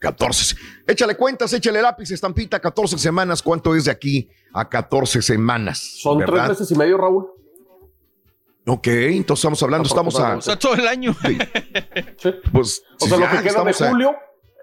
14. 0.01 0.57
Échale 0.87 1.15
cuentas, 1.15 1.53
échale 1.53 1.81
lápiz, 1.81 2.11
estampita, 2.11 2.59
14 2.59 2.99
semanas. 2.99 3.43
¿Cuánto 3.43 3.77
es 3.77 3.85
de 3.85 3.91
aquí 3.91 4.29
a 4.53 4.69
14 4.69 5.21
semanas? 5.23 5.79
Son 5.79 6.19
tres 6.25 6.49
meses 6.49 6.71
y 6.71 6.75
medio, 6.75 6.97
Raúl. 6.97 7.27
Ok, 8.67 8.87
entonces 8.89 9.41
estamos 9.41 9.63
hablando, 9.63 9.87
estamos 9.87 10.19
a... 10.19 10.37
O 10.37 10.41
sea, 10.41 10.59
todo 10.59 10.75
el 10.75 10.87
año. 10.89 11.15
Pues, 12.53 12.83
O 13.01 13.07
sea, 13.07 13.17
lo 13.19 13.29
que 13.31 13.43
queda 13.49 13.63
de 13.65 13.71
a- 13.71 13.91
julio, 13.91 14.15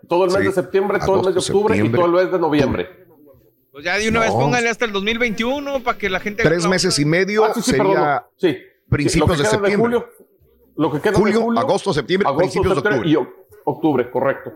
todo 0.07 0.25
el 0.25 0.31
mes 0.31 0.39
Sí. 0.41 0.45
de 0.47 0.53
septiembre, 0.53 0.99
todo 1.05 1.19
el 1.19 1.25
mes 1.25 1.33
de 1.35 1.39
octubre 1.39 1.77
y 1.77 1.89
todo 1.91 2.05
el 2.05 2.11
mes 2.11 2.31
de 2.31 2.39
noviembre. 2.39 2.89
Pues 3.71 3.85
ya 3.85 3.95
de 3.97 4.09
una 4.09 4.21
vez 4.21 4.31
No. 4.33 4.39
pónganle 4.39 4.69
hasta 4.69 4.85
el 4.85 4.91
2021 4.91 5.83
para 5.83 5.97
que 5.99 6.09
la 6.09 6.19
gente. 6.19 6.41
Tres 6.41 6.65
meses 6.67 6.97
y 6.97 7.05
medio 7.05 7.45
Ah, 7.45 7.53
sí, 7.53 7.61
sí, 7.61 7.71
sería 7.71 7.83
perdón, 7.85 8.05
no. 8.07 8.21
Sí. 8.37 8.57
principios 8.89 9.27
Lo 9.29 9.33
que 9.35 9.37
de 9.37 9.43
queda 9.43 9.51
septiembre. 9.51 9.81
julio, 9.99 10.09
lo 10.77 10.91
que 10.91 10.99
queda 11.01 11.13
Julio, 11.17 11.37
de 11.39 11.43
julio, 11.43 11.59
agosto, 11.59 11.93
septiembre, 11.93 12.29
principios 12.37 12.73
de 12.73 12.79
octubre. 12.89 13.09
Y 13.09 13.15
octubre, 13.65 14.09
correcto. 14.09 14.53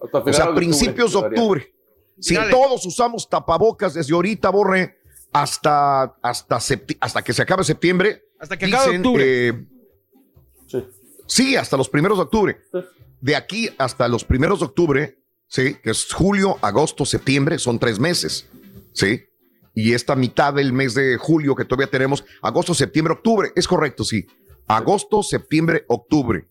O 0.00 0.32
sea, 0.32 0.46
de 0.46 0.54
principios 0.54 1.12
de 1.12 1.18
octubre. 1.18 1.74
Si 2.18 2.36
todos 2.50 2.84
usamos 2.86 3.28
tapabocas 3.28 3.94
desde 3.94 4.14
ahorita, 4.14 4.50
Borre, 4.50 4.98
hasta, 5.32 6.02
hasta, 6.22 6.58
hasta 7.00 7.22
que 7.22 7.32
se 7.32 7.42
acabe 7.42 7.64
septiembre. 7.64 8.24
Hasta 8.38 8.56
que 8.58 8.66
acabe 8.66 8.96
octubre. 8.96 9.48
eh, 9.48 9.66
sí. 11.26 11.56
hasta 11.56 11.76
los 11.76 11.88
primeros 11.88 12.18
de 12.18 12.24
octubre. 12.24 12.60
De 13.20 13.36
aquí 13.36 13.68
hasta 13.78 14.08
los 14.08 14.24
primeros 14.24 14.60
de 14.60 14.66
octubre, 14.66 15.18
sí, 15.46 15.76
que 15.82 15.90
es 15.90 16.12
julio, 16.12 16.58
agosto, 16.62 17.04
septiembre, 17.04 17.58
son 17.58 17.78
tres 17.78 17.98
meses. 17.98 18.48
Sí. 18.92 19.22
Y 19.74 19.92
esta 19.92 20.16
mitad 20.16 20.54
del 20.54 20.72
mes 20.72 20.94
de 20.94 21.16
julio 21.16 21.54
que 21.54 21.64
todavía 21.64 21.90
tenemos, 21.90 22.24
agosto, 22.42 22.74
septiembre, 22.74 23.14
octubre, 23.14 23.52
es 23.54 23.68
correcto, 23.68 24.04
sí. 24.04 24.26
Agosto, 24.66 25.22
septiembre, 25.22 25.84
octubre. 25.88 26.48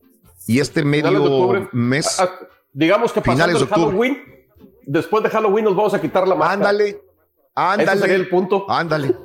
Y 0.48 0.60
este 0.60 0.84
medio 0.84 1.24
octubre. 1.24 1.70
mes. 1.74 2.20
Ah, 2.20 2.30
ah, 2.30 2.48
digamos 2.74 3.12
que 3.14 3.22
pasando 3.22 3.44
Finales 3.46 3.54
de 3.56 3.60
el 3.60 3.64
octubre. 3.72 3.90
Halloween, 3.92 4.24
después 4.86 5.24
de 5.24 5.30
Halloween 5.30 5.66
nos 5.66 5.76
vamos 5.76 5.94
a 5.94 6.02
quitar 6.02 6.28
la 6.28 6.36
máscara. 6.36 6.54
Ándale, 6.70 7.02
ándale. 7.56 7.92
Ese 7.92 8.00
sería 8.02 8.16
el 8.16 8.30
punto. 8.30 8.66
Ándale. 8.70 9.16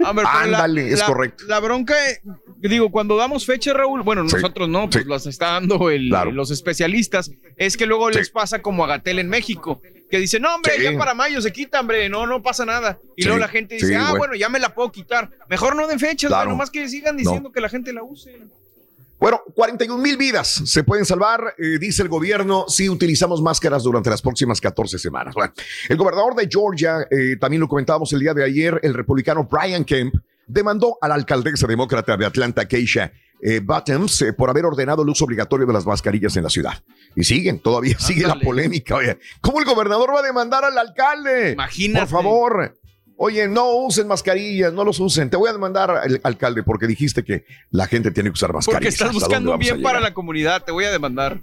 La- 0.00 0.40
Ándale, 0.42 0.88
es 0.92 1.00
la- 1.00 1.06
correcto. 1.06 1.44
La 1.48 1.58
bronca, 1.60 1.94
digo, 2.60 2.90
cuando 2.90 3.16
damos 3.16 3.44
fecha, 3.44 3.72
Raúl, 3.74 4.02
bueno, 4.02 4.26
Sí, 4.28 4.36
nosotros 4.36 4.68
no, 4.68 4.88
pues 4.88 5.02
sí. 5.04 5.10
las 5.10 5.26
está 5.26 5.52
dando 5.52 5.90
el- 5.90 6.08
Claro. 6.08 6.30
los 6.30 6.50
especialistas, 6.52 7.30
es 7.56 7.76
que 7.76 7.86
luego 7.86 8.08
les 8.10 8.30
pasa 8.30 8.62
como 8.62 8.84
a 8.84 8.86
Gatel 8.86 9.18
en 9.18 9.28
México, 9.28 9.82
que 10.08 10.18
dice, 10.18 10.38
no, 10.38 10.54
hombre, 10.54 10.74
Sí. 10.76 10.82
ya 10.84 10.96
para 10.96 11.12
mayo 11.12 11.40
se 11.42 11.52
quita, 11.52 11.80
hombre, 11.80 12.08
no, 12.08 12.26
no 12.26 12.40
pasa 12.40 12.64
nada. 12.64 12.98
Y 13.16 13.22
Sí, 13.22 13.28
luego 13.28 13.40
la 13.40 13.48
gente 13.48 13.74
dice, 13.74 13.88
sí, 13.88 13.94
ah, 13.94 14.06
güey. 14.10 14.18
bueno, 14.18 14.34
ya 14.36 14.48
me 14.48 14.60
la 14.60 14.72
puedo 14.74 14.92
quitar. 14.92 15.28
Mejor 15.48 15.74
no 15.74 15.86
den 15.88 15.98
fechas, 15.98 16.28
Claro. 16.30 16.50
nomás 16.50 16.70
que 16.70 16.88
sigan 16.88 17.16
diciendo 17.16 17.50
que 17.50 17.60
la 17.60 17.68
gente 17.68 17.92
la 17.92 18.02
use. 18.04 18.38
Bueno, 19.18 19.40
41 19.54 20.02
mil 20.02 20.16
vidas 20.16 20.62
se 20.66 20.84
pueden 20.84 21.06
salvar, 21.06 21.54
eh, 21.58 21.78
dice 21.78 22.02
el 22.02 22.08
gobierno, 22.08 22.66
si 22.68 22.88
utilizamos 22.88 23.40
máscaras 23.40 23.82
durante 23.82 24.10
las 24.10 24.20
próximas 24.20 24.60
14 24.60 24.98
semanas. 24.98 25.34
Bueno, 25.34 25.52
el 25.88 25.96
gobernador 25.96 26.34
de 26.34 26.48
Georgia, 26.50 27.06
eh, 27.10 27.36
también 27.40 27.60
lo 27.60 27.68
comentábamos 27.68 28.12
el 28.12 28.20
día 28.20 28.34
de 28.34 28.44
ayer, 28.44 28.78
el 28.82 28.92
republicano 28.92 29.48
Brian 29.50 29.84
Kemp, 29.84 30.14
demandó 30.46 30.98
a 31.00 31.08
la 31.08 31.14
alcaldesa 31.14 31.66
demócrata 31.66 32.16
de 32.16 32.26
Atlanta, 32.26 32.68
Keisha 32.68 33.12
eh, 33.40 33.60
Bottoms, 33.60 34.22
eh, 34.22 34.32
por 34.32 34.48
haber 34.48 34.64
ordenado 34.64 35.02
el 35.02 35.08
uso 35.08 35.24
obligatorio 35.24 35.66
de 35.66 35.72
las 35.72 35.86
mascarillas 35.86 36.36
en 36.36 36.44
la 36.44 36.50
ciudad. 36.50 36.82
Y 37.14 37.24
siguen, 37.24 37.58
todavía 37.58 37.98
sigue 37.98 38.26
la 38.26 38.38
polémica. 38.38 38.96
Oye, 38.96 39.18
¿cómo 39.40 39.60
el 39.60 39.66
gobernador 39.66 40.14
va 40.14 40.20
a 40.20 40.22
demandar 40.22 40.64
al 40.64 40.76
alcalde? 40.78 41.52
Imagínate. 41.52 42.06
Por 42.06 42.22
favor. 42.22 42.78
Oye, 43.18 43.48
no 43.48 43.70
usen 43.76 44.06
mascarillas, 44.06 44.72
no 44.72 44.84
los 44.84 45.00
usen. 45.00 45.30
Te 45.30 45.36
voy 45.36 45.48
a 45.48 45.52
demandar 45.52 45.90
al 45.90 46.20
alcalde 46.22 46.62
porque 46.62 46.86
dijiste 46.86 47.24
que 47.24 47.46
la 47.70 47.86
gente 47.86 48.10
tiene 48.10 48.28
que 48.28 48.34
usar 48.34 48.52
mascarillas. 48.52 48.76
Porque 48.76 48.88
estás 48.88 49.08
¿Hasta 49.08 49.18
buscando 49.18 49.52
un 49.52 49.58
bien 49.58 49.80
para 49.80 50.00
la 50.00 50.12
comunidad, 50.12 50.62
te 50.64 50.72
voy 50.72 50.84
a 50.84 50.90
demandar. 50.90 51.40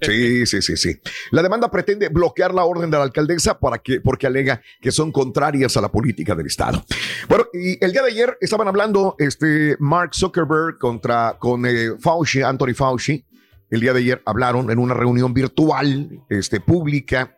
Sí, 0.00 0.46
sí, 0.46 0.62
sí, 0.62 0.76
sí. 0.76 1.00
La 1.30 1.42
demanda 1.42 1.70
pretende 1.70 2.08
bloquear 2.08 2.52
la 2.52 2.64
orden 2.64 2.90
de 2.90 2.96
la 2.96 3.04
alcaldesa 3.04 3.58
para 3.58 3.78
que, 3.78 4.00
porque 4.00 4.26
alega 4.26 4.60
que 4.80 4.90
son 4.90 5.12
contrarias 5.12 5.76
a 5.76 5.80
la 5.80 5.88
política 5.90 6.34
del 6.34 6.46
Estado. 6.46 6.84
Bueno, 7.28 7.46
y 7.52 7.82
el 7.84 7.92
día 7.92 8.02
de 8.02 8.10
ayer 8.10 8.38
estaban 8.40 8.66
hablando 8.66 9.14
este 9.18 9.76
Mark 9.78 10.14
Zuckerberg 10.14 10.78
contra 10.78 11.36
con 11.38 11.64
eh, 11.66 11.92
Fauci, 12.00 12.42
Anthony 12.42 12.74
Fauci. 12.74 13.24
El 13.70 13.80
día 13.80 13.92
de 13.92 14.00
ayer 14.00 14.22
hablaron 14.24 14.70
en 14.70 14.78
una 14.78 14.94
reunión 14.94 15.34
virtual, 15.34 16.24
este, 16.30 16.58
pública, 16.58 17.36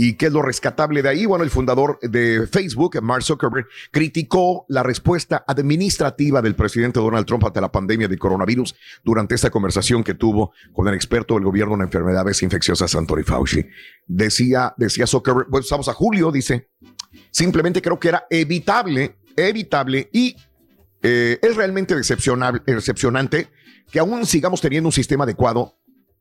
¿Y 0.00 0.14
qué 0.14 0.26
es 0.26 0.32
lo 0.32 0.42
rescatable 0.42 1.02
de 1.02 1.08
ahí? 1.08 1.26
Bueno, 1.26 1.42
el 1.42 1.50
fundador 1.50 1.98
de 2.00 2.46
Facebook, 2.46 3.02
Mark 3.02 3.24
Zuckerberg, 3.24 3.66
criticó 3.90 4.64
la 4.68 4.84
respuesta 4.84 5.42
administrativa 5.44 6.40
del 6.40 6.54
presidente 6.54 7.00
Donald 7.00 7.26
Trump 7.26 7.44
ante 7.44 7.60
la 7.60 7.72
pandemia 7.72 8.06
de 8.06 8.16
coronavirus 8.16 8.76
durante 9.02 9.34
esta 9.34 9.50
conversación 9.50 10.04
que 10.04 10.14
tuvo 10.14 10.52
con 10.72 10.86
el 10.86 10.94
experto 10.94 11.34
del 11.34 11.42
gobierno 11.42 11.74
en 11.74 11.80
enfermedades 11.80 12.44
infecciosas, 12.44 12.94
Anthony 12.94 13.24
Fauci. 13.26 13.66
Decía, 14.06 14.72
decía 14.76 15.04
Zuckerberg, 15.04 15.48
bueno, 15.50 15.64
estamos 15.64 15.88
a 15.88 15.94
julio, 15.94 16.30
dice, 16.30 16.68
simplemente 17.32 17.82
creo 17.82 17.98
que 17.98 18.10
era 18.10 18.24
evitable, 18.30 19.16
evitable 19.36 20.10
y 20.12 20.36
eh, 21.02 21.40
es 21.42 21.56
realmente 21.56 21.96
decepcionante 21.96 23.48
que 23.90 23.98
aún 23.98 24.24
sigamos 24.26 24.60
teniendo 24.60 24.90
un 24.90 24.92
sistema 24.92 25.24
adecuado 25.24 25.77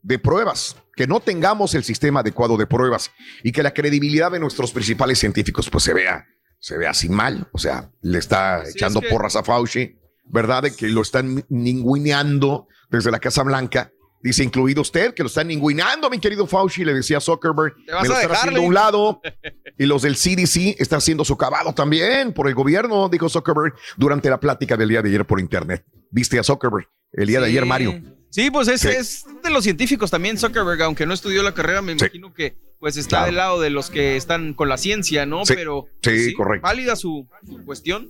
de 0.08 0.20
pruebas, 0.20 0.78
que 0.96 1.06
no 1.06 1.20
tengamos 1.20 1.76
el 1.76 1.84
sistema 1.84 2.22
adecuado 2.22 2.56
de 2.56 2.66
pruebas 2.66 3.12
y 3.44 3.52
que 3.52 3.62
la 3.62 3.74
credibilidad 3.74 4.32
de 4.32 4.40
nuestros 4.40 4.72
principales 4.72 5.20
científicos 5.20 5.70
pues 5.70 5.84
se 5.84 5.94
vea, 5.94 6.26
se 6.60 6.78
vea 6.78 6.92
así 6.92 7.10
mal, 7.10 7.50
o 7.52 7.58
sea, 7.58 7.92
le 8.02 8.18
está 8.18 8.64
echando 8.68 9.02
que- 9.02 9.10
porras 9.10 9.36
a 9.36 9.44
Fauci, 9.44 10.00
¿verdad? 10.24 10.64
De 10.64 10.74
que 10.74 10.88
lo 10.88 11.02
están 11.02 11.44
ninguneando 11.50 12.68
desde 12.90 13.12
la 13.12 13.20
Casa 13.20 13.44
Blanca. 13.44 13.92
Dice, 14.24 14.44
incluido 14.44 14.82
usted, 14.82 15.14
que 15.14 15.24
lo 15.24 15.28
están 15.28 15.48
ninguneando, 15.48 16.10
mi 16.10 16.20
querido 16.20 16.48
Fauci, 16.48 16.84
le 16.86 16.94
decía 16.94 17.20
Zuckerberg. 17.20 17.76
Me 17.86 18.08
lo 18.08 18.14
están 18.16 18.32
haciendo 18.32 18.62
a 18.62 18.64
un 18.64 18.74
lado. 18.74 19.22
Y 19.80 19.86
los 19.86 20.02
del 20.02 20.16
CDC 20.16 20.76
están 20.82 20.98
haciendo 20.98 21.24
su 21.24 21.38
cavado 21.38 21.72
también 21.72 22.34
por 22.34 22.48
el 22.48 22.56
gobierno, 22.56 23.10
dijo 23.10 23.30
Zuckerberg 23.30 23.76
durante 23.96 24.28
la 24.28 24.40
plática 24.40 24.76
del 24.76 24.90
día 24.90 25.04
de 25.04 25.10
ayer 25.10 25.24
por 25.24 25.40
internet. 25.40 25.86
¿Viste 26.10 26.40
a 26.40 26.44
Zuckerberg 26.44 26.88
el 27.12 27.28
día 27.28 27.40
de 27.40 27.46
ayer, 27.46 27.64
Mario? 27.64 28.02
Sí, 28.30 28.52
pues 28.52 28.68
es, 28.68 28.82
Sí. 28.82 28.90
es 28.90 29.26
de 29.44 29.50
los 29.50 29.64
científicos 29.64 30.12
también, 30.12 30.38
Zuckerberg, 30.38 30.82
aunque 30.84 31.06
no 31.06 31.14
estudió 31.14 31.44
la 31.44 31.54
carrera, 31.54 31.82
me 31.82 31.94
imagino 31.94 32.34
que 32.34 32.56
pues 32.80 32.96
está 32.98 33.10
Claro. 33.18 33.26
del 33.26 33.36
lado 33.36 33.62
de 33.62 33.70
los 33.72 33.90
que 33.90 34.16
están 34.18 34.54
con 34.54 34.70
la 34.70 34.78
ciencia, 34.78 35.26
¿no? 35.26 35.46
Sí, 35.46 35.54
Pero 35.56 35.88
sí, 36.04 36.34
correcto. 36.34 36.64
válida 36.64 36.96
su, 36.96 37.28
su 37.48 37.64
cuestión. 37.66 38.10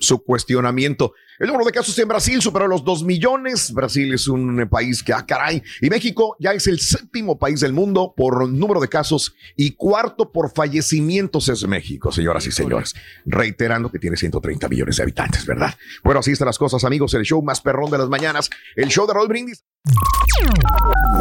Su 0.00 0.22
cuestionamiento. 0.22 1.12
El 1.38 1.48
número 1.48 1.66
de 1.66 1.72
casos 1.72 1.98
en 1.98 2.08
Brasil 2.08 2.40
superó 2.40 2.66
los 2.66 2.82
2 2.82 3.04
millones. 3.04 3.72
Brasil 3.72 4.12
es 4.14 4.26
un 4.26 4.60
eh, 4.60 4.66
país 4.66 5.02
que, 5.02 5.12
ah, 5.12 5.26
caray. 5.26 5.62
Y 5.82 5.90
México 5.90 6.36
ya 6.40 6.52
es 6.52 6.66
el 6.66 6.80
séptimo 6.80 7.38
país 7.38 7.60
del 7.60 7.74
mundo 7.74 8.14
por 8.16 8.48
número 8.48 8.80
de 8.80 8.88
casos 8.88 9.34
y 9.54 9.72
cuarto 9.72 10.32
por 10.32 10.54
fallecimientos 10.54 11.48
es 11.48 11.66
México, 11.66 12.10
señoras 12.10 12.46
y 12.46 12.52
señores. 12.52 12.94
Reiterando 13.26 13.90
que 13.90 13.98
tiene 13.98 14.16
130 14.16 14.68
millones 14.68 14.96
de 14.96 15.02
habitantes, 15.02 15.44
¿verdad? 15.44 15.74
Bueno, 16.02 16.20
así 16.20 16.32
están 16.32 16.46
las 16.46 16.58
cosas, 16.58 16.84
amigos. 16.84 17.12
El 17.14 17.24
show 17.24 17.42
más 17.42 17.60
perrón 17.60 17.90
de 17.90 17.98
las 17.98 18.08
mañanas, 18.08 18.48
el 18.74 18.88
show 18.88 19.06
de 19.06 19.12
Raúl 19.12 19.28
Brindis. 19.28 19.64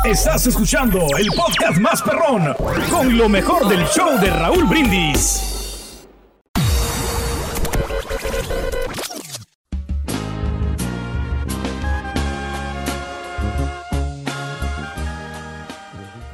Estás 0.05 0.47
escuchando 0.47 1.05
el 1.17 1.27
podcast 1.27 1.77
más 1.79 2.01
perrón 2.01 2.55
con 2.89 3.17
lo 3.17 3.27
mejor 3.27 3.67
del 3.67 3.85
show 3.87 4.19
de 4.19 4.29
Raúl 4.29 4.65
Brindis. 4.65 5.54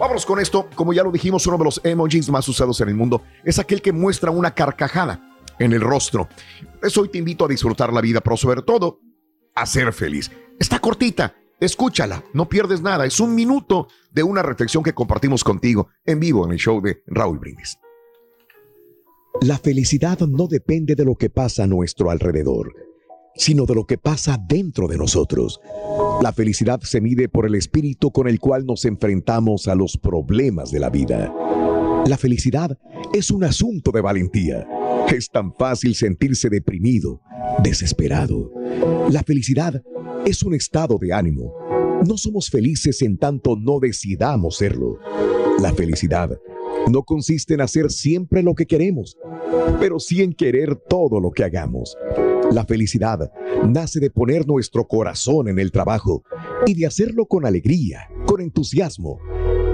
Vámonos 0.02 0.26
con 0.26 0.40
esto. 0.40 0.68
Como 0.74 0.94
ya 0.94 1.04
lo 1.04 1.12
dijimos, 1.12 1.46
uno 1.46 1.60
de 1.60 1.64
los 1.64 1.80
emojis 1.84 2.28
más 2.32 2.48
usados 2.48 2.82
en 2.82 2.90
el 2.90 2.96
mundo 2.96 3.22
es 3.44 3.60
aquel 3.60 3.84
que 3.84 3.94
muestra 3.94 4.32
una 4.32 4.56
carcajada 4.56 5.38
en 5.60 5.74
el 5.74 5.82
rostro. 5.82 6.28
Eso 6.82 7.02
hoy 7.02 7.10
te 7.10 7.20
invito 7.20 7.46
a 7.46 7.48
disfrutar 7.48 7.94
la 7.94 8.02
vida, 8.02 8.20
pero 8.20 8.36
sobre 8.36 8.64
todo 8.64 9.00
a 9.54 9.64
ser 9.68 9.94
feliz. 9.94 10.32
Está 10.60 10.80
cortita, 10.80 11.36
escúchala, 11.60 12.24
no 12.34 12.50
pierdes 12.50 12.82
nada. 12.82 13.06
Es 13.06 13.20
un 13.20 13.36
minuto 13.36 13.90
de 14.10 14.24
una 14.24 14.42
reflexión 14.42 14.82
que 14.82 14.94
compartimos 14.94 15.44
contigo 15.44 15.90
en 16.04 16.20
vivo 16.20 16.48
en 16.48 16.54
el 16.54 16.58
show 16.58 16.82
de 16.82 17.04
Raúl 17.06 17.38
Brindis. 17.38 17.78
La 19.42 19.60
felicidad 19.60 20.18
no 20.22 20.48
depende 20.48 20.96
de 20.96 21.06
lo 21.06 21.14
que 21.14 21.30
pasa 21.30 21.66
a 21.66 21.68
nuestro 21.68 22.10
alrededor, 22.10 22.74
sino 23.36 23.68
de 23.68 23.76
lo 23.76 23.86
que 23.86 24.00
pasa 24.00 24.40
dentro 24.50 24.88
de 24.88 24.98
nosotros. 24.98 25.62
La 26.22 26.32
felicidad 26.32 26.80
se 26.82 27.02
mide 27.02 27.28
por 27.30 27.48
el 27.48 27.56
espíritu 27.56 28.12
con 28.12 28.28
el 28.28 28.40
cual 28.40 28.66
nos 28.68 28.86
enfrentamos 28.86 29.68
a 29.68 29.74
los 29.74 29.98
problemas 29.98 30.72
de 30.72 30.80
la 30.80 30.92
vida. 30.92 31.34
La 32.06 32.16
felicidad 32.16 32.78
es 33.12 33.32
un 33.32 33.44
asunto 33.44 33.92
de 33.92 34.02
valentía. 34.02 34.68
Es 35.12 35.32
tan 35.32 35.52
fácil 35.56 35.96
sentirse 35.96 36.50
deprimido, 36.50 37.22
desesperado. 37.64 38.52
La 39.10 39.24
felicidad 39.24 39.82
es 40.24 40.44
un 40.44 40.54
estado 40.54 41.00
de 41.00 41.12
ánimo. 41.12 41.56
No 42.06 42.18
somos 42.18 42.52
felices 42.52 43.02
en 43.02 43.18
tanto 43.18 43.56
no 43.56 43.80
decidamos 43.80 44.58
serlo. 44.58 45.00
La 45.60 45.74
felicidad 45.74 46.40
no 46.88 47.02
consiste 47.02 47.56
en 47.56 47.62
hacer 47.62 47.90
siempre 47.90 48.44
lo 48.44 48.54
que 48.54 48.68
queremos, 48.68 49.18
pero 49.80 50.00
sí 50.00 50.22
en 50.22 50.34
querer 50.34 50.76
todo 50.76 51.20
lo 51.20 51.32
que 51.32 51.44
hagamos. 51.44 51.98
La 52.50 52.66
felicidad 52.66 53.32
nace 53.68 54.00
de 54.00 54.10
poner 54.10 54.48
nuestro 54.48 54.88
corazón 54.88 55.48
en 55.48 55.60
el 55.60 55.72
trabajo 55.72 56.24
y 56.66 56.74
de 56.74 56.86
hacerlo 56.86 57.26
con 57.26 57.46
alegría, 57.46 58.10
con 58.26 58.42
entusiasmo. 58.42 59.20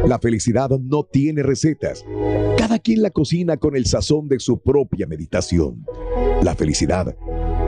La 0.06 0.20
felicidad 0.20 0.70
no 0.70 1.04
tiene 1.04 1.44
recetas. 1.44 2.06
Cada 2.58 2.80
quien 2.80 3.02
la 3.02 3.10
cocina 3.10 3.58
con 3.58 3.76
el 3.76 3.86
sazón 3.86 4.28
de 4.28 4.40
su 4.40 4.62
propia 4.62 5.08
meditación. 5.08 5.86
La 6.44 6.56
felicidad 6.56 7.16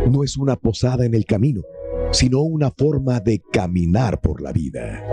no 0.09 0.23
es 0.23 0.37
una 0.37 0.55
posada 0.55 1.05
en 1.05 1.15
el 1.15 1.25
camino, 1.25 1.63
sino 2.11 2.41
una 2.41 2.71
forma 2.71 3.19
de 3.19 3.41
caminar 3.51 4.21
por 4.21 4.41
la 4.41 4.51
vida. 4.51 5.03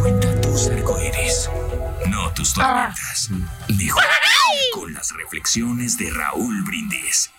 Cuenta 0.00 0.40
tus 0.40 0.68
arcoíris, 0.68 1.48
no 2.08 2.32
tus 2.34 2.54
tormentas. 2.54 3.28
Con 3.28 4.04
las 5.00 5.12
reflexiones 5.16 5.96
de 5.96 6.10
Raúl 6.10 6.62
Brindis. 6.62 7.30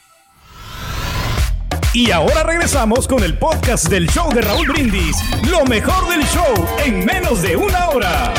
Y 1.93 2.09
ahora 2.09 2.41
regresamos 2.41 3.07
con 3.07 3.23
el 3.23 3.37
podcast 3.37 3.87
del 3.87 4.09
show 4.09 4.33
de 4.33 4.41
Raúl 4.41 4.67
Brindis. 4.67 5.15
Lo 5.47 5.63
mejor 5.65 6.09
del 6.09 6.25
show 6.25 6.67
en 6.83 7.05
menos 7.05 7.43
de 7.43 7.55
una 7.55 7.89
hora. 7.89 8.33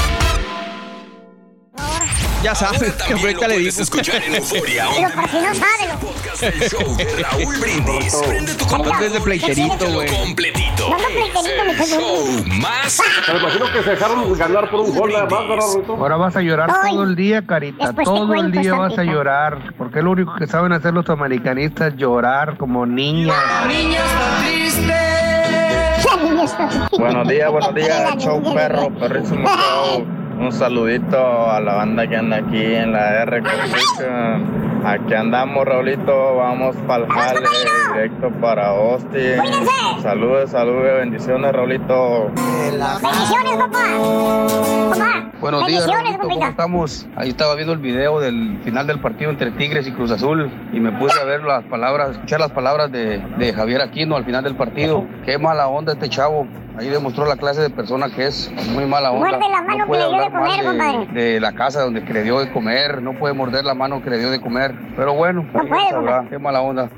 Ya 2.42 2.54
sabes, 2.56 2.92
que 2.94 3.12
ahorita 3.14 3.46
le 3.48 3.58
digo. 3.58 3.70
escuchar 3.70 4.22
en 4.24 4.34
Euforia. 4.34 4.86
Pero 4.96 5.10
por 5.14 5.28
si 5.30 5.36
no 5.36 5.54
sabe, 5.54 5.88
lo- 5.92 5.98
Podcast 6.00 6.40
del 6.42 6.60
show 6.70 6.96
de 6.96 7.22
Raúl 7.22 7.56
Brindis. 7.60 8.16
Prende 8.26 8.54
tu 8.54 8.64
Aparte 8.74 9.06
es 9.06 9.12
de 9.12 9.20
pleiterito, 9.20 9.86
güey. 9.92 10.08
completito. 10.08 10.88
No, 10.90 10.96
pleiterito, 10.96 11.84
Show 11.86 12.44
más. 12.60 13.00
Me 13.32 13.38
imagino 13.38 13.72
que 13.72 13.82
se 13.84 13.90
dejaron 13.90 14.36
ganar 14.36 14.70
por 14.70 14.80
un 14.80 14.94
gol. 14.94 15.12
Ahora 15.16 16.16
vas 16.16 16.34
a 16.36 16.40
llorar 16.42 16.70
todo 16.90 17.04
el 17.04 17.14
día, 17.14 17.46
Carita. 17.46 17.92
Todo 18.04 18.34
el 18.34 18.50
día 18.50 18.74
vas 18.74 18.98
a 18.98 19.04
llorar. 19.04 19.74
Porque 19.78 19.98
es 20.00 20.04
lo 20.04 20.10
único 20.10 20.34
que 20.34 20.46
saben 20.48 20.72
hacer 20.72 20.92
los 20.94 21.08
americanistas, 21.10 21.94
llorar 21.96 22.56
como 22.58 22.84
niñas. 22.86 23.36
Buenos 26.98 27.28
días, 27.28 27.50
buenos 27.50 27.74
días, 27.74 28.16
show 28.18 28.42
perro, 28.54 28.90
perrísimo 28.98 29.48
show. 29.48 30.21
Un 30.42 30.50
saludito 30.50 31.48
a 31.48 31.60
la 31.60 31.74
banda 31.74 32.04
que 32.08 32.16
anda 32.16 32.38
aquí 32.38 32.60
en 32.60 32.90
la 32.90 33.22
R. 33.22 33.42
Aquí 34.84 35.14
andamos, 35.14 35.64
Raulito, 35.64 36.36
vamos 36.36 36.74
para 36.88 37.04
el 37.04 37.10
jale, 37.10 37.40
directo 37.94 38.30
para 38.40 38.68
Austin. 38.68 39.36
Saludos, 40.02 40.50
saludos, 40.50 40.82
bendiciones, 40.98 41.52
Raulito. 41.52 42.30
Bendiciones, 42.34 43.56
papá. 43.58 43.78
Papá. 44.90 45.30
Buenos 45.40 45.66
días, 45.66 45.86
Bendiciones, 45.86 46.18
Raulito, 46.18 46.18
¿cómo 46.18 46.28
papita. 46.28 46.48
estamos? 46.48 47.06
Ahí 47.16 47.28
estaba 47.28 47.54
viendo 47.54 47.72
el 47.72 47.78
video 47.78 48.18
del 48.18 48.60
final 48.64 48.86
del 48.88 49.00
partido 49.00 49.30
entre 49.30 49.52
Tigres 49.52 49.86
y 49.86 49.92
Cruz 49.92 50.10
Azul 50.10 50.50
y 50.72 50.80
me 50.80 50.90
puse 50.92 51.20
a 51.20 51.24
ver 51.24 51.42
las 51.44 51.62
palabras, 51.64 52.10
escuchar 52.12 52.40
las 52.40 52.50
palabras 52.50 52.90
de, 52.90 53.18
de 53.38 53.52
Javier 53.52 53.82
Aquino 53.82 54.16
al 54.16 54.24
final 54.24 54.42
del 54.42 54.56
partido. 54.56 55.06
Qué 55.24 55.38
mala 55.38 55.68
onda 55.68 55.92
este 55.92 56.08
chavo. 56.08 56.48
Ahí 56.78 56.88
demostró 56.88 57.26
la 57.26 57.36
clase 57.36 57.60
de 57.60 57.68
persona 57.68 58.08
que 58.08 58.26
es 58.26 58.50
muy 58.72 58.86
mala 58.86 59.10
onda. 59.12 59.28
Muerde 59.28 59.48
la 59.50 59.60
mano 59.62 59.78
no 59.80 59.86
puede 59.86 60.04
que 60.04 60.08
le 60.08 60.14
dio 60.14 60.24
de 60.24 60.30
comer, 60.30 60.56
de, 60.56 60.64
compadre. 60.64 61.06
de 61.12 61.40
la 61.40 61.52
casa 61.52 61.82
donde 61.82 62.02
que 62.02 62.12
le 62.14 62.22
dio 62.22 62.40
de 62.40 62.50
comer, 62.50 63.02
no 63.02 63.12
puede 63.12 63.34
morder 63.34 63.64
la 63.66 63.74
mano 63.74 64.02
que 64.02 64.08
le 64.08 64.18
dio 64.18 64.30
de 64.30 64.40
comer. 64.40 64.71
Pero 64.96 65.14
bueno, 65.14 65.44
No 65.52 65.66
puede, 65.66 65.90
sabrá. 65.90 66.24
Qué 66.28 66.38
mala 66.38 66.60
onda. 66.60 66.88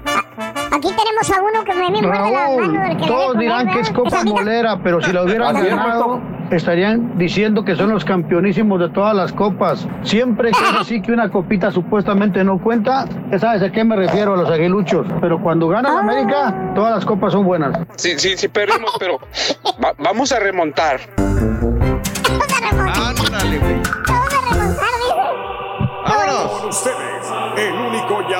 Aquí 0.72 0.88
tenemos 0.88 1.30
a 1.30 1.40
uno 1.40 1.64
que 1.64 1.72
me 1.74 1.90
me 1.90 2.02
muerde 2.02 2.30
la 2.32 2.48
mano 2.48 2.88
del 2.88 2.96
que 2.96 3.06
todos 3.06 3.38
dirán 3.38 3.68
que 3.68 3.80
es 3.80 3.90
copa 3.90 4.20
amiga- 4.20 4.36
molera, 4.36 4.78
pero 4.82 5.00
si 5.00 5.12
la 5.12 5.22
hubieran 5.22 5.54
ganado, 5.54 6.20
estarían 6.50 7.16
diciendo 7.16 7.64
que 7.64 7.76
son 7.76 7.90
los 7.90 8.04
campeonísimos 8.04 8.80
de 8.80 8.88
todas 8.88 9.14
las 9.14 9.32
copas. 9.32 9.86
Siempre 10.02 10.50
que 10.50 10.58
es 10.58 10.80
así 10.80 11.00
que 11.00 11.12
una 11.12 11.30
copita 11.30 11.70
supuestamente 11.70 12.42
no 12.42 12.58
cuenta, 12.58 13.04
ya 13.30 13.38
sabes 13.38 13.62
a 13.62 13.70
qué 13.70 13.84
me 13.84 13.94
refiero, 13.94 14.34
a 14.34 14.36
los 14.36 14.50
aguiluchos. 14.50 15.06
Pero 15.20 15.40
cuando 15.40 15.68
gana 15.68 16.00
América, 16.00 16.72
todas 16.74 16.92
las 16.96 17.04
copas 17.04 17.32
son 17.32 17.44
buenas. 17.44 17.78
Sí, 17.96 18.18
sí, 18.18 18.36
sí 18.36 18.48
perdimos, 18.48 18.90
pero 18.98 19.20
va- 19.82 19.94
vamos 19.98 20.32
a 20.32 20.40
remontar. 20.40 20.98
Vamos 21.16 22.52
a 22.62 22.70
remontar, 22.70 23.02
Ándale, 23.26 23.58
güey. 23.58 23.76
vamos 24.08 24.34
a 24.34 24.52
remontar, 24.52 24.86
dice. 24.98 25.14
Vámonos. 26.04 26.50
Con 26.60 26.68
ustedes, 26.68 27.32
el 27.56 27.74
único 27.74 28.22
y 28.28 28.34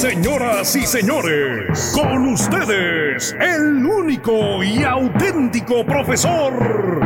Señoras 0.00 0.74
y 0.76 0.86
señores, 0.86 1.92
con 1.94 2.28
ustedes, 2.28 3.36
el 3.38 3.84
único 3.84 4.64
y 4.64 4.82
auténtico 4.82 5.84
profesor. 5.84 7.00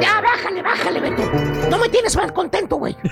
Ya, 0.00 0.22
bájale, 0.22 0.62
bájale, 0.62 1.00
Beto. 1.00 1.30
No 1.68 1.78
me 1.78 1.90
tienes 1.90 2.16
más 2.16 2.32
contento, 2.32 2.76
güey. 2.76 2.96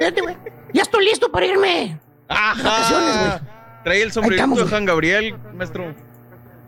Ya 0.00 0.82
estoy 0.82 1.04
listo 1.04 1.30
para 1.30 1.46
irme. 1.46 1.96
de 2.28 2.64
Vacaciones, 2.64 3.18
güey. 3.20 3.40
Trae 3.84 4.02
el 4.02 4.10
sombrerito 4.12 4.54
de. 4.56 4.64
Juan 4.64 4.84
Gabriel, 4.84 5.36
maestro. 5.54 5.94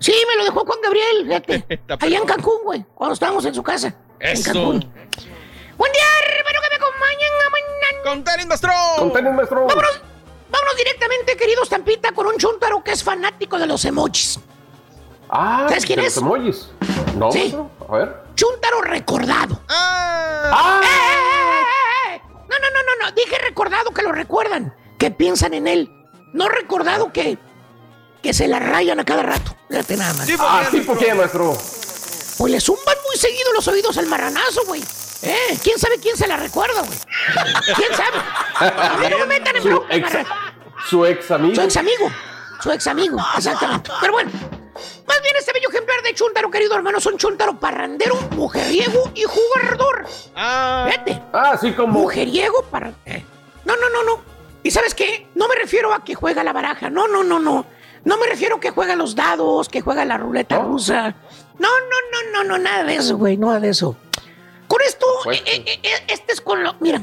Sí, 0.00 0.14
me 0.28 0.36
lo 0.36 0.44
dejó 0.44 0.64
Juan 0.64 0.78
Gabriel, 0.82 1.26
fíjate. 1.26 1.80
Allá 2.00 2.18
en. 2.18 2.24
Cancún, 2.26 2.64
güey. 2.64 2.84
Cuando 2.94 3.14
estábamos 3.14 3.44
en 3.44 3.54
su 3.54 3.62
casa. 3.62 3.94
En 4.18 4.32
Eso. 4.32 4.52
Cancún. 4.52 4.92
Buen 5.76 5.92
día, 5.92 6.02
hermano, 6.36 6.58
que 6.62 6.68
me 6.70 6.76
acompañan. 6.76 7.30
¡Con 8.04 8.24
tenis, 8.24 8.46
maestro! 8.46 8.72
Con 8.98 9.12
tenis, 9.12 9.32
maestro. 9.32 9.66
Vámonos, 9.66 10.00
vámonos 10.50 10.76
directamente, 10.76 11.36
queridos 11.36 11.68
Tampita, 11.68 12.12
con 12.12 12.26
un 12.26 12.36
chuntaro 12.38 12.82
que 12.82 12.92
es 12.92 13.04
fanático 13.04 13.58
de 13.58 13.66
los 13.66 13.84
emojis. 13.84 14.40
Ah, 15.28 15.66
¿Sabes 15.68 15.86
quién 15.86 16.00
de 16.00 16.06
es? 16.06 16.16
Los 16.16 16.24
emojis. 16.24 16.70
No, 17.16 17.30
Sí. 17.30 17.54
A 17.88 17.92
ver. 17.96 18.16
Chuntaro 18.34 18.80
recordado. 18.80 19.60
¡Ah! 19.68 20.80
¡Eh, 20.82 20.86
eh, 20.86 22.14
eh, 22.14 22.16
eh! 22.16 22.22
No, 22.48 22.58
no, 22.58 22.70
no, 22.70 22.82
no, 22.82 23.04
no. 23.06 23.12
Dije 23.12 23.36
recordado 23.38 23.90
que 23.90 24.02
lo 24.02 24.12
recuerdan. 24.12 24.74
Que 24.98 25.10
piensan 25.10 25.54
en 25.54 25.68
él. 25.68 25.90
No 26.32 26.48
recordado 26.48 27.12
que. 27.12 27.38
Que 28.22 28.32
se 28.34 28.48
la 28.48 28.58
rayan 28.58 29.00
a 29.00 29.04
cada 29.04 29.22
rato. 29.22 29.56
Fíjate 29.68 29.96
nada 29.96 30.14
más. 30.14 30.28
Ah, 30.38 30.68
¿tipo 30.70 30.94
quién, 30.96 31.16
maestro? 31.16 31.56
Pues 32.38 32.52
le 32.52 32.60
zumban 32.60 32.96
muy 33.06 33.16
seguido 33.16 33.52
los 33.52 33.66
oídos 33.68 33.96
al 33.98 34.06
marranazo, 34.06 34.62
güey. 34.66 34.82
¿Eh? 35.22 35.58
¿Quién 35.62 35.78
sabe 35.78 35.98
quién 35.98 36.16
se 36.16 36.26
la 36.26 36.36
recuerda, 36.36 36.80
güey? 36.80 36.98
¿Quién 37.76 37.94
sabe? 37.94 38.18
A 38.54 38.96
mí 38.98 39.06
no 39.10 39.18
me 39.18 39.26
metan 39.26 39.56
en 39.56 39.62
Su 39.62 39.84
ex, 39.90 40.08
su 40.88 41.04
ex 41.06 41.30
amigo. 41.30 41.54
Su 41.54 41.60
ex 41.62 41.76
amigo. 41.76 42.10
Su 42.62 42.72
ex 42.72 42.86
amigo, 42.86 43.18
exactamente. 43.36 43.90
Pero 44.00 44.12
bueno, 44.14 44.30
más 45.06 45.22
bien 45.22 45.36
este 45.38 45.52
bello 45.52 45.68
ejemplar 45.70 46.02
de 46.02 46.14
Chuntaro, 46.14 46.50
querido 46.50 46.74
hermano, 46.74 46.98
es 46.98 47.06
un 47.06 47.18
Chuntaro 47.18 47.58
parrandero, 47.60 48.16
mujeriego 48.32 49.10
y 49.14 49.24
jugador. 49.24 50.06
Ah. 50.34 50.86
Vete. 50.88 51.20
Ah, 51.32 51.58
sí, 51.60 51.72
como. 51.72 52.00
Mujeriego 52.00 52.62
para. 52.70 52.92
eh. 53.04 53.24
No, 53.66 53.76
no, 53.76 53.90
no, 53.90 54.02
no. 54.04 54.22
¿Y 54.62 54.70
sabes 54.70 54.94
qué? 54.94 55.26
No 55.34 55.48
me 55.48 55.54
refiero 55.54 55.92
a 55.92 56.02
que 56.04 56.14
juega 56.14 56.42
la 56.44 56.52
baraja. 56.52 56.88
No, 56.90 57.08
no, 57.08 57.22
no, 57.22 57.38
no. 57.38 57.66
No 58.04 58.16
me 58.18 58.26
refiero 58.26 58.56
a 58.56 58.60
que 58.60 58.70
juega 58.70 58.96
los 58.96 59.14
dados, 59.14 59.68
que 59.68 59.80
juega 59.80 60.04
la 60.04 60.16
ruleta 60.16 60.58
rusa. 60.60 61.14
No, 61.58 61.68
no, 61.68 61.96
no, 62.12 62.32
no, 62.32 62.44
no, 62.44 62.58
nada 62.58 62.84
de 62.84 62.96
eso, 62.96 63.16
güey, 63.18 63.36
nada 63.36 63.60
de 63.60 63.68
eso. 63.70 63.96
Con 64.66 64.80
esto, 64.82 65.06
Pues, 65.24 65.40
eh, 65.40 65.62
eh, 65.66 65.80
eh, 65.82 65.90
este 66.08 66.32
es 66.32 66.40
con 66.40 66.62
lo. 66.62 66.74
Mira, 66.80 67.02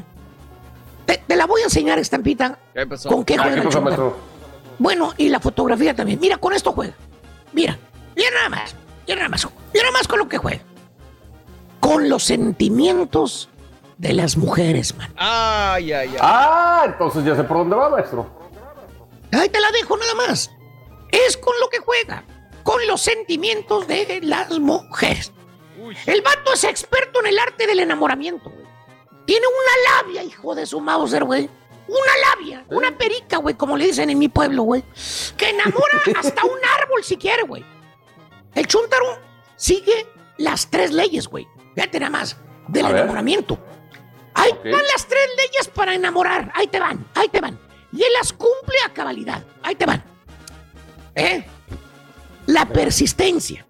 te, 1.06 1.18
te 1.18 1.36
la 1.36 1.46
voy 1.46 1.62
a 1.62 1.66
enseñar, 1.66 2.00
estampita. 2.00 2.58
¿Qué 2.74 2.88
pasó? 2.88 3.10
¿Con 3.10 3.24
qué 3.26 3.36
Ah, 3.36 3.44
juega 3.44 3.62
¿Qué 3.62 3.78
el 3.78 3.84
pasó? 3.84 4.18
Bueno, 4.80 5.14
y 5.18 5.30
la 5.30 5.40
fotografía 5.40 5.96
también. 5.96 6.20
Mira, 6.20 6.38
con 6.38 6.54
esto 6.54 6.72
juega. 6.72 6.94
Mira, 7.54 7.78
mira 8.16 8.30
nada 8.32 8.50
más. 8.50 8.76
Mira 9.08 9.18
nada 9.20 9.30
más. 9.30 9.48
Mira 9.74 9.86
nada 9.86 9.92
más 10.00 10.08
con 10.08 10.20
lo 10.20 10.28
que 10.28 10.38
juega. 10.38 10.62
Con 11.80 12.10
los 12.10 12.24
sentimientos 12.24 13.50
de 13.98 14.14
las 14.14 14.38
mujeres, 14.38 14.96
man. 14.98 15.12
Ay, 15.18 15.92
ay, 15.94 16.10
ay. 16.10 16.18
Ah, 16.22 16.84
entonces 16.86 17.24
ya 17.24 17.36
sé 17.36 17.44
por 17.44 17.58
dónde 17.58 17.76
va, 17.76 17.90
maestro. 17.90 18.28
Ahí 19.32 19.50
te 19.50 19.60
la 19.60 19.72
dejo 19.72 19.98
nada 19.98 20.14
más. 20.16 20.52
Es 21.12 21.38
con 21.38 21.54
lo 21.60 21.70
que 21.70 21.80
juega. 21.80 22.24
Con 22.64 22.86
los 22.88 23.02
sentimientos 23.02 23.88
de 23.88 24.20
las 24.24 24.50
mujeres. 24.60 25.32
El 26.06 26.22
vato 26.22 26.54
es 26.54 26.64
experto 26.64 27.20
en 27.22 27.28
el 27.28 27.40
arte 27.40 27.66
del 27.68 27.80
enamoramiento, 27.80 28.50
güey. 28.50 28.66
Tiene 29.26 29.46
una 29.48 30.02
labia, 30.02 30.24
hijo 30.24 30.56
de 30.56 30.66
su 30.66 30.80
Mauser, 30.82 31.24
güey. 31.24 31.50
Una 31.88 32.36
labia, 32.36 32.66
una 32.70 32.98
perica, 32.98 33.38
güey, 33.38 33.56
como 33.56 33.78
le 33.78 33.86
dicen 33.86 34.10
en 34.10 34.20
mi 34.20 34.28
pueblo, 34.28 34.64
güey. 34.64 34.84
Que 35.38 35.50
enamora 35.50 36.02
hasta 36.20 36.44
un 36.44 36.60
árbol 36.82 37.04
si 37.04 37.16
quiere, 37.18 37.44
güey. 37.44 37.64
El 38.56 38.68
chúntaro 38.68 39.20
sigue 39.56 40.08
las 40.38 40.70
tres 40.70 40.92
leyes, 40.92 41.28
güey. 41.28 41.48
Fíjate 41.76 42.00
nada 42.00 42.10
más, 42.10 42.38
del 42.68 42.86
A 42.86 42.90
ver. 42.90 42.98
enamoramiento. 43.04 43.58
Ahí 44.34 44.52
Ok. 44.52 44.64
van 44.66 44.84
las 44.94 45.06
tres 45.08 45.28
leyes 45.38 45.68
para 45.70 45.94
enamorar. 45.96 46.52
Ahí 46.56 46.68
te 46.68 46.80
van, 46.80 47.06
ahí 47.16 47.30
te 47.30 47.40
van. 47.40 47.58
Y 47.94 48.04
él 48.04 48.12
las 48.14 48.34
cumple 48.34 48.76
a 48.86 48.94
cabalidad. 48.94 49.44
Ahí 49.64 49.76
te 49.76 49.86
van. 49.86 50.04
¿Eh? 51.18 51.44
La 52.46 52.66
persistencia, 52.66 53.66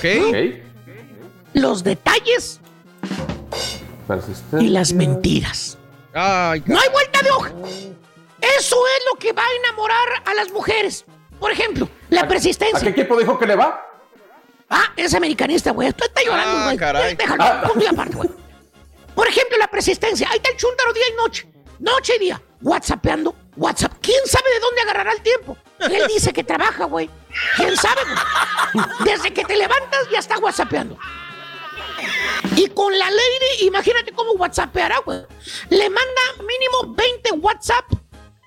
¿Qué? 0.00 0.62
Ok. 0.62 1.50
los 1.54 1.82
detalles 1.82 2.60
y 4.60 4.68
las 4.68 4.92
mentiras. 4.92 5.76
Ay, 6.14 6.62
No 6.66 6.78
hay 6.78 6.88
vuelta 6.90 7.22
de 7.22 7.30
hoja. 7.30 7.52
Eso 8.40 8.76
es 8.96 9.02
lo 9.12 9.18
que 9.18 9.32
va 9.32 9.42
a 9.42 9.56
enamorar 9.64 10.08
a 10.24 10.34
las 10.34 10.52
mujeres. 10.52 11.04
Por 11.40 11.50
ejemplo, 11.52 11.88
la 12.10 12.20
¿A 12.20 12.22
qué 12.24 12.28
persistencia. 12.28 12.88
equipo 12.88 13.16
dijo 13.18 13.38
que 13.38 13.46
le 13.46 13.56
va? 13.56 13.84
Ah, 14.70 14.92
es 14.96 15.14
americanista, 15.14 15.70
güey. 15.72 15.88
Está, 15.88 16.04
está 16.06 16.22
llorando, 16.24 16.58
Ah, 16.58 16.64
güey. 16.64 17.16
Déjalo, 17.16 17.42
Ah. 17.42 17.62
aparte, 17.90 18.16
güey. 18.16 18.28
Por 19.14 19.26
ejemplo, 19.26 19.58
la 19.58 19.68
persistencia. 19.68 20.28
Ahí 20.30 20.36
está 20.36 20.50
el 20.50 20.56
chúntaro 20.56 20.92
día 20.92 21.04
y 21.12 21.16
noche. 21.16 21.48
Noche 21.80 22.12
y 22.16 22.18
día. 22.20 22.42
WhatsAppeando. 22.62 23.34
WhatsApp. 23.58 23.92
¿Quién 24.00 24.20
sabe 24.26 24.50
de 24.50 24.60
dónde 24.60 24.80
agarrará 24.82 25.12
el 25.12 25.20
tiempo? 25.20 25.56
Él 25.80 26.06
dice 26.14 26.32
que 26.32 26.44
trabaja, 26.44 26.84
güey. 26.84 27.10
¿Quién 27.56 27.76
sabe? 27.76 28.00
Desde 29.04 29.32
que 29.32 29.44
te 29.44 29.56
levantas 29.56 30.08
ya 30.10 30.18
está 30.18 30.38
WhatsAppeando. 30.38 30.96
Y 32.56 32.68
con 32.68 32.96
la 32.96 33.10
lady, 33.10 33.66
imagínate 33.66 34.12
cómo 34.12 34.32
WhatsAppeará, 34.32 34.98
güey. 35.04 35.20
Le 35.70 35.90
manda 35.90 36.22
mínimo 36.38 36.94
20 36.96 37.32
WhatsApp 37.32 37.84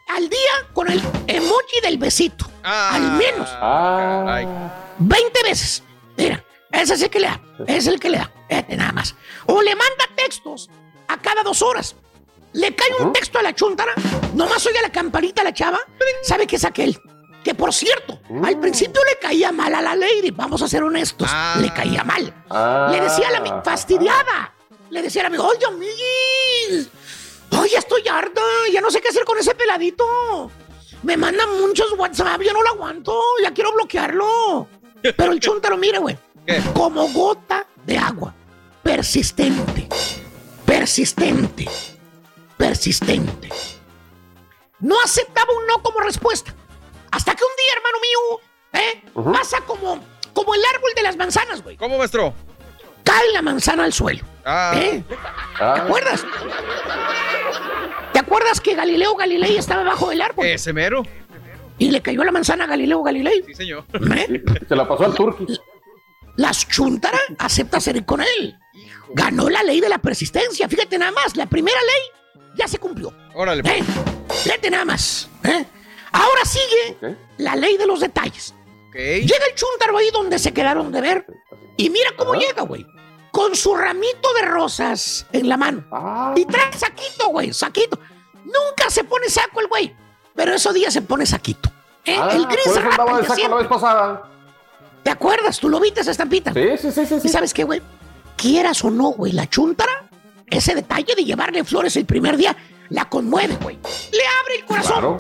al 0.08 0.30
día 0.30 0.68
con 0.74 0.90
el 0.90 1.02
emoji 1.28 1.82
del 1.82 1.98
besito. 1.98 2.46
Ah. 2.64 2.96
Al 2.96 3.12
menos. 3.14 3.50
Ah. 3.54 4.24
Caray. 4.26 4.48
20 5.00 5.44
veces. 5.44 5.84
Mira, 6.18 6.44
ese 6.72 6.94
es 6.94 7.02
el 7.02 7.10
que 7.10 7.20
le 7.20 7.28
da. 7.28 7.42
Es 7.68 7.88
el 7.88 8.00
que 8.00 8.10
le 8.10 8.18
da. 8.18 8.32
Este 8.50 8.76
nada 8.76 8.92
más. 8.92 9.16
O 9.46 9.62
le 9.62 9.76
manda 9.76 10.10
textos 10.16 10.70
a 11.08 11.18
cada 11.18 11.44
dos 11.44 11.62
horas. 11.62 11.96
Le 12.54 12.76
cae 12.76 12.90
un 13.00 13.14
texto 13.14 13.40
a 13.40 13.42
la 13.42 13.54
chuntara. 13.56 13.94
Nomás 14.34 14.66
oye 14.66 14.82
la 14.82 14.92
campanita 14.92 15.42
a 15.42 15.46
la 15.46 15.54
chava. 15.54 15.80
Sabe 16.24 16.46
que 16.48 16.58
es 16.58 16.66
aquel. 16.66 17.00
Que 17.44 17.56
por 17.56 17.74
cierto, 17.74 18.20
al 18.44 18.60
principio 18.60 19.02
le 19.04 19.18
caía 19.20 19.52
mal 19.52 19.74
a 19.74 19.82
la 19.82 19.96
lady. 19.96 20.32
Vamos 20.32 20.62
a 20.62 20.68
ser 20.68 20.84
honestos. 20.84 21.28
Ah. 21.32 21.58
Le 21.60 21.74
caía 21.74 22.04
mal. 22.04 22.34
Ah. 22.50 22.90
Le 22.92 23.02
decía 23.02 23.30
a 23.30 23.32
la 23.32 23.44
ami- 23.44 23.64
fastidiada. 23.64 24.54
Le 24.90 25.02
decía 25.02 25.22
al 25.22 25.28
amigo, 25.28 25.48
oye, 25.48 25.66
amiguis. 25.66 26.90
Oye, 27.60 27.78
estoy 27.78 28.08
harta. 28.08 28.42
Ya 28.72 28.82
no 28.82 28.92
sé 28.92 29.02
qué 29.02 29.08
hacer 29.10 29.24
con 29.26 29.38
ese 29.40 29.56
peladito. 29.56 30.52
Me 31.04 31.18
mandan 31.18 31.60
muchos 31.62 31.94
WhatsApp. 31.98 32.42
Yo 32.42 32.54
no 32.54 32.62
lo 32.62 32.70
aguanto. 32.70 33.20
Ya 33.42 33.52
quiero 33.54 33.72
bloquearlo. 33.74 34.68
Pero 35.02 35.32
el 35.32 35.40
chuntaro, 35.40 35.78
mire, 35.78 35.98
güey. 36.00 36.18
Como 36.76 37.08
gota 37.10 37.66
de 37.86 37.98
agua. 37.98 38.36
Persistente. 38.84 39.88
Persistente. 40.66 41.68
Persistente. 42.62 43.50
No 44.82 44.96
aceptaba 45.04 45.52
un 45.52 45.66
no 45.66 45.82
como 45.82 46.00
respuesta. 46.02 46.54
Hasta 47.12 47.34
que 47.34 47.44
un 47.44 47.50
día, 47.58 47.74
hermano 47.76 47.98
mío, 48.00 49.34
¿eh? 49.34 49.34
Pasa 49.36 49.62
como, 49.62 50.00
como 50.32 50.54
el 50.54 50.62
árbol 50.76 50.92
de 50.96 51.02
las 51.02 51.18
manzanas, 51.18 51.64
güey. 51.64 51.76
¿Cómo, 51.76 51.98
maestro? 51.98 52.36
Cae 53.04 53.32
la 53.34 53.42
manzana 53.42 53.84
al 53.84 53.94
suelo. 53.94 54.24
Ah. 54.46 54.74
¿Eh? 54.76 55.04
¿Te 55.08 55.16
Ah. 55.60 55.74
acuerdas? 55.78 56.24
¿Te 58.14 58.20
acuerdas 58.20 58.62
que 58.62 58.76
Galileo 58.76 59.16
Galilei 59.16 59.58
estaba 59.58 59.82
bajo 59.82 60.12
del 60.12 60.22
árbol? 60.22 60.46
Ese 60.46 60.72
mero. 60.72 61.02
Y 61.80 61.90
le 61.90 62.04
cayó 62.04 62.24
la 62.24 62.32
manzana 62.32 62.66
a 62.66 62.68
Galileo 62.68 63.02
Galilei. 63.02 63.44
Sí, 63.48 63.56
señor. 63.56 63.86
¿Eh? 64.16 64.44
Se 64.70 64.76
la 64.76 64.88
pasó 64.88 65.06
al 65.06 65.16
turqui. 65.16 65.48
Las 66.38 66.68
chuntara 66.68 67.20
acepta 67.40 67.80
ser 67.80 68.06
con 68.06 68.22
él. 68.22 68.56
Ganó 69.16 69.50
la 69.50 69.64
ley 69.64 69.82
de 69.82 69.90
la 69.90 69.98
persistencia. 69.98 70.70
Fíjate 70.70 71.00
nada 71.00 71.12
más, 71.12 71.36
la 71.36 71.48
primera 71.48 71.80
ley 71.82 72.21
ya 72.56 72.68
se 72.68 72.78
cumplió. 72.78 73.14
Órale. 73.34 73.64
¿Eh? 73.66 73.84
Fíjate 74.44 74.70
nada 74.70 74.86
más. 74.86 75.30
¿eh? 75.44 75.66
Ahora 76.12 76.46
sigue 76.46 77.18
la 77.38 77.56
ley 77.56 77.78
de 77.78 77.88
los 77.88 78.00
detalles. 78.00 78.54
Llega 78.94 79.46
el 79.50 79.56
chuntaro 79.56 79.98
ahí 79.98 80.10
donde 80.12 80.38
se 80.38 80.54
quedaron 80.54 80.92
de 80.92 81.02
ver. 81.02 81.26
Y 81.78 81.90
mira 81.90 82.12
cómo 82.18 82.34
llega, 82.34 82.64
güey. 82.64 82.86
Con 83.32 83.56
su 83.56 83.74
ramito 83.76 84.34
de 84.34 84.42
rosas 84.42 85.26
en 85.32 85.48
la 85.48 85.56
mano. 85.56 85.86
Ah. 85.92 86.34
Y 86.36 86.46
trae 86.46 86.74
saquito, 86.74 87.30
güey, 87.30 87.54
saquito. 87.54 87.98
Nunca 88.44 88.90
se 88.90 89.06
pone 89.06 89.30
saco 89.30 89.62
el 89.62 89.68
güey. 89.68 89.96
Pero 90.36 90.54
esos 90.54 90.74
días 90.74 90.94
se 90.94 91.02
pone 91.02 91.26
saquito. 91.26 91.72
¿eh? 92.06 92.18
Ah, 92.20 92.32
el 92.34 92.46
gris 92.46 92.76
rata, 92.76 93.20
el 93.20 93.26
saco 93.26 93.48
la 93.48 93.56
vez 93.56 93.68
pasada. 93.68 94.24
¿Te 95.04 95.10
acuerdas? 95.10 95.60
¿Tú 95.60 95.70
lo 95.70 95.80
viste 95.80 96.02
esa 96.02 96.12
estampita? 96.12 96.54
Sí, 96.54 96.78
sí, 96.78 96.92
sí, 96.92 97.06
sí. 97.06 97.16
¿Y 97.16 97.20
sí. 97.22 97.30
sabes 97.30 97.54
qué, 97.54 97.64
güey? 97.64 97.82
Quieras 98.36 98.84
o 98.84 98.92
no, 98.92 99.10
güey, 99.10 99.32
la 99.32 99.48
chuntara, 99.48 100.01
ese 100.52 100.76
detalle 100.76 101.16
de 101.16 101.24
llevarle 101.26 101.64
flores 101.64 101.96
el 101.96 102.06
primer 102.06 102.38
día, 102.38 102.56
la 102.90 103.10
conmueve, 103.10 103.56
güey. 103.62 103.78
Le 104.12 104.20
abre 104.42 104.56
el 104.60 104.66
corazón. 104.66 104.92
Claro. 104.94 105.18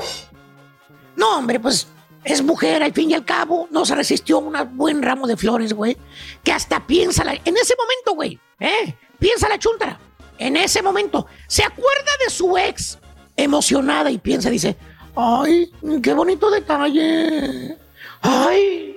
No, 1.15 1.37
hombre, 1.37 1.59
pues 1.59 1.87
es 2.23 2.43
mujer 2.43 2.83
al 2.83 2.93
fin 2.93 3.09
y 3.09 3.13
al 3.15 3.25
cabo, 3.25 3.67
no 3.71 3.85
se 3.85 3.95
resistió 3.95 4.37
a 4.37 4.39
un 4.39 4.77
buen 4.77 5.01
ramo 5.01 5.25
de 5.25 5.35
flores, 5.37 5.73
güey. 5.73 5.97
Que 6.43 6.51
hasta 6.51 6.85
piensa, 6.85 7.23
la- 7.23 7.33
en 7.33 7.57
ese 7.57 7.73
momento, 7.75 8.13
güey, 8.13 8.39
¿eh? 8.59 8.95
Piensa 9.17 9.49
la 9.49 9.57
chuntara. 9.57 9.99
En 10.37 10.55
ese 10.57 10.81
momento, 10.81 11.27
se 11.47 11.63
acuerda 11.63 12.11
de 12.23 12.29
su 12.31 12.57
ex, 12.57 12.97
emocionada 13.37 14.09
y 14.11 14.17
piensa, 14.17 14.49
dice, 14.49 14.75
ay, 15.15 15.71
qué 16.01 16.13
bonito 16.13 16.49
detalle. 16.51 17.77
Ay, 18.21 18.95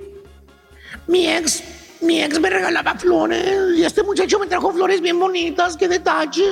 mi 1.07 1.29
ex, 1.29 1.63
mi 2.05 2.23
ex 2.23 2.39
me 2.41 2.51
regalaba 2.51 2.95
flores 2.95 3.77
y 3.77 3.85
este 3.85 4.03
muchacho 4.03 4.39
me 4.39 4.47
trajo 4.47 4.73
flores 4.73 5.01
bien 5.01 5.19
bonitas, 5.19 5.77
qué 5.77 5.89
detalle. 5.89 6.47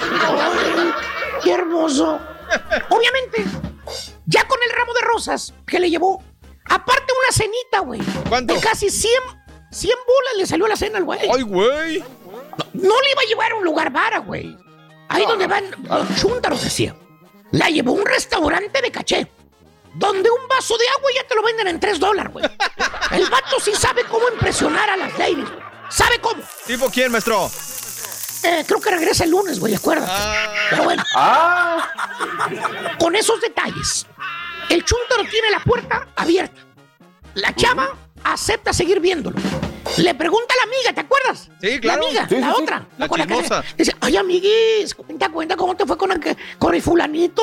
Ay, 0.00 0.92
qué 1.42 1.52
hermoso. 1.52 2.20
Obviamente, 2.90 3.44
ya 4.26 4.46
con 4.46 4.58
el 4.66 4.76
ramo 4.76 4.92
de 4.94 5.00
rosas 5.02 5.54
que 5.66 5.78
le 5.78 5.90
llevó, 5.90 6.22
aparte 6.64 7.12
una 7.12 7.32
cenita, 7.32 7.80
güey. 7.80 8.00
¿Cuánto? 8.28 8.54
De 8.54 8.60
casi 8.60 8.90
100, 8.90 9.12
100 9.70 9.94
bolas 10.06 10.32
le 10.36 10.46
salió 10.46 10.66
la 10.66 10.76
cena 10.76 10.98
al 10.98 11.04
güey. 11.04 11.20
¡Ay, 11.34 11.42
güey! 11.42 12.04
No 12.72 13.00
le 13.00 13.10
iba 13.12 13.22
a 13.22 13.28
llevar 13.28 13.52
a 13.52 13.54
un 13.56 13.64
lugar 13.64 13.90
vara, 13.90 14.18
güey. 14.18 14.56
Ahí 15.08 15.24
donde 15.26 15.46
van 15.46 15.64
los 15.88 16.16
chúntaros, 16.20 16.62
decía. 16.62 16.94
La 17.50 17.70
llevó 17.70 17.92
a 17.92 17.94
un 17.94 18.06
restaurante 18.06 18.82
de 18.82 18.90
caché. 18.90 19.30
Donde 19.94 20.30
un 20.30 20.48
vaso 20.48 20.76
de 20.76 20.84
agua 20.98 21.10
ya 21.14 21.26
te 21.26 21.34
lo 21.34 21.42
venden 21.42 21.68
en 21.68 21.80
3 21.80 21.98
dólares, 21.98 22.32
güey. 22.32 22.44
El 23.12 23.28
vato 23.30 23.58
sí 23.60 23.74
sabe 23.74 24.04
cómo 24.04 24.28
impresionar 24.32 24.88
a 24.90 24.96
las 24.96 25.18
ladies, 25.18 25.48
güey. 25.50 25.62
¿Sabe 25.88 26.20
cómo? 26.20 26.42
¿Tipo 26.66 26.88
quién, 26.90 27.10
maestro? 27.10 27.50
Eh, 28.44 28.64
creo 28.66 28.80
que 28.80 28.90
regresa 28.90 29.24
el 29.24 29.30
lunes, 29.30 29.58
güey, 29.58 29.74
acuérdate. 29.74 30.12
Pero 30.70 30.84
bueno. 30.84 31.02
Con 32.98 33.16
esos 33.16 33.40
detalles, 33.40 34.06
el 34.68 34.84
chúntaro 34.84 35.24
tiene 35.30 35.50
la 35.50 35.60
puerta 35.60 36.08
abierta. 36.16 36.60
La 37.34 37.54
chava 37.54 37.88
acepta 38.24 38.72
seguir 38.72 39.00
viéndolo. 39.00 39.38
Le 39.96 40.14
pregunta 40.14 40.54
a 40.54 40.66
la 40.66 40.72
amiga, 40.72 40.92
¿te 40.92 41.00
acuerdas? 41.00 41.48
Sí, 41.60 41.80
claro. 41.80 42.02
La 42.02 42.06
amiga, 42.08 42.28
Sí, 42.28 42.36
la 42.36 42.46
sí. 42.54 42.62
otra. 42.62 42.86
La 42.98 43.08
con 43.08 43.26
que-. 43.26 43.62
Dice, 43.76 43.96
ay, 44.00 44.16
amiguis, 44.16 44.94
cuenta, 44.94 45.30
cuenta 45.30 45.56
cómo 45.56 45.74
te 45.76 45.86
fue 45.86 45.96
con 45.96 46.12
el, 46.12 46.20
que- 46.20 46.36
con 46.58 46.74
el 46.74 46.82
fulanito. 46.82 47.42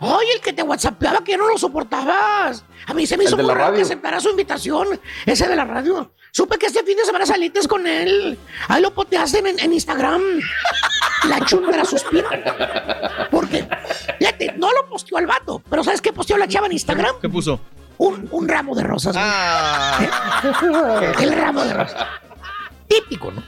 Ay, 0.00 0.26
el 0.34 0.40
que 0.40 0.52
te 0.52 0.62
whatsappeaba 0.62 1.22
que 1.24 1.32
ya 1.32 1.38
no 1.38 1.48
lo 1.48 1.56
soportabas. 1.58 2.64
A 2.86 2.94
mí 2.94 3.06
se 3.06 3.16
me 3.16 3.24
hizo 3.24 3.36
muy 3.36 3.52
raro 3.52 3.74
que 3.74 3.82
aceptara 3.82 4.20
su 4.20 4.30
invitación. 4.30 5.00
Ese 5.24 5.46
de 5.48 5.56
la 5.56 5.64
radio. 5.64 6.12
Supe 6.32 6.58
que 6.58 6.66
este 6.66 6.82
fin 6.84 6.96
de 6.96 7.04
semana 7.04 7.24
saliste 7.24 7.66
con 7.66 7.86
él. 7.86 8.38
Ahí 8.68 8.82
lo 8.82 8.92
poteaste 8.92 9.38
en, 9.38 9.58
en 9.58 9.72
Instagram. 9.72 10.20
La 11.28 11.40
chúndara 11.46 11.84
suspira. 11.84 12.28
Porque, 13.30 13.66
fíjate, 14.18 14.52
no 14.58 14.70
lo 14.72 14.86
posteó 14.88 15.16
al 15.18 15.26
vato. 15.26 15.62
Pero 15.68 15.82
¿sabes 15.82 16.00
qué 16.02 16.12
posteó 16.12 16.36
la 16.36 16.46
chava 16.46 16.66
en 16.66 16.72
Instagram? 16.72 17.16
¿Qué 17.20 17.28
puso? 17.28 17.58
Un, 17.98 18.28
un 18.30 18.46
ramo 18.46 18.74
de 18.74 18.82
rosas. 18.82 19.14
güey. 19.14 19.24
Ah. 19.26 19.98
El 21.18 21.32
ramo 21.32 21.64
de 21.64 21.72
rosas. 21.72 22.06
Típico, 22.86 23.30
¿no? 23.30 23.42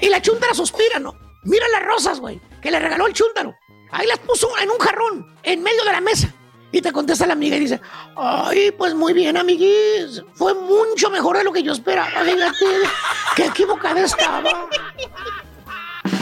Y 0.00 0.08
la 0.08 0.22
chúndara 0.22 0.54
suspira, 0.54 0.98
¿no? 0.98 1.14
Mira 1.44 1.66
las 1.68 1.82
rosas, 1.84 2.20
güey, 2.20 2.40
que 2.62 2.70
le 2.70 2.78
regaló 2.78 3.06
el 3.06 3.12
chúndaro. 3.12 3.54
Ahí 3.92 4.06
las 4.06 4.18
puso 4.18 4.48
en 4.58 4.70
un 4.70 4.78
jarrón, 4.78 5.34
en 5.42 5.62
medio 5.62 5.84
de 5.84 5.92
la 5.92 6.00
mesa. 6.00 6.32
Y 6.72 6.80
te 6.80 6.92
contesta 6.92 7.26
la 7.26 7.32
amiga 7.32 7.56
y 7.56 7.60
dice, 7.60 7.80
ay, 8.16 8.70
pues 8.70 8.94
muy 8.94 9.12
bien, 9.12 9.36
amiguis. 9.36 10.22
Fue 10.34 10.54
mucho 10.54 11.10
mejor 11.10 11.36
de 11.36 11.44
lo 11.44 11.52
que 11.52 11.62
yo 11.62 11.72
esperaba, 11.72 12.10
fíjate. 12.24 12.66
Qué 13.36 13.46
equivocada 13.46 14.00
estaba. 14.00 14.68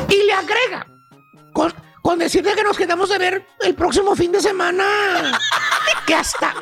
Y 0.09 0.23
le 0.25 0.33
agrega, 0.33 0.87
con, 1.53 1.75
con 2.01 2.19
decirte 2.19 2.55
que 2.55 2.63
nos 2.63 2.79
quedamos 2.79 3.11
de 3.11 3.19
ver 3.19 3.47
el 3.61 3.75
próximo 3.75 4.17
fin 4.17 4.33
de 4.33 4.41
semana. 4.41 5.39
Que 6.07 6.15
hasta 6.15 6.55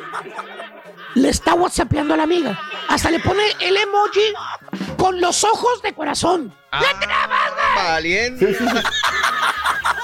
le 1.15 1.29
está 1.29 1.53
whatsappeando 1.53 2.13
a 2.13 2.17
la 2.17 2.23
amiga. 2.23 2.59
Hasta 2.89 3.09
le 3.09 3.19
pone 3.21 3.43
el 3.61 3.77
emoji 3.77 4.33
con 4.97 5.21
los 5.21 5.45
ojos 5.45 5.81
de 5.81 5.93
corazón. 5.93 6.53
¡Fíjate 6.77 7.07
nada 7.07 7.27
más, 7.27 7.51
güey! 7.53 7.85
Valiente. 7.85 8.57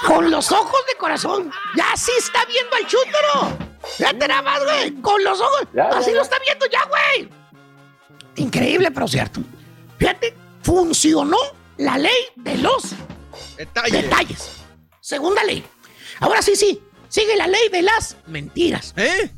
Con 0.06 0.30
los 0.30 0.50
ojos 0.52 0.80
de 0.90 0.98
corazón. 0.98 1.50
Ya 1.76 1.96
sí 1.96 2.12
está 2.18 2.44
viendo 2.46 2.76
al 2.76 2.86
chútero. 2.86 3.68
Fíjate 3.96 4.28
nada 4.28 4.42
más, 4.42 4.62
güey. 4.64 4.92
Con 5.00 5.22
los 5.24 5.40
ojos. 5.40 5.62
Ya, 5.74 5.90
ya, 5.90 5.98
Así 5.98 6.10
ya. 6.10 6.16
lo 6.16 6.22
está 6.22 6.38
viendo 6.38 6.66
ya, 6.66 6.80
güey. 6.86 7.28
Increíble, 8.36 8.90
pero 8.90 9.06
cierto. 9.08 9.40
Fíjate, 9.98 10.34
funcionó 10.62 11.36
la 11.78 11.98
ley 11.98 12.12
de 12.36 12.58
los 12.58 12.90
Detalle. 13.56 14.02
detalles. 14.02 14.50
Segunda 15.00 15.42
ley. 15.44 15.64
Ahora 16.20 16.42
sí, 16.42 16.56
sí. 16.56 16.82
Sigue 17.08 17.36
la 17.36 17.46
ley 17.46 17.68
de 17.70 17.82
las 17.82 18.16
mentiras. 18.26 18.92
¿Eh? 18.96 19.30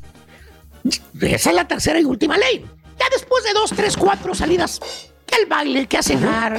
Esa 1.21 1.49
es 1.49 1.55
la 1.55 1.67
tercera 1.67 1.99
y 1.99 2.05
última 2.05 2.37
ley. 2.37 2.65
Ya 2.99 3.05
después 3.11 3.43
de 3.43 3.53
dos, 3.53 3.71
tres, 3.75 3.95
cuatro 3.95 4.33
salidas, 4.33 4.79
que 5.27 5.35
el 5.35 5.45
baile, 5.45 5.87
que 5.87 5.97
a 5.97 6.01
cenar, 6.03 6.57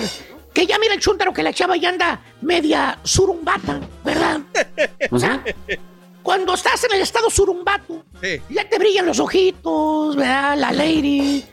que 0.58 0.66
ya 0.66 0.76
mira 0.80 0.92
el 0.94 0.98
chúntaro 0.98 1.32
que 1.32 1.44
la 1.44 1.52
chava 1.52 1.76
ya 1.76 1.90
anda 1.90 2.20
media 2.40 2.98
surumbata, 3.04 3.78
¿verdad? 4.04 4.40
O 5.12 5.16
sea, 5.16 5.40
cuando 6.20 6.54
estás 6.54 6.82
en 6.82 6.96
el 6.96 7.02
estado 7.02 7.30
surumbato, 7.30 8.04
Sí. 8.20 8.42
ya 8.50 8.68
te 8.68 8.76
brillan 8.76 9.06
los 9.06 9.20
ojitos, 9.20 10.16
¿verdad? 10.16 10.58
La 10.58 10.72
lady. 10.72 11.44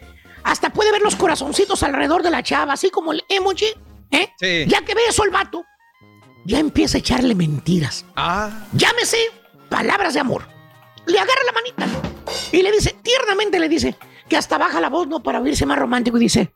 Hasta 0.43 0.71
puede 0.71 0.91
ver 0.91 1.03
los 1.03 1.15
corazoncitos 1.15 1.83
alrededor 1.83 2.23
de 2.23 2.31
la 2.31 2.41
chava, 2.41 2.73
así 2.73 2.89
como 2.89 3.13
el 3.13 3.23
emoji, 3.29 3.67
¿eh? 4.09 4.29
Sí. 4.39 4.65
Ya 4.67 4.81
que 4.81 4.95
ve 4.95 5.01
eso 5.07 5.23
el 5.23 5.29
vato, 5.29 5.63
ya 6.43 6.57
empieza 6.57 6.97
a 6.97 7.01
echarle 7.01 7.35
mentiras. 7.35 8.05
Ah. 8.15 8.65
Llámese 8.73 9.19
palabras 9.69 10.15
de 10.15 10.19
amor. 10.21 10.47
Le 11.05 11.19
agarra 11.19 11.41
la 11.45 11.51
manita 11.51 11.85
y 12.51 12.63
le 12.63 12.71
dice, 12.71 12.95
tiernamente 13.03 13.59
le 13.59 13.69
dice, 13.69 13.95
que 14.27 14.35
hasta 14.35 14.57
baja 14.57 14.81
la 14.81 14.89
voz, 14.89 15.07
¿no? 15.07 15.21
Para 15.21 15.39
oírse 15.41 15.67
más 15.67 15.77
romántico 15.77 16.17
y 16.17 16.21
dice, 16.21 16.51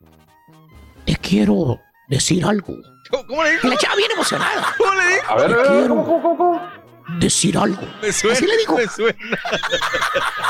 te 1.06 1.16
quiero 1.18 1.80
decir 2.10 2.44
algo. 2.46 2.76
¿Cómo, 3.10 3.26
cómo 3.28 3.44
le 3.44 3.52
dijo? 3.52 3.68
Y 3.68 3.70
la 3.70 3.78
chava 3.78 3.96
bien 3.96 4.12
emocionada. 4.12 4.76
¿Cómo 4.78 4.94
le 4.96 5.06
dijo? 5.16 5.26
A 5.32 5.36
ver, 5.36 5.46
a 5.46 5.48
Te 5.48 5.56
ver, 5.56 5.68
quiero 5.68 5.88
¿cómo, 5.96 6.22
cómo, 6.22 6.38
cómo? 6.38 6.70
decir 7.20 7.58
algo. 7.58 7.82
Me 8.02 8.12
suena. 8.12 8.36
Así 8.38 8.46
le 8.46 8.58
dijo. 8.58 8.76
Me 8.76 8.88
suena. 8.88 9.18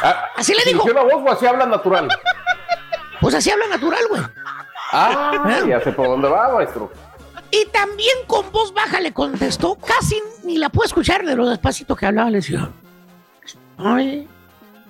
Ah, 0.03 0.25
Así 0.35 0.53
le 0.53 0.63
dijo. 0.65 0.83
¿Dirigió 0.83 0.93
la 0.93 1.03
voz 1.15 1.23
o 1.25 1.31
así 1.31 1.45
habla 1.45 1.65
natural? 1.65 2.07
Pues 3.21 3.35
así 3.35 3.49
habla 3.51 3.67
natural, 3.67 4.01
güey. 4.09 4.21
Ah, 4.91 5.63
ya 5.67 5.79
sé 5.81 5.91
por 5.91 6.07
dónde 6.07 6.27
va, 6.29 6.53
maestro. 6.53 6.91
Y 7.51 7.65
también 7.67 8.15
con 8.27 8.51
voz 8.51 8.73
baja 8.73 8.99
le 8.99 9.11
contestó, 9.13 9.75
casi 9.75 10.21
ni 10.43 10.57
la 10.57 10.69
puedo 10.69 10.85
escuchar 10.85 11.25
de 11.25 11.35
lo 11.35 11.47
despacito 11.49 11.95
que 11.95 12.05
hablaba. 12.05 12.29
Le 12.29 12.37
decía, 12.37 12.69
ay, 13.77 14.27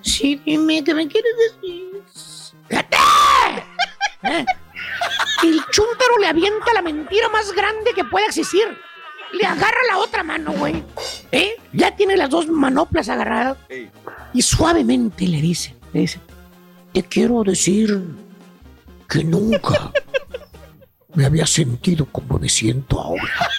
sí, 0.02 0.42
dime, 0.46 0.84
¿qué 0.84 0.94
me 0.94 1.08
quieres 1.08 1.32
decir? 1.52 2.04
¿Eh? 4.24 4.46
El 5.44 5.62
chúntaro 5.72 6.18
le 6.20 6.28
avienta 6.28 6.74
la 6.74 6.82
mentira 6.82 7.30
más 7.30 7.52
grande 7.54 7.92
que 7.94 8.04
pueda 8.04 8.26
existir. 8.26 8.66
Le 9.32 9.46
agarra 9.46 9.78
la 9.90 10.00
otra 10.00 10.24
mano, 10.24 10.52
güey. 10.54 10.84
¿Eh? 11.32 11.56
Ya 11.72 11.96
tiene 11.96 12.18
las 12.18 12.30
dos 12.30 12.48
manoplas 12.48 13.10
agarradas. 13.10 13.58
Ey. 13.70 13.90
Y 14.34 14.42
suavemente 14.42 15.28
le 15.28 15.42
dice, 15.42 15.76
le 15.94 16.02
dice, 16.02 16.20
te 16.94 17.04
quiero 17.04 17.44
decir 17.44 18.02
que 19.08 19.24
nunca 19.24 19.92
me 21.14 21.26
había 21.26 21.46
sentido 21.46 22.06
como 22.06 22.40
me 22.40 22.50
siento 22.50 23.00
ahora. 23.00 23.50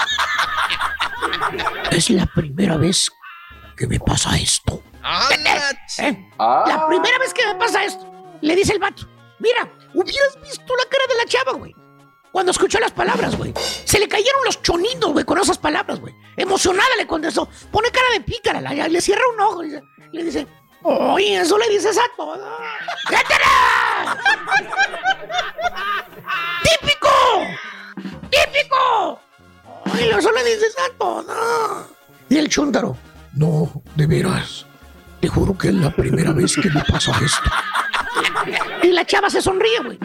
Es 1.91 2.11
la 2.11 2.26
primera 2.26 2.76
vez 2.76 3.11
que 3.76 3.87
me 3.87 3.99
pasa 3.99 4.37
esto. 4.37 4.83
¿Eh? 5.99 6.28
La 6.39 6.87
primera 6.89 7.18
vez 7.18 7.35
que 7.35 7.47
me 7.47 7.55
pasa 7.57 7.85
esto, 7.85 8.07
le 8.41 8.55
dice 8.55 8.72
el 8.72 8.78
vato. 8.78 9.09
Mira, 9.39 9.68
hubieras 9.95 10.41
visto 10.43 10.76
la 10.76 10.84
cara 10.84 11.05
de 11.09 11.14
la 11.16 11.24
chava, 11.26 11.53
güey. 11.53 11.74
Cuando 12.32 12.53
escuchó 12.53 12.78
las 12.78 12.93
palabras, 12.93 13.36
güey. 13.36 13.53
Se 13.84 13.99
le 13.99 14.09
cayeron 14.09 14.45
los 14.45 14.62
choninos, 14.62 15.12
güey, 15.12 15.24
con 15.24 15.38
esas 15.38 15.59
palabras, 15.59 16.01
güey. 16.01 16.14
Emocionada 16.36 16.88
le 16.97 17.07
contestó. 17.07 17.49
Pone 17.72 17.91
cara 17.91 18.07
de 18.12 18.20
pícara, 18.20 18.61
le 18.61 19.01
cierra 19.01 19.22
un 19.34 19.41
ojo. 19.41 19.62
Dice, 19.62 19.82
le 20.12 20.24
dice 20.24 20.47
oye, 20.82 21.41
eso 21.41 21.59
le 21.59 21.68
dices 21.68 21.99
a. 21.99 22.03
¡Vétela! 23.11 24.16
¡Típico! 26.62 27.09
¡Típico! 28.30 29.20
Ay, 29.93 30.11
eso 30.16 30.30
le 30.32 30.45
dices 30.45 30.76
a. 30.78 31.86
Y 32.28 32.38
el 32.38 32.49
chúntaro. 32.49 32.97
No, 33.34 33.70
de 33.97 34.07
veras. 34.07 34.66
Te 35.21 35.29
juro 35.29 35.57
que 35.57 35.68
es 35.68 35.75
la 35.75 35.91
primera 35.91 36.33
vez 36.33 36.57
que 36.57 36.71
me 36.71 36.83
pasa 36.83 37.12
esto. 37.23 37.51
Y 38.83 38.89
la 38.89 39.05
chava 39.05 39.29
se 39.29 39.43
sonríe, 39.43 39.81
güey. 39.85 39.99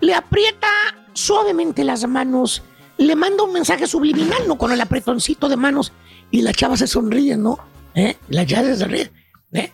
Le 0.00 0.14
aprieta 0.14 0.68
suavemente 1.12 1.84
las 1.84 2.06
manos. 2.08 2.62
Le 2.98 3.14
manda 3.14 3.44
un 3.44 3.52
mensaje 3.52 3.86
subliminal, 3.86 4.48
¿no? 4.48 4.58
Con 4.58 4.72
el 4.72 4.80
apretoncito 4.80 5.48
de 5.48 5.56
manos. 5.56 5.92
Y 6.30 6.42
la 6.42 6.52
chava 6.52 6.76
se 6.76 6.86
sonríe, 6.86 7.36
¿no? 7.36 7.58
¿Eh? 7.94 8.16
La 8.28 8.44
chava 8.44 8.64
se 8.64 8.76
sonríe. 8.76 9.12
¿Eh? 9.52 9.72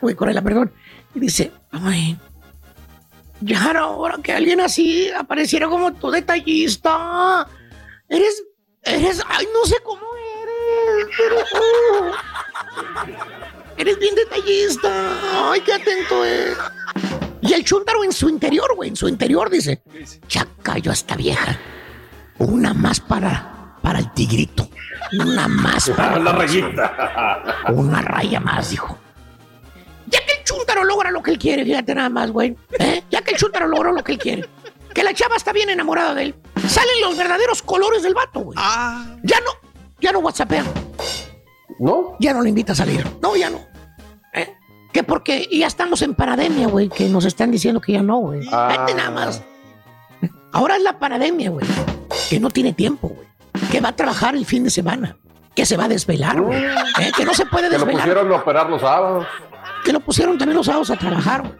Güey, 0.00 0.14
con 0.14 0.28
el 0.28 0.36
apretón. 0.36 0.72
Y 1.14 1.20
dice, 1.20 1.52
ay, 1.70 2.18
ya 3.40 3.70
era 3.70 3.86
hora 3.86 4.18
que 4.22 4.32
alguien 4.32 4.60
así 4.60 5.10
apareciera 5.10 5.68
como 5.68 5.92
tu 5.92 6.10
detallista. 6.10 7.46
Eres, 8.08 8.44
eres, 8.82 9.22
ay, 9.28 9.46
no 9.52 9.64
sé 9.64 9.76
cómo 9.84 10.02
eres, 10.42 11.06
pero... 11.16 11.36
eres 13.76 13.98
bien 13.98 14.14
detallista. 14.14 15.50
Ay, 15.50 15.60
qué 15.60 15.74
atento 15.74 16.24
es. 16.24 16.56
Y 17.40 17.52
el 17.52 17.64
chúntaro 17.64 18.02
en 18.02 18.12
su 18.12 18.28
interior, 18.28 18.74
güey, 18.74 18.90
en 18.90 18.96
su 18.96 19.08
interior 19.08 19.48
dice, 19.50 19.82
ya 20.28 20.46
cayó 20.62 20.90
esta 20.92 21.14
vieja. 21.16 21.58
Una 22.38 22.74
más 22.74 23.00
para, 23.00 23.76
para 23.82 23.98
el 24.00 24.12
tigrito. 24.12 24.68
Una 25.20 25.46
más 25.46 25.90
para 25.90 26.18
La 26.20 26.32
rayita. 26.32 27.64
Una 27.68 28.02
raya 28.02 28.40
más, 28.40 28.70
dijo. 28.70 28.98
Ya 30.06 30.18
que 30.24 30.32
el 30.38 30.44
chúntaro 30.44 30.84
logra 30.84 31.10
lo 31.10 31.22
que 31.22 31.32
él 31.32 31.38
quiere, 31.38 31.64
fíjate 31.64 31.94
nada 31.94 32.08
más, 32.08 32.30
güey. 32.30 32.56
¿eh? 32.78 33.02
Ya 33.10 33.22
que 33.22 33.32
el 33.32 33.36
chúntaro 33.36 33.66
logró 33.68 33.92
lo 33.92 34.02
que 34.02 34.12
él 34.12 34.18
quiere. 34.18 34.48
Que 34.92 35.02
la 35.04 35.12
chava 35.14 35.36
está 35.36 35.52
bien 35.52 35.68
enamorada 35.70 36.14
de 36.14 36.22
él. 36.24 36.34
Salen 36.68 37.00
los 37.02 37.16
verdaderos 37.16 37.62
colores 37.62 38.02
del 38.02 38.14
vato, 38.14 38.40
güey. 38.40 38.58
Ya 39.22 39.40
no, 39.40 39.50
ya 40.00 40.12
no 40.12 40.20
whatsappea. 40.20 40.64
¿No? 41.78 42.16
Ya 42.20 42.32
no 42.32 42.42
le 42.42 42.48
invita 42.50 42.72
a 42.72 42.76
salir. 42.76 43.06
No, 43.22 43.36
ya 43.36 43.50
no. 43.50 43.60
¿Eh? 44.32 44.54
Que 44.92 45.02
porque 45.02 45.48
ya 45.50 45.66
estamos 45.66 46.02
en 46.02 46.14
parademia, 46.14 46.68
güey, 46.68 46.88
que 46.88 47.08
nos 47.08 47.24
están 47.24 47.50
diciendo 47.50 47.80
que 47.80 47.92
ya 47.92 48.02
no, 48.02 48.18
güey. 48.18 48.48
Ah. 48.52 48.86
Nada 48.96 49.10
más. 49.10 49.42
Ahora 50.52 50.76
es 50.76 50.82
la 50.82 50.98
parademia, 50.98 51.50
güey. 51.50 51.66
Que 52.30 52.40
no 52.40 52.50
tiene 52.50 52.72
tiempo, 52.72 53.08
güey. 53.08 53.26
Que 53.70 53.80
va 53.80 53.90
a 53.90 53.96
trabajar 53.96 54.34
el 54.36 54.46
fin 54.46 54.64
de 54.64 54.70
semana. 54.70 55.16
Que 55.54 55.66
se 55.66 55.76
va 55.76 55.84
a 55.84 55.88
desvelar, 55.88 56.40
güey. 56.40 56.62
¿Eh? 56.64 57.12
Que 57.16 57.24
no 57.24 57.34
se 57.34 57.46
puede 57.46 57.68
Que 57.68 57.78
lo 57.78 57.84
desvelar. 57.84 58.04
pusieron 58.08 58.32
a 58.32 58.36
operar 58.36 58.70
los 58.70 58.80
sábados. 58.80 59.26
Que 59.84 59.92
lo 59.92 60.00
pusieron 60.00 60.38
también 60.38 60.56
los 60.56 60.66
sábados 60.66 60.90
a 60.90 60.96
trabajar, 60.96 61.42
güey. 61.42 61.54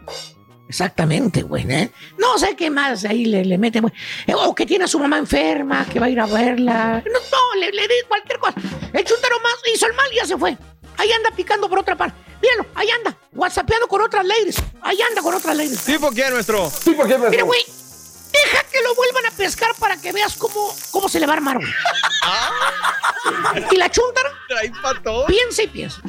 Exactamente, 0.69 1.43
güey. 1.43 1.65
¿eh? 1.71 1.91
No 2.19 2.39
sé 2.39 2.57
qué 2.57 2.71
más 2.71 3.05
ahí 3.05 3.25
le, 3.25 3.45
le 3.45 3.57
meten, 3.59 3.83
güey. 3.83 3.93
O 4.35 4.55
que 4.55 4.67
tiene 4.67 4.85
a 4.85 4.89
su 4.89 4.99
mamá 4.99 5.19
enferma, 5.19 5.87
que 5.93 6.01
va 6.01 6.07
a 6.07 6.11
ir 6.11 6.19
a 6.21 6.27
verla. 6.27 7.03
No, 7.07 7.13
no, 7.13 7.61
le, 7.61 7.71
le 7.73 7.83
di 7.83 7.95
cualquier 8.09 8.39
cosa. 8.39 8.55
El 8.93 9.05
chuntaro 9.05 9.41
más 9.41 9.55
hizo 9.73 9.87
el 9.87 9.95
mal 9.95 10.07
y 10.13 10.17
ya 10.17 10.27
se 10.27 10.37
fue. 10.37 10.57
Ahí 10.99 11.13
anda 11.13 11.31
picando 11.31 11.69
por 11.69 11.79
otra 11.79 11.95
parte. 11.97 12.17
Míralo, 12.43 12.67
ahí 12.75 12.89
anda, 12.91 13.17
whatsappeando 13.33 13.87
con 13.87 14.03
otras 14.03 14.25
ladies. 14.25 14.57
Ahí 14.83 14.99
anda 15.09 15.23
con 15.23 15.35
otras 15.35 15.57
ladies. 15.57 15.85
¿Tipo 15.85 16.11
quién, 16.11 16.31
nuestro? 16.33 16.71
¿Tipo 16.85 17.05
quién, 17.05 17.21
Mira, 17.31 17.45
güey, 17.45 17.61
deja 18.33 18.63
que 18.71 18.83
lo 18.83 18.95
vuelvan 18.95 19.27
a 19.27 19.31
pescar 19.31 19.71
para 19.79 19.97
que 20.01 20.13
veas 20.13 20.35
cómo, 20.37 20.75
cómo 20.91 21.09
se 21.09 21.21
le 21.21 21.27
va 21.27 21.33
a 21.35 21.37
armar, 21.37 21.59
güey. 21.59 21.71
Y 23.71 23.77
la 23.77 23.91
chuntara 23.91 24.31
Trae 24.49 24.71
pa' 24.83 25.01
todo. 25.03 25.27
piensa 25.27 25.63
y 25.63 25.67
piensa. 25.69 26.01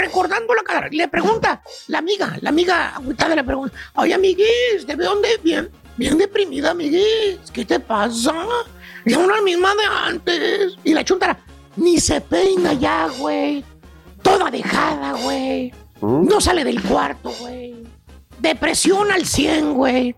Recordando 0.00 0.54
la 0.54 0.62
cara, 0.62 0.88
le 0.90 1.08
pregunta 1.08 1.62
la 1.88 1.98
amiga, 1.98 2.34
la 2.40 2.48
amiga 2.48 2.96
agüitada 2.96 3.34
le 3.34 3.44
pregunta, 3.44 3.76
oye, 3.96 4.14
amiguis, 4.14 4.86
¿de 4.86 4.96
dónde? 4.96 5.38
Bien, 5.42 5.70
bien 5.98 6.16
deprimida, 6.16 6.70
amiguis, 6.70 7.38
¿qué 7.52 7.66
te 7.66 7.78
pasa? 7.78 8.34
Ya 9.04 9.18
una 9.18 9.42
misma 9.42 9.74
de 9.74 9.84
antes. 9.84 10.76
Y 10.84 10.94
la 10.94 11.04
chuntara, 11.04 11.38
ni 11.76 12.00
se 12.00 12.18
peina 12.22 12.72
ya, 12.72 13.08
güey. 13.18 13.62
Toda 14.22 14.50
dejada, 14.50 15.12
güey. 15.22 15.70
No 16.00 16.40
sale 16.40 16.64
del 16.64 16.82
cuarto, 16.82 17.30
güey. 17.38 17.86
Depresión 18.38 19.12
al 19.12 19.26
100, 19.26 19.74
güey. 19.74 20.16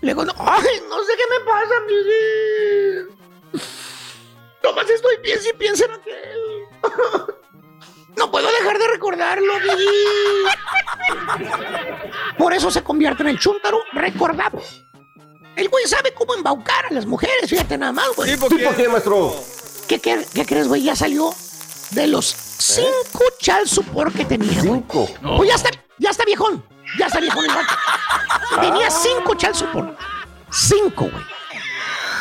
Le 0.00 0.14
digo, 0.14 0.22
ay, 0.36 0.82
no 0.88 1.04
sé 1.04 1.12
qué 1.16 1.24
me 1.30 1.44
pasa, 1.44 1.74
amiguis. 1.80 3.62
Nomás 4.64 4.90
estoy 4.90 5.16
piensa 5.22 5.48
y 5.48 5.52
piensa 5.52 5.84
en 5.84 5.92
aquel. 5.92 7.36
No 8.16 8.30
puedo 8.30 8.48
dejar 8.60 8.78
de 8.78 8.88
recordarlo. 8.88 9.52
Por 12.38 12.52
eso 12.52 12.70
se 12.70 12.82
convierte 12.82 13.22
en 13.22 13.30
el 13.30 13.38
chúntaro 13.38 13.78
recordado. 13.92 14.60
El 15.56 15.68
güey 15.68 15.86
sabe 15.86 16.12
cómo 16.14 16.34
embaucar 16.34 16.86
a 16.86 16.92
las 16.94 17.04
mujeres, 17.06 17.48
fíjate 17.48 17.76
nada 17.76 17.92
más, 17.92 18.08
güey. 18.16 18.32
¿Tipo 18.32 18.48
quién, 18.48 18.90
maestro? 18.90 19.34
¿Qué, 19.86 19.98
qué, 19.98 20.24
qué 20.32 20.46
crees, 20.46 20.68
güey? 20.68 20.82
Ya 20.82 20.96
salió 20.96 21.34
de 21.90 22.06
los 22.06 22.26
cinco 22.26 23.22
chal 23.38 23.68
support 23.68 24.14
que 24.14 24.24
tenía, 24.24 24.52
güey. 24.62 24.80
Cinco. 24.80 25.08
Pues 25.36 25.48
ya 25.50 25.56
está, 25.56 25.70
ya 25.98 26.10
está 26.10 26.24
viejón. 26.24 26.64
Ya 26.98 27.06
está 27.06 27.20
viejón 27.20 27.44
el 27.44 27.50
vato. 27.54 27.74
Tenía 28.60 28.90
cinco 28.90 29.34
chal 29.34 29.54
support. 29.54 29.98
Cinco, 30.50 31.08
güey. 31.10 31.24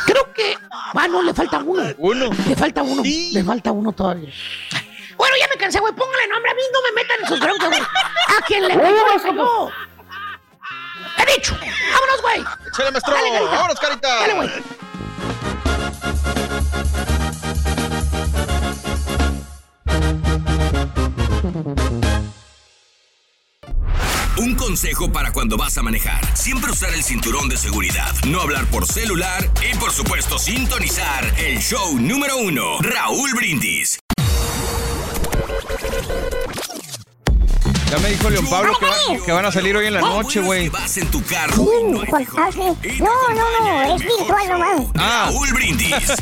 Creo 0.06 0.34
que. 0.34 0.58
Ah, 0.94 1.08
no, 1.08 1.22
le 1.22 1.34
falta 1.34 1.60
uno. 1.60 1.84
Uno. 1.98 2.30
Le 2.48 2.56
falta 2.56 2.82
uno. 2.82 3.02
Le 3.04 3.44
falta 3.44 3.72
uno 3.72 3.92
todavía. 3.92 4.30
Bueno, 5.22 5.36
ya 5.40 5.48
me 5.50 5.56
cansé, 5.56 5.80
güey. 5.80 5.94
Póngale 5.94 6.28
nombre 6.30 6.50
a 6.50 6.56
mí, 6.56 6.62
no 6.74 6.82
me 6.82 6.92
metan 6.94 7.20
en 7.22 7.28
sus 7.28 7.40
broncas, 7.40 7.70
güey. 7.70 7.80
A 7.80 8.42
quien 8.48 8.68
le 8.68 8.76
pegó, 8.76 8.90
le 8.90 9.20
pegó. 9.20 9.72
He 11.20 11.34
dicho. 11.36 11.56
Vámonos, 11.94 12.22
güey. 12.24 12.44
Échale, 12.72 12.90
maestro. 12.90 13.14
Dale, 13.14 13.30
carita. 13.30 13.52
Vámonos, 13.52 13.80
carita. 13.80 14.16
Dale, 14.16 14.34
güey. 14.34 14.50
Un 24.38 24.56
consejo 24.56 25.12
para 25.12 25.32
cuando 25.32 25.56
vas 25.56 25.78
a 25.78 25.84
manejar. 25.84 26.36
Siempre 26.36 26.72
usar 26.72 26.96
el 26.96 27.04
cinturón 27.04 27.48
de 27.48 27.58
seguridad, 27.58 28.12
no 28.28 28.42
hablar 28.42 28.66
por 28.72 28.88
celular 28.88 29.48
y 29.72 29.78
por 29.78 29.92
supuesto 29.92 30.40
sintonizar 30.40 31.32
el 31.38 31.60
show 31.60 32.00
número 32.00 32.38
uno, 32.38 32.80
Raúl 32.80 33.36
Brindis. 33.36 34.01
Ya 37.92 37.98
me 38.00 38.10
dijo 38.10 38.30
León 38.30 38.48
Pablo 38.50 38.72
que, 38.80 38.86
va- 38.86 39.26
que 39.26 39.32
van 39.34 39.46
a 39.46 39.52
salir 39.52 39.76
hoy 39.76 39.88
en 39.88 39.94
la 39.96 40.02
noche, 40.02 40.40
güey. 40.40 40.70
Vas 40.70 40.98
en 40.98 41.08
tu 41.12 41.22
carro. 41.26 41.56
Sí, 41.56 42.06
pues. 42.10 42.28
No, 43.00 43.10
no, 43.36 43.66
no, 43.66 43.96
es 43.96 44.02
virtual 44.02 44.48
nomás. 44.50 44.82
Ah, 44.98 45.26
Raúl 45.32 45.52
Brindis. 45.54 46.14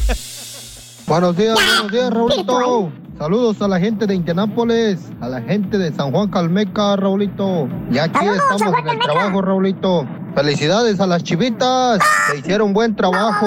Buenos 1.06 1.38
días, 1.38 1.54
buenos 1.54 1.92
días, 1.92 2.10
Raulito. 2.12 2.92
Saludos 3.20 3.62
a 3.62 3.68
la 3.68 3.78
gente 3.82 4.08
de 4.08 4.16
Indianápolis, 4.16 5.12
a 5.20 5.28
la 5.28 5.42
gente 5.42 5.78
de 5.78 5.92
San 5.92 6.10
Juan 6.12 6.30
Calmeca, 6.30 6.96
Raulito. 6.96 7.68
Y 7.92 7.98
aquí 7.98 8.18
Saludos, 8.18 8.42
estamos 8.50 8.80
en 8.80 8.88
el 8.88 9.00
trabajo, 9.00 9.42
Raulito. 9.42 10.08
Felicidades 10.36 11.02
a 11.02 11.08
las 11.08 11.22
chivitas, 11.26 12.00
que 12.32 12.38
hicieron 12.38 12.72
buen 12.72 12.96
trabajo. 12.96 13.46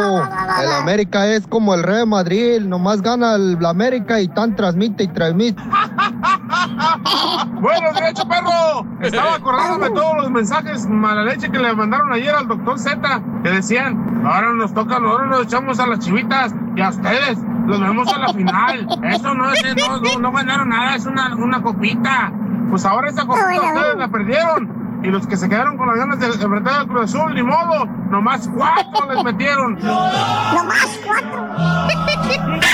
El 0.62 0.72
América 0.72 1.26
es 1.26 1.46
como 1.46 1.72
el 1.72 1.82
Real 1.84 2.06
Madrid, 2.06 2.60
nomás 2.60 3.00
gana 3.00 3.36
el 3.36 3.64
América 3.64 4.20
y 4.20 4.28
tan 4.28 4.54
transmite 4.56 5.04
y 5.04 5.08
transmite. 5.08 5.62
Buenos 7.62 7.94
días, 7.94 8.26
perro. 8.26 8.86
Estaba 9.00 9.36
acordándome 9.36 9.88
de 9.88 9.94
todos 9.94 10.16
los 10.18 10.30
mensajes 10.30 10.86
mala 10.86 11.24
leche 11.24 11.50
que 11.50 11.58
le 11.58 11.74
mandaron 11.74 12.12
ayer 12.12 12.34
al 12.34 12.46
doctor 12.46 12.78
Z, 12.78 13.22
que 13.42 13.48
decían, 13.48 14.22
ahora 14.26 14.52
nos 14.52 14.74
toca, 14.74 14.96
ahora 14.96 15.24
nos 15.28 15.44
echamos 15.44 15.80
a 15.80 15.86
las 15.86 16.00
chivitas 16.00 16.54
y 16.76 16.82
a 16.82 16.90
ustedes. 16.90 17.38
Los 17.66 17.80
vemos 17.80 18.12
a 18.12 18.18
la 18.18 18.32
final. 18.32 18.86
Eso 19.04 19.34
no 19.34 19.50
es, 19.50 19.62
no, 19.76 20.00
no, 20.00 20.18
no 20.18 20.32
ganaron 20.32 20.68
nada, 20.68 20.96
es 20.96 21.06
una, 21.06 21.34
una 21.36 21.62
copita. 21.62 22.32
Pues 22.70 22.84
ahora 22.84 23.10
esa 23.10 23.26
copita 23.26 23.48
ustedes 23.50 23.96
la 23.96 24.08
perdieron. 24.08 24.82
Y 25.03 25.09
los 25.09 25.26
que 25.26 25.36
se 25.36 25.48
quedaron 25.48 25.76
con 25.76 25.88
las 25.88 25.96
ganas 25.96 26.20
de 26.20 26.26
enfrentar 26.26 26.74
al 26.80 26.86
Cruz 26.86 27.14
Azul, 27.14 27.34
ni 27.34 27.42
modo, 27.42 27.86
nomás 28.11 28.48
cuatro 28.57 29.12
les 29.12 29.24
metieron. 29.24 29.74
Nomás 29.80 31.00
cuatro. 31.05 31.42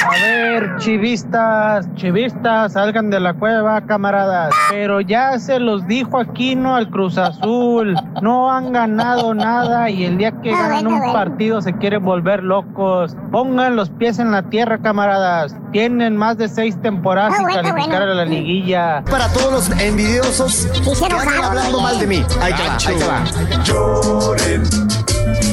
A 0.08 0.12
ver, 0.12 0.76
chivistas, 0.78 1.92
chivistas, 1.94 2.72
salgan 2.74 3.10
de 3.10 3.20
la 3.20 3.34
cueva, 3.34 3.80
camaradas. 3.82 4.52
Pero 4.70 5.00
ya 5.00 5.38
se 5.38 5.58
los 5.58 5.86
dijo 5.86 6.18
Aquino 6.18 6.74
al 6.76 6.90
Cruz 6.90 7.16
Azul. 7.18 7.94
No 8.22 8.50
han 8.50 8.72
ganado 8.72 9.34
nada 9.34 9.88
y 9.90 10.04
el 10.04 10.18
día 10.18 10.32
que 10.42 10.50
ganan 10.50 10.86
un 10.86 11.12
partido 11.12 11.60
se 11.62 11.72
quieren 11.74 12.04
volver 12.04 12.42
locos. 12.42 13.16
Pongan 13.30 13.76
los 13.76 13.90
pies 13.90 14.18
en 14.18 14.30
la 14.32 14.42
tierra, 14.42 14.78
camaradas. 14.78 15.56
Tienen 15.72 16.16
más 16.16 16.36
de 16.38 16.48
seis 16.48 16.80
temporadas 16.80 17.32
Ah, 17.34 17.36
sin 17.38 17.46
bueno, 17.46 17.62
calificar 17.62 17.98
bueno. 17.98 18.12
a 18.12 18.14
la 18.16 18.24
liguilla. 18.24 19.02
Para 19.10 19.28
todos 19.32 19.52
los 19.70 19.80
envidiosos 19.80 20.66
que 20.72 21.44
hablando 21.44 21.80
mal 21.80 21.98
de 21.98 22.06
mí. 22.06 22.17
Ahí 22.40 22.52
te 22.54 22.62
va, 22.64 22.74
ahí 22.74 22.84
te 22.84 23.04
va. 23.06 23.22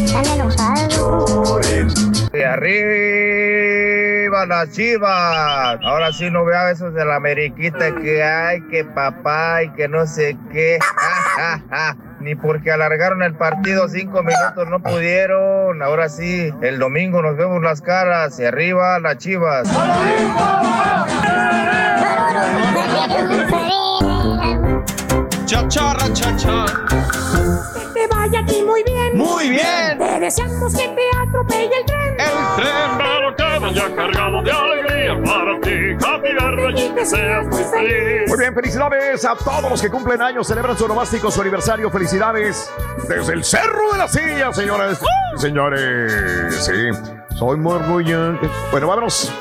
Están 0.06 0.26
enojados. 0.26 1.62
De 2.32 2.46
arriba 2.46 4.46
las 4.48 4.72
chivas. 4.72 5.78
Ahora 5.84 6.12
sí 6.12 6.30
no 6.32 6.44
veo 6.46 6.68
esos 6.70 6.94
de 6.94 7.06
la 7.06 7.16
Ameriquita 7.18 7.94
que 7.96 8.24
hay, 8.24 8.62
que 8.70 8.84
papá 8.84 9.62
y 9.64 9.70
que 9.70 9.88
no 9.88 10.06
sé 10.08 10.36
qué. 10.52 10.80
Ja, 10.82 11.22
ja, 11.36 11.62
ja. 11.70 11.96
Ni 12.20 12.34
porque 12.36 12.72
alargaron 12.72 13.22
el 13.22 13.36
partido 13.36 13.88
cinco 13.88 14.24
minutos 14.24 14.68
no 14.68 14.82
pudieron. 14.82 15.84
Ahora 15.84 16.10
sí, 16.10 16.52
el 16.62 16.80
domingo 16.80 17.22
nos 17.22 17.38
vemos 17.38 17.62
las 17.62 17.82
caras. 17.82 18.40
Y 18.40 18.46
arriba 18.46 18.98
las 19.00 19.18
chivas. 19.18 19.70
Chacharra, 25.56 26.14
chacha. 26.14 26.66
Que 27.74 27.86
te 27.94 28.08
vaya 28.08 28.40
aquí 28.40 28.62
muy 28.64 28.84
bien. 28.84 29.18
Muy 29.18 29.50
bien. 29.50 29.98
Te 29.98 30.20
deseamos 30.20 30.74
que 30.76 30.88
te 30.88 31.02
atropelle 31.22 31.78
el 31.80 31.86
tren. 31.86 32.16
El 32.18 32.56
tren 32.56 32.98
Pero 32.98 33.36
que 33.36 33.60
vaya 33.60 33.96
cargado 33.96 34.42
de 34.42 34.52
alegría 34.52 35.24
para 35.24 35.60
ti, 35.62 36.06
Happy 36.06 36.34
Birthday, 36.34 36.86
y 36.86 36.90
que 36.94 37.06
seas 37.06 37.48
muy 37.48 37.64
feliz. 37.64 38.28
Muy 38.28 38.38
bien, 38.38 38.54
felicidades 38.54 39.26
a 39.26 39.36
todos 39.36 39.70
los 39.70 39.82
que 39.82 39.90
cumplen 39.90 40.22
años, 40.22 40.48
celebran 40.48 40.78
su 40.78 40.88
nomástico, 40.88 41.32
su 41.32 41.42
aniversario. 41.42 41.90
Felicidades 41.90 42.70
desde 43.08 43.34
el 43.34 43.44
Cerro 43.44 43.94
de 43.94 43.98
la 43.98 44.08
Silla, 44.08 44.52
señores. 44.52 45.00
Señores, 45.38 46.66
sí. 46.66 46.90
Soy 47.38 47.58
muy 47.58 47.74
orgulloso. 47.74 48.40
Bueno, 48.72 48.88
vámonos. 48.88 49.32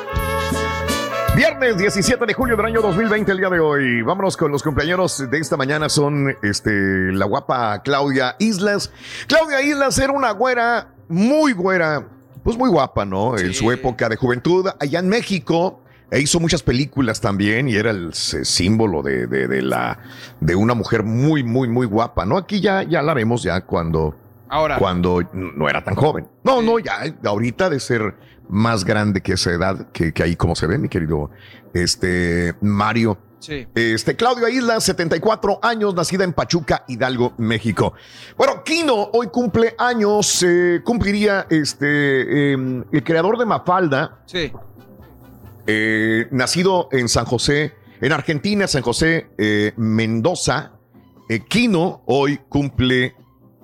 Viernes 1.37 1.77
17 1.77 2.27
de 2.27 2.33
julio 2.35 2.57
del 2.57 2.67
año 2.67 2.81
2020, 2.81 3.33
el 3.33 3.39
día 3.39 3.51
de 3.51 3.59
hoy. 3.59 4.03
Vámonos 4.03 4.37
con 4.37 4.53
los 4.53 4.63
cumpleaños 4.63 5.29
de 5.31 5.39
esta 5.39 5.57
mañana. 5.57 5.89
Son 5.89 6.37
este, 6.43 6.71
la 7.13 7.25
guapa 7.27 7.83
Claudia 7.83 8.37
Islas. 8.39 8.93
Claudia 9.27 9.61
Islas 9.63 9.99
era 9.99 10.13
una 10.13 10.31
güera, 10.31 10.95
muy 11.09 11.53
güera, 11.53 12.07
pues 12.45 12.57
muy 12.57 12.71
guapa, 12.71 13.05
¿no? 13.05 13.37
En 13.37 13.53
su 13.53 13.73
época 13.73 14.09
de 14.09 14.17
juventud, 14.17 14.69
allá 14.79 15.01
en 15.01 15.09
México. 15.09 15.81
E 16.11 16.21
hizo 16.21 16.39
muchas 16.39 16.63
películas 16.63 17.21
también 17.21 17.67
y 17.69 17.75
era 17.75 17.91
el 17.91 18.15
símbolo 18.15 19.03
de, 19.03 19.27
de- 19.27 19.49
de 19.49 19.63
la, 19.63 19.99
de 20.39 20.55
una 20.55 20.75
mujer 20.75 21.03
muy, 21.03 21.43
muy, 21.43 21.67
muy 21.67 21.87
guapa, 21.87 22.25
¿no? 22.25 22.37
Aquí 22.37 22.61
ya, 22.61 22.85
ya 22.85 23.03
la 23.03 23.15
vemos 23.15 23.43
ya 23.43 23.63
cuando, 23.63 24.15
Ahora. 24.49 24.79
cuando 24.79 25.21
no 25.33 25.69
era 25.69 25.83
tan 25.83 25.97
joven. 25.97 26.29
No, 26.45 26.63
no, 26.63 26.79
ya 26.79 27.01
ahorita 27.25 27.69
de 27.71 27.81
ser 27.81 28.15
más 28.49 28.85
grande 28.85 29.21
que 29.21 29.33
esa 29.35 29.51
edad, 29.53 29.91
que, 29.93 30.13
que 30.13 30.23
ahí 30.23 30.37
como 30.37 30.55
se 30.55 30.67
ve, 30.67 30.79
mi 30.79 30.89
querido 30.89 31.31
este, 31.73 32.55
Mario. 32.61 33.19
Sí. 33.41 33.67
Este, 33.75 34.17
Claudio 34.17 34.49
Isla, 34.49 34.81
74 34.81 35.59
años, 35.63 35.95
nacida 35.95 36.25
en 36.25 36.33
Pachuca, 36.33 36.85
Hidalgo, 36.89 37.35
México. 37.37 37.93
Bueno, 38.39 38.65
Kino 38.65 39.11
hoy 39.13 39.27
cumple 39.27 39.75
años, 39.77 40.43
eh, 40.43 40.81
cumpliría 40.83 41.47
este, 41.51 42.53
eh, 42.55 42.85
el 42.91 43.05
creador 43.05 43.37
de 43.37 43.45
Mafalda, 43.45 44.23
Sí. 44.25 44.51
eh, 45.67 46.27
nacido 46.31 46.89
en 46.93 47.09
San 47.09 47.27
José, 47.27 47.75
en 48.01 48.13
Argentina, 48.13 48.67
San 48.67 48.83
José, 48.83 49.29
eh, 49.39 49.73
Mendoza. 49.77 50.71
Kino 51.49 52.03
hoy 52.07 52.39
cumple 52.49 53.15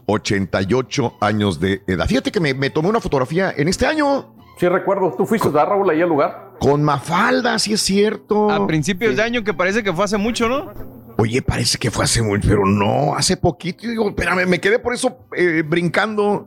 88 0.07 1.17
años 1.21 1.61
de 1.61 1.83
edad. 1.87 2.07
Fíjate 2.07 2.33
que 2.33 2.41
me, 2.41 2.55
me 2.55 2.71
tomé 2.71 2.89
una 2.89 3.01
fotografía 3.01 3.53
en 3.57 3.69
este 3.69 3.87
año. 3.87 4.35
Sí, 4.61 4.69
recuerdo. 4.69 5.15
¿Tú 5.17 5.25
fuiste 5.25 5.49
a 5.49 5.65
Raúl 5.65 5.89
ahí 5.89 6.03
al 6.03 6.11
lugar? 6.11 6.51
Con 6.61 6.83
Mafalda, 6.83 7.59
sí 7.59 7.73
es 7.73 7.81
cierto. 7.81 8.51
A 8.51 8.67
principios 8.67 9.17
de 9.17 9.23
año 9.23 9.43
que 9.43 9.55
parece 9.55 9.83
que 9.83 9.91
fue 9.91 10.05
hace 10.05 10.19
mucho, 10.19 10.51
¿no? 10.51 10.71
Oye, 11.17 11.41
parece 11.41 11.79
que 11.79 11.91
fue 11.91 12.05
hace 12.05 12.21
mucho, 12.21 12.47
pero 12.47 12.67
no, 12.67 13.15
hace 13.15 13.39
poquito. 13.39 13.89
Digo, 13.89 14.11
espérame, 14.11 14.47
me 14.47 14.61
quedé 14.61 14.79
por 14.79 14.93
eso 14.93 15.17
eh, 15.35 15.63
brincando. 15.67 16.47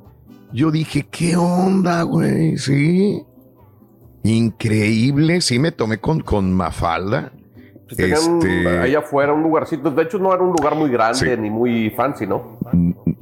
Yo 0.51 0.69
dije, 0.69 1.07
¿qué 1.09 1.35
onda, 1.35 2.03
güey? 2.03 2.55
Sí. 2.59 3.23
Increíble. 4.21 5.41
Sí, 5.41 5.57
me 5.57 5.71
tomé 5.71 5.97
con, 5.97 6.19
con 6.19 6.53
Mafalda. 6.53 7.33
Tenían 7.95 8.17
Este, 8.39 8.67
ahí 8.79 8.95
afuera 8.95 9.33
un 9.33 9.43
lugarcito. 9.43 9.91
De 9.91 10.03
hecho, 10.03 10.17
no 10.17 10.33
era 10.33 10.41
un 10.41 10.49
lugar 10.51 10.75
muy 10.75 10.89
grande 10.89 11.37
ni 11.37 11.49
muy 11.49 11.89
fancy, 11.91 12.25
¿no? 12.25 12.57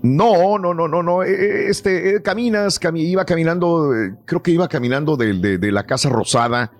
No, 0.03 0.57
no, 0.57 0.73
no, 0.73 0.87
no, 0.87 1.03
no. 1.03 1.23
eh, 1.23 1.67
Este, 1.69 2.15
eh, 2.15 2.21
caminas, 2.21 2.79
cami- 2.79 3.01
iba 3.03 3.25
caminando, 3.25 3.93
eh, 3.95 4.13
creo 4.25 4.41
que 4.41 4.51
iba 4.51 4.67
caminando 4.67 5.17
de, 5.17 5.33
de- 5.33 5.57
de 5.57 5.71
la 5.71 5.85
Casa 5.85 6.09
Rosada 6.09 6.71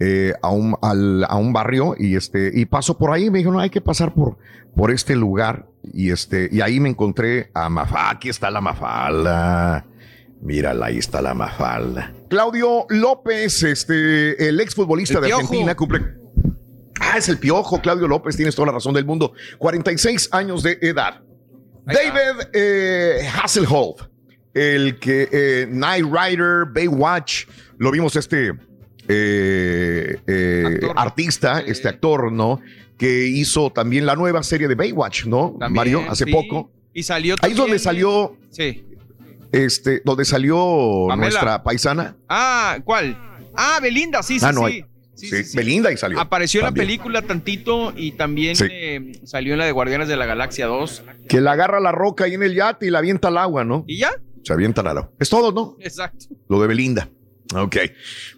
eh, 0.00 0.32
a, 0.42 0.50
un, 0.50 0.74
al- 0.82 1.24
a 1.28 1.36
un 1.36 1.52
barrio 1.52 1.94
y 1.98 2.16
este, 2.16 2.50
y 2.54 2.64
paso 2.66 2.96
por 2.98 3.10
ahí. 3.12 3.30
Me 3.30 3.38
dijo, 3.38 3.50
no, 3.52 3.60
hay 3.60 3.70
que 3.70 3.80
pasar 3.80 4.12
por, 4.14 4.36
por 4.74 4.90
este 4.90 5.14
lugar. 5.16 5.66
Y 5.92 6.10
este, 6.10 6.48
y 6.50 6.60
ahí 6.62 6.80
me 6.80 6.88
encontré 6.88 7.50
a 7.52 7.68
Mafalda. 7.68 8.10
Aquí 8.10 8.28
está 8.28 8.50
la 8.50 8.60
Mafalda. 8.60 9.84
Mírala, 10.40 10.86
ahí 10.86 10.98
está 10.98 11.20
la 11.22 11.34
Mafalda. 11.34 12.12
Claudio 12.28 12.86
López, 12.88 13.62
este, 13.62 14.48
el 14.48 14.60
exfutbolista 14.60 15.20
de. 15.20 15.32
Argentina, 15.32 15.74
cumple. 15.74 16.23
Ah, 17.00 17.18
es 17.18 17.28
el 17.28 17.38
piojo, 17.38 17.80
Claudio 17.80 18.06
López, 18.08 18.36
tienes 18.36 18.54
toda 18.54 18.66
la 18.66 18.72
razón 18.72 18.94
del 18.94 19.04
mundo. 19.04 19.32
46 19.58 20.28
años 20.32 20.62
de 20.62 20.78
edad. 20.80 21.20
David 21.86 22.48
eh, 22.54 23.28
Hasselhoff, 23.42 24.00
el 24.54 24.98
que 24.98 25.28
eh, 25.30 25.66
Night 25.70 26.04
Rider, 26.06 26.66
Baywatch, 26.72 27.46
lo 27.78 27.90
vimos 27.90 28.16
este 28.16 28.52
eh, 29.08 30.18
eh, 30.26 30.80
artista, 30.96 31.60
este 31.60 31.88
actor, 31.88 32.32
¿no? 32.32 32.60
Que 32.96 33.26
hizo 33.26 33.70
también 33.70 34.06
la 34.06 34.14
nueva 34.14 34.42
serie 34.42 34.68
de 34.68 34.74
Baywatch, 34.74 35.26
¿no? 35.26 35.56
También, 35.58 35.74
Mario, 35.76 36.04
hace 36.10 36.24
sí. 36.24 36.32
poco. 36.32 36.70
Y 36.94 37.02
salió 37.02 37.34
Ahí 37.42 37.50
es 37.52 37.56
donde 37.56 37.78
salió, 37.78 38.36
Sí. 38.50 38.86
este, 39.52 40.00
donde 40.04 40.24
salió 40.24 41.06
Pamela. 41.08 41.28
nuestra 41.30 41.62
paisana. 41.62 42.16
Ah, 42.28 42.78
¿cuál? 42.84 43.18
Ah, 43.56 43.78
Belinda, 43.82 44.22
sí, 44.22 44.38
sí, 44.38 44.46
ah, 44.46 44.52
no, 44.52 44.60
sí. 44.68 44.74
hay- 44.74 44.84
sí, 45.14 45.30
Belinda 45.56 45.90
y 45.92 45.96
salió. 45.96 46.20
Apareció 46.20 46.60
en 46.60 46.66
la 46.66 46.72
película 46.72 47.22
tantito 47.22 47.92
y 47.96 48.12
también 48.12 48.56
eh, 48.70 49.12
salió 49.24 49.52
en 49.54 49.58
la 49.60 49.64
de 49.66 49.72
Guardianes 49.72 50.08
de 50.08 50.16
la 50.16 50.26
Galaxia 50.26 50.66
2. 50.66 51.04
Que 51.28 51.40
la 51.40 51.52
agarra 51.52 51.80
la 51.80 51.92
roca 51.92 52.24
ahí 52.24 52.34
en 52.34 52.42
el 52.42 52.54
yate 52.54 52.86
y 52.86 52.90
la 52.90 52.98
avienta 52.98 53.28
al 53.28 53.38
agua, 53.38 53.64
¿no? 53.64 53.84
¿Y 53.86 53.98
ya? 53.98 54.10
Se 54.42 54.52
avienta 54.52 54.80
al 54.82 54.88
agua. 54.88 55.10
Es 55.18 55.30
todo, 55.30 55.52
¿no? 55.52 55.76
Exacto. 55.80 56.26
Lo 56.48 56.60
de 56.60 56.66
Belinda. 56.68 57.08
Ok. 57.54 57.76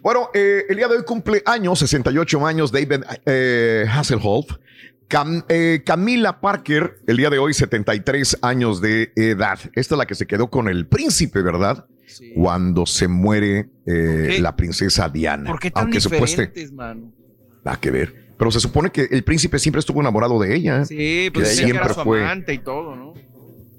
Bueno, 0.01 0.29
eh, 0.33 0.63
el 0.69 0.77
día 0.77 0.87
de 0.87 0.97
hoy 0.97 1.03
cumple 1.03 1.41
años, 1.45 1.79
68 1.79 2.45
años, 2.45 2.71
David 2.71 3.03
eh, 3.25 3.85
Hasselhoff. 3.89 4.45
Cam- 5.09 5.45
eh, 5.47 5.83
Camila 5.85 6.41
Parker, 6.41 6.97
el 7.07 7.15
día 7.17 7.29
de 7.29 7.39
hoy, 7.39 7.53
73 7.53 8.39
años 8.41 8.81
de 8.81 9.13
edad. 9.15 9.57
Esta 9.73 9.95
es 9.95 9.97
la 9.97 10.05
que 10.05 10.15
se 10.15 10.27
quedó 10.27 10.49
con 10.49 10.67
el 10.67 10.85
príncipe, 10.85 11.41
¿verdad? 11.41 11.85
Cuando 12.35 12.85
se 12.85 13.07
muere 13.07 13.69
eh, 13.85 14.37
la 14.41 14.55
princesa 14.55 15.09
Diana. 15.09 15.49
¿Por 15.49 15.59
qué 15.59 15.71
tan 15.71 15.83
Aunque 15.83 15.99
supueste, 15.99 16.47
diferentes, 16.47 16.71
mano? 16.71 17.11
nada 17.63 17.79
que 17.79 17.91
ver. 17.91 18.33
Pero 18.37 18.51
se 18.51 18.59
supone 18.59 18.91
que 18.91 19.07
el 19.11 19.23
príncipe 19.23 19.59
siempre 19.59 19.79
estuvo 19.79 19.99
enamorado 19.99 20.39
de 20.39 20.55
ella. 20.55 20.85
Sí, 20.85 21.29
pues 21.33 21.49
que 21.49 21.55
siempre 21.55 21.83
era 21.85 21.93
su 21.93 22.01
fue. 22.01 22.23
amante 22.23 22.53
y 22.53 22.59
todo, 22.59 22.95
¿no? 22.95 23.13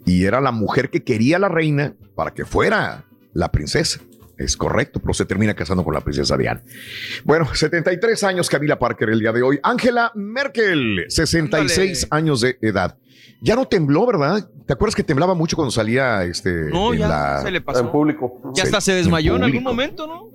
Y 0.04 0.24
era 0.24 0.40
la 0.40 0.52
mujer 0.52 0.90
que 0.90 1.04
quería 1.04 1.38
la 1.38 1.48
reina 1.48 1.94
para 2.14 2.32
que 2.34 2.44
fuera 2.44 3.04
la 3.32 3.52
princesa. 3.52 4.00
Es 4.38 4.56
correcto, 4.56 5.00
pero 5.00 5.12
se 5.14 5.24
termina 5.24 5.52
casando 5.54 5.82
con 5.84 5.92
la 5.92 6.00
princesa 6.00 6.36
Diana. 6.36 6.62
Bueno, 7.24 7.52
73 7.52 8.22
años 8.24 8.48
Camila 8.48 8.78
Parker 8.78 9.10
el 9.10 9.18
día 9.20 9.32
de 9.32 9.42
hoy. 9.42 9.58
Angela 9.64 10.12
Merkel, 10.14 11.04
66 11.08 12.06
años 12.10 12.40
de 12.40 12.56
edad. 12.62 12.96
Ya 13.40 13.56
no 13.56 13.66
tembló, 13.66 14.06
¿verdad? 14.06 14.48
¿Te 14.66 14.72
acuerdas 14.72 14.94
que 14.94 15.02
temblaba 15.02 15.34
mucho 15.34 15.56
cuando 15.56 15.70
salía 15.72 16.24
este 16.24 16.70
No, 16.70 16.92
en 16.92 17.00
ya 17.00 17.08
la- 17.08 17.42
se 17.42 17.50
le 17.50 17.60
pasó. 17.60 17.80
En 17.80 17.90
público. 17.90 18.52
Ya 18.54 18.62
hasta 18.62 18.80
se 18.80 18.92
en 18.92 18.98
desmayó 18.98 19.36
en, 19.36 19.42
algún 19.42 19.64
público. 19.64 19.70
momento, 19.70 20.06
¿no? 20.06 20.28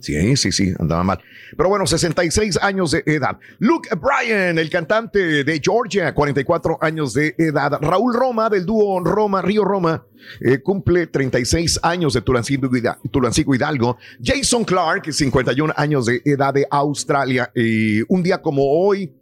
Sí, 0.00 0.36
sí, 0.36 0.52
sí, 0.52 0.74
andaba 0.78 1.02
mal. 1.02 1.18
Pero 1.56 1.68
bueno, 1.68 1.86
66 1.86 2.58
años 2.62 2.90
de 2.92 3.02
edad. 3.06 3.38
Luke 3.58 3.88
Bryan, 3.96 4.58
el 4.58 4.70
cantante 4.70 5.44
de 5.44 5.60
Georgia, 5.62 6.14
44 6.14 6.78
años 6.80 7.14
de 7.14 7.34
edad. 7.38 7.72
Raúl 7.80 8.14
Roma, 8.14 8.48
del 8.50 8.66
dúo 8.66 9.00
Roma, 9.04 9.42
Río 9.42 9.64
Roma, 9.64 10.04
eh, 10.40 10.58
cumple 10.60 11.06
36 11.06 11.80
años 11.82 12.14
de 12.14 12.22
Tulancingo 12.22 12.68
Hida- 12.68 12.98
Tulancingo 13.10 13.54
Hidalgo. 13.54 13.98
Jason 14.22 14.64
Clark, 14.64 15.12
51 15.12 15.72
años 15.76 16.06
de 16.06 16.22
edad 16.24 16.54
de 16.54 16.66
Australia. 16.70 17.50
Y 17.54 18.00
un 18.12 18.22
día 18.22 18.40
como 18.40 18.62
hoy, 18.64 19.12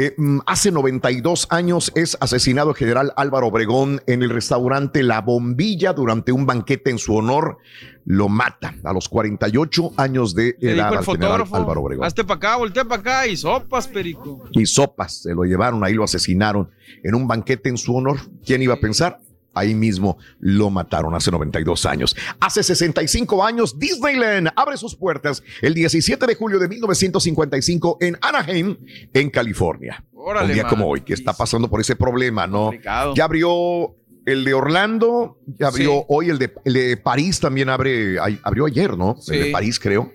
eh, 0.00 0.14
mm, 0.16 0.38
hace 0.46 0.70
92 0.70 1.48
años 1.50 1.90
es 1.96 2.16
asesinado 2.20 2.70
el 2.70 2.76
general 2.76 3.12
Álvaro 3.16 3.48
Obregón 3.48 4.00
en 4.06 4.22
el 4.22 4.30
restaurante 4.30 5.02
La 5.02 5.22
Bombilla 5.22 5.92
durante 5.92 6.30
un 6.30 6.46
banquete 6.46 6.90
en 6.90 6.98
su 6.98 7.16
honor. 7.16 7.58
Lo 8.04 8.28
mata 8.28 8.76
a 8.84 8.92
los 8.92 9.08
48 9.08 9.94
años 9.96 10.36
de 10.36 10.56
edad 10.60 10.96
al 10.98 11.04
general 11.04 11.44
Álvaro 11.52 11.82
Obregón. 11.82 12.06
hazte 12.06 12.22
para 12.22 12.36
acá, 12.36 12.56
voltea 12.56 12.84
para 12.84 13.00
acá 13.00 13.26
y 13.26 13.36
sopas, 13.36 13.88
perico. 13.88 14.44
Y 14.52 14.66
sopas, 14.66 15.22
se 15.22 15.34
lo 15.34 15.42
llevaron, 15.42 15.82
ahí 15.82 15.94
lo 15.94 16.04
asesinaron 16.04 16.70
en 17.02 17.16
un 17.16 17.26
banquete 17.26 17.68
en 17.68 17.76
su 17.76 17.96
honor. 17.96 18.20
¿Quién 18.46 18.62
iba 18.62 18.74
a 18.74 18.80
pensar? 18.80 19.18
Ahí 19.54 19.74
mismo 19.74 20.18
lo 20.38 20.70
mataron 20.70 21.14
hace 21.14 21.30
92 21.30 21.84
años. 21.86 22.14
Hace 22.40 22.62
65 22.62 23.44
años, 23.44 23.78
Disneyland 23.78 24.50
abre 24.54 24.76
sus 24.76 24.94
puertas 24.94 25.42
el 25.62 25.74
17 25.74 26.26
de 26.26 26.34
julio 26.34 26.58
de 26.58 26.68
1955 26.68 27.98
en 28.00 28.16
Anaheim, 28.20 28.76
en 29.12 29.30
California. 29.30 30.04
Órale, 30.14 30.48
un 30.48 30.54
día 30.54 30.62
man. 30.64 30.70
como 30.70 30.86
hoy, 30.88 31.00
que 31.00 31.14
está 31.14 31.32
pasando 31.32 31.68
por 31.68 31.80
ese 31.80 31.96
problema, 31.96 32.46
¿no? 32.46 32.64
Complicado. 32.66 33.14
Ya 33.14 33.24
abrió 33.24 33.96
el 34.26 34.44
de 34.44 34.52
Orlando, 34.54 35.38
ya 35.46 35.68
abrió 35.68 36.00
Sí. 36.00 36.04
hoy 36.08 36.28
el 36.30 36.38
de, 36.38 36.52
el 36.64 36.72
de 36.74 36.96
París 36.98 37.40
también 37.40 37.68
abre, 37.70 38.18
abrió 38.42 38.66
ayer, 38.66 38.96
¿no? 38.96 39.16
El 39.28 39.44
de. 39.44 39.50
París, 39.50 39.80
creo. 39.80 40.12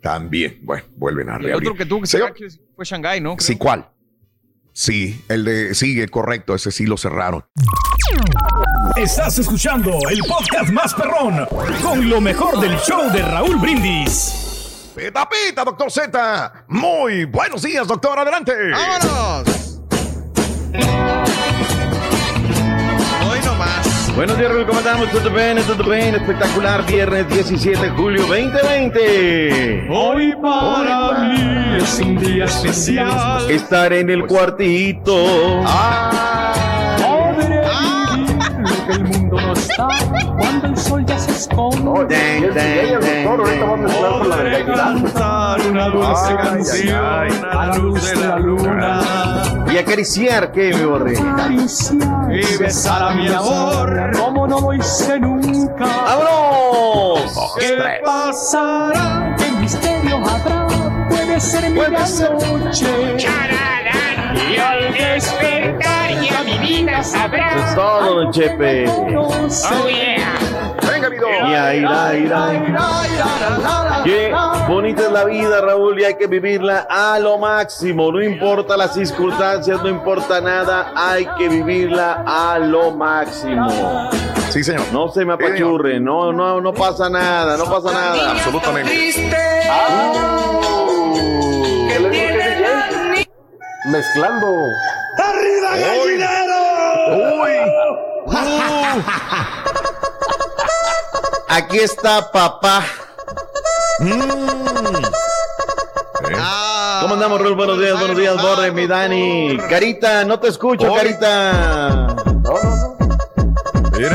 También, 0.00 0.60
bueno, 0.62 0.84
vuelven 0.96 1.28
a 1.28 1.36
El 1.36 1.42
reabrir. 1.44 1.68
otro 1.68 1.76
que 1.76 1.84
tuvo 1.86 2.00
que 2.02 2.06
Señor- 2.06 2.34
fue 2.76 2.84
Shanghái, 2.84 3.20
¿no? 3.20 3.36
Creo. 3.36 3.46
Sí, 3.46 3.56
¿cuál? 3.56 3.88
Sí, 4.78 5.24
el 5.28 5.44
de, 5.44 5.74
sí, 5.74 6.06
correcto, 6.06 6.54
ese 6.54 6.70
sí 6.70 6.86
lo 6.86 6.96
cerraron. 6.96 7.44
Estás 8.94 9.36
escuchando 9.40 9.98
el 10.08 10.20
podcast 10.20 10.70
más 10.70 10.94
perrón 10.94 11.48
con 11.82 12.08
lo 12.08 12.20
mejor 12.20 12.60
del 12.60 12.78
show 12.78 13.10
de 13.10 13.22
Raúl 13.22 13.56
Brindis. 13.56 14.92
Pita, 14.94 15.28
pita, 15.28 15.64
doctor 15.64 15.90
Z. 15.90 16.66
Muy 16.68 17.24
buenos 17.24 17.62
días, 17.62 17.88
doctor, 17.88 18.20
adelante. 18.20 18.52
¡Vámonos! 18.70 19.80
Hoy. 24.18 24.26
Buenos 24.26 24.36
días, 24.36 24.50
Raúl, 24.50 24.66
¿cómo 24.66 24.78
estamos? 24.80 25.10
¿Todo 25.12 25.30
bien? 25.30 25.58
¿Todo 25.64 25.90
bien? 25.90 26.14
Espectacular, 26.16 26.84
viernes 26.86 27.28
17 27.28 27.80
de 27.80 27.90
julio 27.90 28.26
2020. 28.26 29.88
Hoy 29.90 30.34
para 30.42 31.20
mí 31.20 31.76
es 31.76 32.00
un 32.00 32.16
día 32.18 32.44
especial. 32.46 33.48
Estar 33.48 33.92
en 33.92 34.10
el 34.10 34.26
cuartito. 34.26 35.62
Podré 36.98 37.62
vivir 38.12 38.36
lo 38.58 38.86
que 38.86 38.92
el 38.92 39.04
mundo 39.04 39.40
no 39.40 39.52
está. 39.52 39.88
Cuando 40.36 40.66
el 40.66 40.76
sol 40.76 41.06
ya 41.06 41.17
se 41.38 41.54
No, 41.54 41.70
y 42.08 42.12
es- 42.12 42.18
y 42.18 42.44
ella, 42.44 42.80
el 42.80 43.24
doctor, 43.24 43.40
ahorita 43.40 43.64
va 43.64 43.72
a 43.72 43.76
mezclar 43.76 44.12
con 44.18 44.28
la 44.28 44.36
del 44.36 44.64
gallinazo. 44.66 45.68
una 45.70 45.88
dulce 45.88 46.26
Ay, 46.28 46.36
canción 46.44 47.04
ay, 47.04 47.28
ay. 47.30 47.42
a 47.50 47.66
la 47.66 47.76
luz 47.76 48.02
de 48.10 48.16
la 48.16 48.38
luna. 48.38 49.00
Y 49.72 49.76
acariciar, 49.78 50.50
¿qué, 50.52 50.72
mi 50.74 50.84
borre? 50.84 51.14
Y 52.30 52.56
besar 52.56 53.02
a 53.02 53.10
mi 53.14 53.28
amor. 53.28 54.10
Como 54.18 54.46
no 54.46 54.60
lo 54.60 54.72
hice 54.74 55.18
nunca. 55.20 55.84
¡Vámonos! 55.86 57.54
¿Qué 57.58 57.76
pasará? 58.04 59.36
¿Qué 59.38 59.50
misterio 59.60 60.16
habrá? 60.16 60.66
Puede 61.08 61.40
ser 61.40 61.70
mi 61.70 61.80
gran 61.80 62.10
noche. 62.62 62.86
Y 64.50 64.56
al 64.56 64.92
despertar 64.94 66.10
ya 66.22 66.42
mi 66.44 66.58
vida 66.58 67.02
sabrá. 67.04 67.50
Eso 67.56 67.66
es 67.68 67.74
todo, 67.74 68.14
don 68.22 68.32
Chepe. 68.32 68.88
Oh 68.88 69.88
yeah. 69.88 70.37
Qué 74.04 74.32
bonita 74.68 75.02
es 75.02 75.12
la 75.12 75.24
vida, 75.24 75.60
Raúl, 75.60 76.00
y 76.00 76.04
hay 76.04 76.14
que 76.14 76.26
vivirla 76.26 76.86
a 76.88 77.18
lo 77.18 77.38
máximo. 77.38 78.12
No 78.12 78.22
importa 78.22 78.76
las 78.76 78.94
circunstancias, 78.94 79.82
no 79.82 79.88
importa 79.88 80.40
nada, 80.40 80.92
hay 80.94 81.26
que 81.38 81.48
vivirla 81.48 82.24
a 82.26 82.58
lo 82.58 82.90
máximo. 82.92 84.10
Sí, 84.50 84.64
señor. 84.64 84.86
No 84.92 85.08
se 85.08 85.24
me 85.24 85.34
apachurre, 85.34 86.00
no, 86.00 86.32
no, 86.32 86.60
no 86.60 86.72
pasa 86.72 87.10
nada, 87.10 87.56
no 87.56 87.64
pasa 87.64 87.92
nada. 87.92 88.30
Absolutamente. 88.32 88.90
¿Qué 88.90 89.08
le 92.00 92.10
digo 92.10 92.26
que 92.28 93.14
DJ? 93.14 93.30
Mezclando. 93.90 94.46
¡Arriba, 95.18 95.76
gallinero! 95.76 97.42
Uy. 97.42 97.52
Aquí 101.48 101.78
está 101.78 102.30
papá. 102.30 102.84
¿Cómo 107.00 107.14
andamos, 107.14 107.40
Raúl? 107.40 107.54
Buenos 107.54 107.78
días, 107.80 107.98
buenos 107.98 108.16
días, 108.16 108.40
Borre, 108.40 108.70
mi 108.72 108.86
Dani. 108.86 109.56
Carita, 109.68 110.24
no 110.24 110.38
te 110.40 110.48
escucho, 110.48 110.92
Carita. 110.94 112.14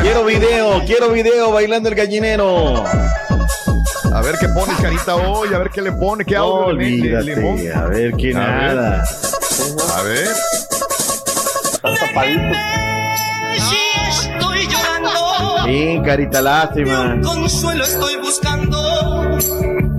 Quiero 0.01 0.23
video, 0.25 0.81
quiero 0.85 1.09
video 1.09 1.51
bailando 1.51 1.89
el 1.89 1.95
gallinero. 1.95 2.83
A 4.13 4.21
ver 4.21 4.35
qué 4.39 4.47
pone 4.49 4.73
Carita 4.81 5.15
hoy, 5.15 5.53
a 5.53 5.57
ver 5.57 5.69
qué 5.71 5.81
le 5.81 5.91
pone, 5.93 6.23
qué 6.23 6.35
audio 6.35 6.71
le, 6.73 6.89
le- 6.89 7.23
le 7.23 7.35
monta. 7.37 7.51
Olvídate, 7.51 7.73
a 7.73 7.85
ver 7.87 8.13
qué 8.15 8.35
A 8.35 8.39
ver. 8.39 8.75
nada. 8.75 9.03
A 9.97 10.01
ver. 10.03 10.27
Están 11.73 11.95
tapaditos. 11.95 12.57
Sí, 15.65 16.01
Carita, 16.03 16.41
lástima. 16.41 17.17
Consuelo 17.23 17.83
estoy 17.83 18.15
buscando. 18.17 18.77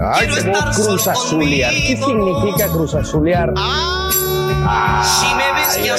Ay, 0.00 0.28
Cruz 0.74 1.08
Azulear. 1.08 1.72
¿Qué 1.72 1.96
significa 1.96 2.68
Cruz 2.68 2.94
Azulear? 2.94 3.52
Si 5.02 5.34
me 5.34 5.52
ves 5.52 5.76
que 5.76 5.90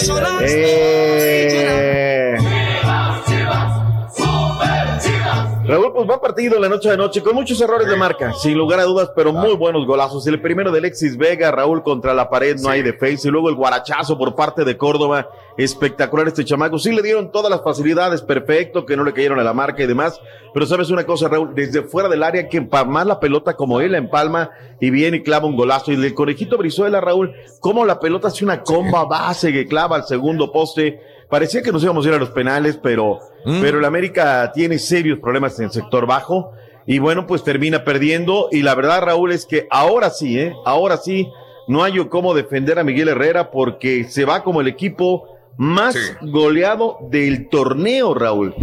Raúl, 5.68 5.94
pues 5.94 6.08
va 6.08 6.22
partido 6.22 6.60
la 6.60 6.70
noche 6.70 6.92
de 6.92 6.98
noche 6.98 7.24
con 7.24 7.34
muchos 7.34 7.60
errores 7.60 7.88
de 7.88 7.96
marca, 7.96 8.34
sin 8.34 8.56
lugar 8.56 8.80
a 8.80 8.84
dudas, 8.84 9.10
pero 9.16 9.34
muy 9.34 9.56
buenos 9.56 9.88
golazos. 9.88 10.28
El 10.28 10.40
primero 10.40 10.72
de 10.72 10.78
Alexis 10.78 11.18
Vega, 11.18 11.50
Raúl 11.50 11.82
contra 11.82 12.14
la 12.14 12.30
pared, 12.30 12.56
no 12.60 12.70
hay 12.70 12.84
defensa, 12.84 13.28
y 13.28 13.32
luego 13.32 13.50
el 13.50 13.56
guarachazo 13.56 14.16
por 14.16 14.36
parte 14.36 14.64
de 14.64 14.78
Córdoba, 14.78 15.28
espectacular 15.58 16.28
este 16.28 16.46
chamaco. 16.46 16.78
Sí 16.78 16.92
le 16.92 17.02
dieron 17.02 17.32
todas 17.32 17.50
las 17.50 17.64
facilidades, 17.64 18.22
perfecto, 18.22 18.86
que 18.86 18.96
no 18.96 19.04
le 19.04 19.14
cayeron 19.14 19.40
a 19.40 19.44
la 19.44 19.54
marca 19.54 19.82
y 19.82 19.88
demás, 19.88 20.22
pero 20.54 20.68
sabes 20.68 20.92
una 20.92 21.04
cosa, 21.04 21.30
Raúl, 21.30 21.56
desde 21.56 21.82
fuera 21.82 22.10
del 22.10 22.22
área, 22.22 22.48
que 22.48 22.62
para 22.62 22.86
más 22.86 23.08
la 23.08 23.20
pelota 23.20 23.56
como 23.56 23.82
él 23.82 23.94
la 23.94 23.98
empalma 23.98 24.52
y 24.80 24.92
viene 24.92 25.18
y 25.18 25.24
clava 25.24 25.48
un 25.48 25.56
golazo. 25.56 25.92
Y 25.92 25.96
el 25.96 26.14
conejito 26.14 26.60
Brizuela, 26.60 27.02
Raúl, 27.02 27.34
como 27.60 27.86
la 27.86 28.00
pelota 28.00 28.28
hace 28.28 28.46
una 28.46 28.62
comba 28.62 29.06
base 29.06 29.52
que 29.52 29.66
clava 29.66 29.96
al 29.96 30.06
segundo 30.06 30.52
poste. 30.52 31.15
Parecía 31.36 31.62
que 31.62 31.74
nos 31.74 31.84
íbamos 31.84 32.06
a 32.06 32.08
ir 32.08 32.16
a 32.16 32.18
los 32.18 32.30
penales, 32.30 32.80
pero, 32.82 33.20
pero 33.44 33.80
el 33.80 33.84
América 33.84 34.54
tiene 34.54 34.80
serios 34.80 35.20
problemas 35.20 35.60
en 35.60 35.66
el 35.66 35.72
sector 35.72 36.08
bajo. 36.08 36.54
Y 36.88 37.00
bueno, 37.00 37.28
pues 37.28 37.44
termina 37.44 37.84
perdiendo. 37.84 38.48
Y 38.54 38.62
la 38.62 38.74
verdad, 38.74 39.02
Raúl, 39.02 39.34
es 39.34 39.46
que 39.46 39.68
ahora 39.70 40.12
sí, 40.12 40.40
¿eh? 40.40 40.54
Ahora 40.64 40.96
sí, 40.96 41.28
no 41.68 41.84
hay 41.84 41.98
cómo 42.08 42.34
defender 42.36 42.80
a 42.80 42.86
Miguel 42.86 43.10
Herrera 43.10 43.52
porque 43.52 44.06
se 44.06 44.24
va 44.24 44.46
como 44.46 44.62
el 44.62 44.70
equipo 44.70 45.28
más 45.58 45.98
goleado 46.22 47.00
del 47.12 47.50
torneo, 47.50 48.14
Raúl. 48.14 48.56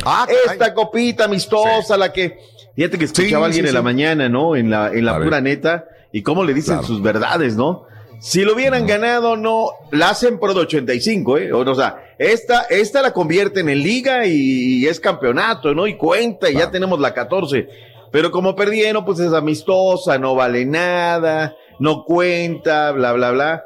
Esta 0.50 0.72
copita 0.72 1.24
amistosa, 1.26 1.98
la 1.98 2.10
que, 2.10 2.38
fíjate 2.74 2.96
que 2.96 3.04
escuchaba 3.04 3.28
Sí, 3.28 3.34
a 3.34 3.44
alguien 3.44 3.66
en 3.66 3.74
la 3.74 3.82
mañana, 3.82 4.30
¿no? 4.30 4.56
En 4.56 4.70
la, 4.70 4.88
en 4.94 5.04
la 5.04 5.16
A 5.16 5.18
ver. 5.18 5.26
pura 5.28 5.42
neta, 5.42 5.84
y 6.10 6.22
cómo 6.22 6.42
le 6.42 6.54
dicen 6.54 6.82
sus 6.84 7.02
verdades, 7.02 7.54
¿no? 7.54 7.84
Si 8.22 8.44
lo 8.44 8.54
hubieran 8.54 8.86
ganado, 8.86 9.36
no, 9.36 9.70
la 9.90 10.10
hacen 10.10 10.38
por 10.38 10.54
de 10.54 10.60
85, 10.60 11.38
¿eh? 11.38 11.52
O 11.52 11.74
sea, 11.74 12.14
esta, 12.18 12.60
esta 12.70 13.02
la 13.02 13.12
convierten 13.12 13.68
en 13.68 13.82
liga 13.82 14.24
y, 14.26 14.86
es 14.86 15.00
campeonato, 15.00 15.74
¿no? 15.74 15.88
Y 15.88 15.96
cuenta, 15.96 16.48
y 16.48 16.54
ya 16.54 16.70
tenemos 16.70 17.00
la 17.00 17.14
14. 17.14 17.68
Pero 18.12 18.30
como 18.30 18.54
perdieron, 18.54 19.04
pues 19.04 19.18
es 19.18 19.32
amistosa, 19.32 20.18
no 20.18 20.36
vale 20.36 20.64
nada, 20.64 21.56
no 21.80 22.04
cuenta, 22.04 22.92
bla, 22.92 23.12
bla, 23.12 23.32
bla. 23.32 23.64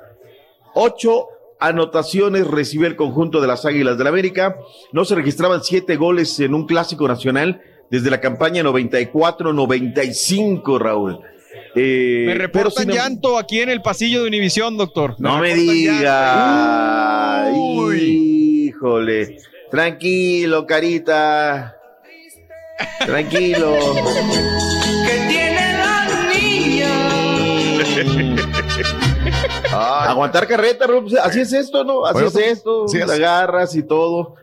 Ocho 0.73 1.27
anotaciones 1.61 2.47
recibe 2.47 2.87
el 2.87 2.97
conjunto 2.97 3.43
de 3.43 3.49
las 3.49 3.67
Águilas 3.67 3.99
del 3.99 4.05
la 4.05 4.11
América. 4.11 4.57
No 4.91 5.05
se 5.05 5.17
registraban 5.17 5.65
siete 5.65 5.97
goles 5.97 6.41
en 6.41 6.55
un 6.55 6.67
clásico 6.67 7.07
nacional 7.07 7.61
desde 7.91 8.09
la 8.09 8.23
campaña 8.23 8.63
94-95, 8.63 10.79
Raúl. 10.79 11.21
Eh, 11.75 12.25
Me 12.27 12.35
reportan 12.35 12.85
sin- 12.85 12.93
llanto 12.95 13.39
aquí 13.39 13.61
en 13.61 13.69
el 13.69 13.83
pasillo 13.83 14.23
de 14.23 14.29
Univisión, 14.29 14.77
doctor. 14.77 15.15
No 15.19 15.39
me 15.39 15.55
diga. 15.55 17.51
Híjole. 17.95 19.39
Tranquilo, 19.71 20.67
carita. 20.67 21.77
Tranquilo. 23.05 23.77
que 25.07 25.27
tiene 25.29 25.73
la 25.73 26.09
niña. 26.33 26.89
Aguantar 30.09 30.47
carreta, 30.47 30.87
pues, 30.87 31.15
así 31.23 31.41
es 31.41 31.53
esto, 31.53 31.85
¿no? 31.85 32.05
Así 32.07 32.15
Bueno, 32.15 32.29
es 32.29 32.37
esto, 32.37 32.89
sí 32.89 33.01
agarras 33.01 33.75
y 33.75 33.83
todo. 33.83 34.37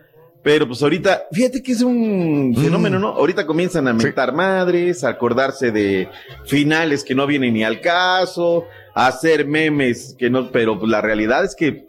Pero 0.43 0.67
pues 0.67 0.83
ahorita, 0.83 1.27
fíjate 1.31 1.63
que 1.63 1.71
es 1.71 1.81
un 1.81 2.53
fenómeno, 2.61 2.99
¿no? 2.99 3.07
Ahorita 3.07 3.45
comienzan 3.45 3.87
a 3.87 3.93
mentar 3.93 4.33
madres, 4.33 5.05
a 5.05 5.09
acordarse 5.09 5.71
de 5.71 6.09
finales 6.45 7.05
que 7.05 7.15
no 7.15 7.25
vienen 7.25 7.53
ni 7.53 7.63
al 7.63 7.79
caso, 7.79 8.65
a 8.93 9.07
hacer 9.07 9.47
memes 9.47 10.15
que 10.19 10.29
no, 10.29 10.51
pero 10.51 10.77
pues, 10.77 10.91
la 10.91 10.99
realidad 10.99 11.45
es 11.45 11.55
que 11.55 11.87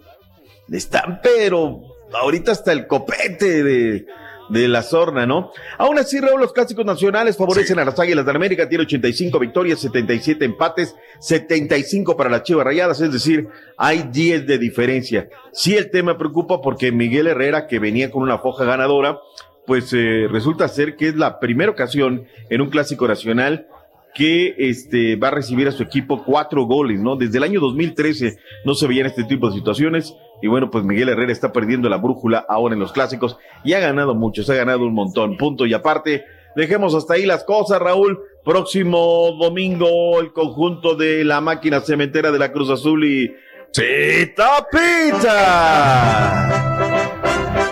están, 0.71 1.21
pero 1.21 1.83
ahorita 2.13 2.53
hasta 2.53 2.71
el 2.71 2.87
copete 2.87 3.65
de, 3.65 4.07
de 4.49 4.69
la 4.69 4.83
sorna, 4.83 5.27
¿no? 5.27 5.53
Aún 5.79 5.99
así, 5.99 6.21
Raúl, 6.21 6.41
los 6.41 6.53
clásicos 6.53 6.85
nacionales 6.85 7.37
favorecen 7.37 7.79
a 7.79 7.85
las 7.85 7.99
Águilas 7.99 8.25
de 8.25 8.31
América, 8.31 8.69
tiene 8.69 8.85
85 8.85 9.39
victorias, 9.39 9.81
77 9.81 10.45
empates, 10.45 10.95
75 11.21 12.17
para 12.17 12.31
las 12.31 12.43
Chivas 12.43 12.65
Rayadas, 12.65 13.01
es 13.01 13.13
decir, 13.13 13.49
hay 13.77 14.09
10 14.11 14.47
de 14.47 14.59
diferencia. 14.59 15.29
Sí, 15.53 15.77
el 15.77 15.91
tema 15.91 16.19
preocupa 16.19 16.61
porque 16.61 16.93
Miguel 16.93 17.27
Herrera, 17.27 17.67
que 17.67 17.79
venía 17.79 18.11
con 18.11 18.23
una 18.23 18.39
foja 18.39 18.65
ganadora, 18.65 19.19
pues 19.67 19.93
eh, 19.93 20.29
resulta 20.31 20.69
ser 20.69 20.97
que 20.97 21.09
es 21.09 21.17
la 21.17 21.41
primera 21.41 21.71
ocasión 21.71 22.27
en 22.51 22.61
un 22.61 22.71
clásico 22.71 23.09
nacional 23.09 23.67
que 24.15 24.55
este 24.59 25.17
va 25.17 25.29
a 25.29 25.33
recibir 25.33 25.67
a 25.67 25.73
su 25.73 25.83
equipo 25.83 26.23
cuatro 26.25 26.65
goles, 26.65 27.01
¿no? 27.01 27.17
Desde 27.17 27.39
el 27.39 27.45
año 27.45 27.61
2013 27.61 28.39
no 28.65 28.75
se 28.75 28.87
veían 28.87 29.07
este 29.07 29.25
tipo 29.25 29.49
de 29.49 29.57
situaciones 29.57 30.15
y 30.43 30.49
bueno, 30.49 30.71
pues 30.71 30.85
Miguel 30.85 31.09
Herrera 31.09 31.33
está 31.33 31.53
perdiendo 31.53 31.89
la 31.89 31.97
brújula 31.97 32.45
ahora 32.49 32.75
en 32.75 32.81
los 32.81 32.93
clásicos 32.93 33.37
y 33.65 33.73
ha 33.75 33.81
ganado 33.81 34.15
mucho, 34.15 34.43
se 34.43 34.53
ha 34.53 34.57
ganado 34.57 34.81
un 34.85 34.95
montón, 34.95 35.37
punto 35.37 35.65
y 35.67 35.75
aparte, 35.75 36.25
dejemos 36.57 36.95
hasta 36.95 37.15
ahí 37.15 37.25
las 37.27 37.45
cosas, 37.45 37.81
Raúl. 37.81 38.21
Próximo 38.45 39.33
domingo 39.41 40.21
el 40.21 40.33
conjunto 40.35 40.95
de 40.97 41.25
la 41.25 41.41
máquina 41.41 41.81
cementera 41.81 42.31
de 42.31 42.39
la 42.39 42.53
Cruz 42.53 42.69
Azul 42.69 43.03
y 43.05 43.35
Chita 43.71 44.67
Pizza 44.71 46.51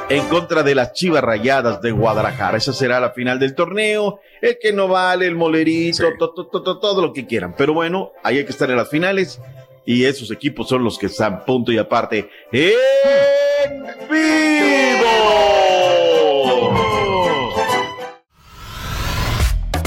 en 0.09 0.27
contra 0.29 0.63
de 0.63 0.75
las 0.75 0.93
Chivas 0.93 1.23
Rayadas 1.23 1.81
de 1.81 1.91
Guadalajara. 1.93 2.59
Esa 2.59 2.73
será 2.73 3.01
la 3.01 3.11
final 3.11 3.39
del 3.39 3.55
torneo. 3.55 4.21
El 4.41 4.59
que 4.61 4.73
no 4.73 4.89
vale, 4.89 5.27
el 5.27 5.35
molerito, 5.37 6.05
to- 6.19 6.33
to- 6.35 6.47
to- 6.49 6.63
to- 6.63 6.79
todo 6.81 7.01
lo 7.03 7.13
que 7.13 7.27
quieran. 7.27 7.55
Pero 7.57 7.73
bueno, 7.75 8.13
ahí 8.23 8.39
hay 8.39 8.45
que 8.45 8.51
estar 8.53 8.71
en 8.71 8.77
las 8.77 8.89
finales. 8.91 9.41
Y 9.85 10.05
esos 10.05 10.31
equipos 10.31 10.69
son 10.69 10.85
los 10.85 10.99
que 10.99 11.07
están 11.07 11.45
punto 11.45 11.73
y 11.73 11.79
aparte 11.79 12.31
en 12.53 13.85
vivo. 14.11 14.83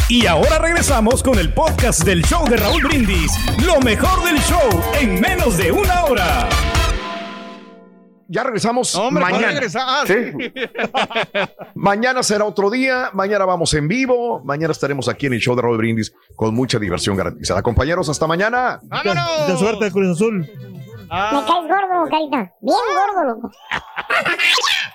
Y 0.08 0.28
ahora 0.28 0.60
regresamos 0.60 1.24
con 1.24 1.40
el 1.40 1.54
podcast 1.54 2.04
del 2.04 2.24
show 2.24 2.48
de 2.48 2.58
Raúl 2.58 2.84
Brindis. 2.84 3.32
Lo 3.66 3.80
mejor 3.82 4.24
del 4.24 4.38
show 4.42 4.84
en 5.00 5.20
menos 5.20 5.58
de 5.58 5.72
una 5.72 6.06
hora. 6.06 6.48
Ya 8.28 8.44
regresamos 8.44 8.96
Hombre, 8.96 9.24
¿puedo 9.24 9.36
mañana. 9.36 9.54
regresar? 9.54 9.84
Ah, 9.86 10.04
Sí. 10.06 10.14
Mañana 11.76 12.24
será 12.24 12.46
otro 12.46 12.70
día, 12.70 13.10
mañana 13.14 13.46
vamos 13.46 13.74
en 13.74 13.88
vivo, 13.88 14.42
mañana 14.44 14.72
estaremos 14.72 15.08
aquí 15.10 15.26
en 15.28 15.34
el 15.34 15.40
show 15.40 15.56
de 15.56 15.62
Raúl 15.62 15.78
Brindis 15.78 16.14
con 16.36 16.54
mucha 16.56 16.80
diversión 16.80 17.16
garantizada. 17.16 17.62
Compañeros, 17.62 18.10
hasta 18.10 18.26
mañana. 18.28 18.80
De 19.48 19.58
suerte, 19.58 19.92
Cruz 19.92 20.16
Azul. 20.16 20.40
Me 20.40 21.08
caes 21.08 21.68
gordo, 21.68 22.10
carita. 22.10 22.52
Bien 22.62 22.78
gordo, 23.16 23.36
loco. 23.36 23.52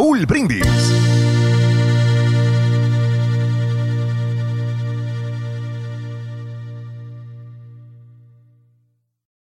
Raúl 0.01 0.25
Brindis. 0.25 1.30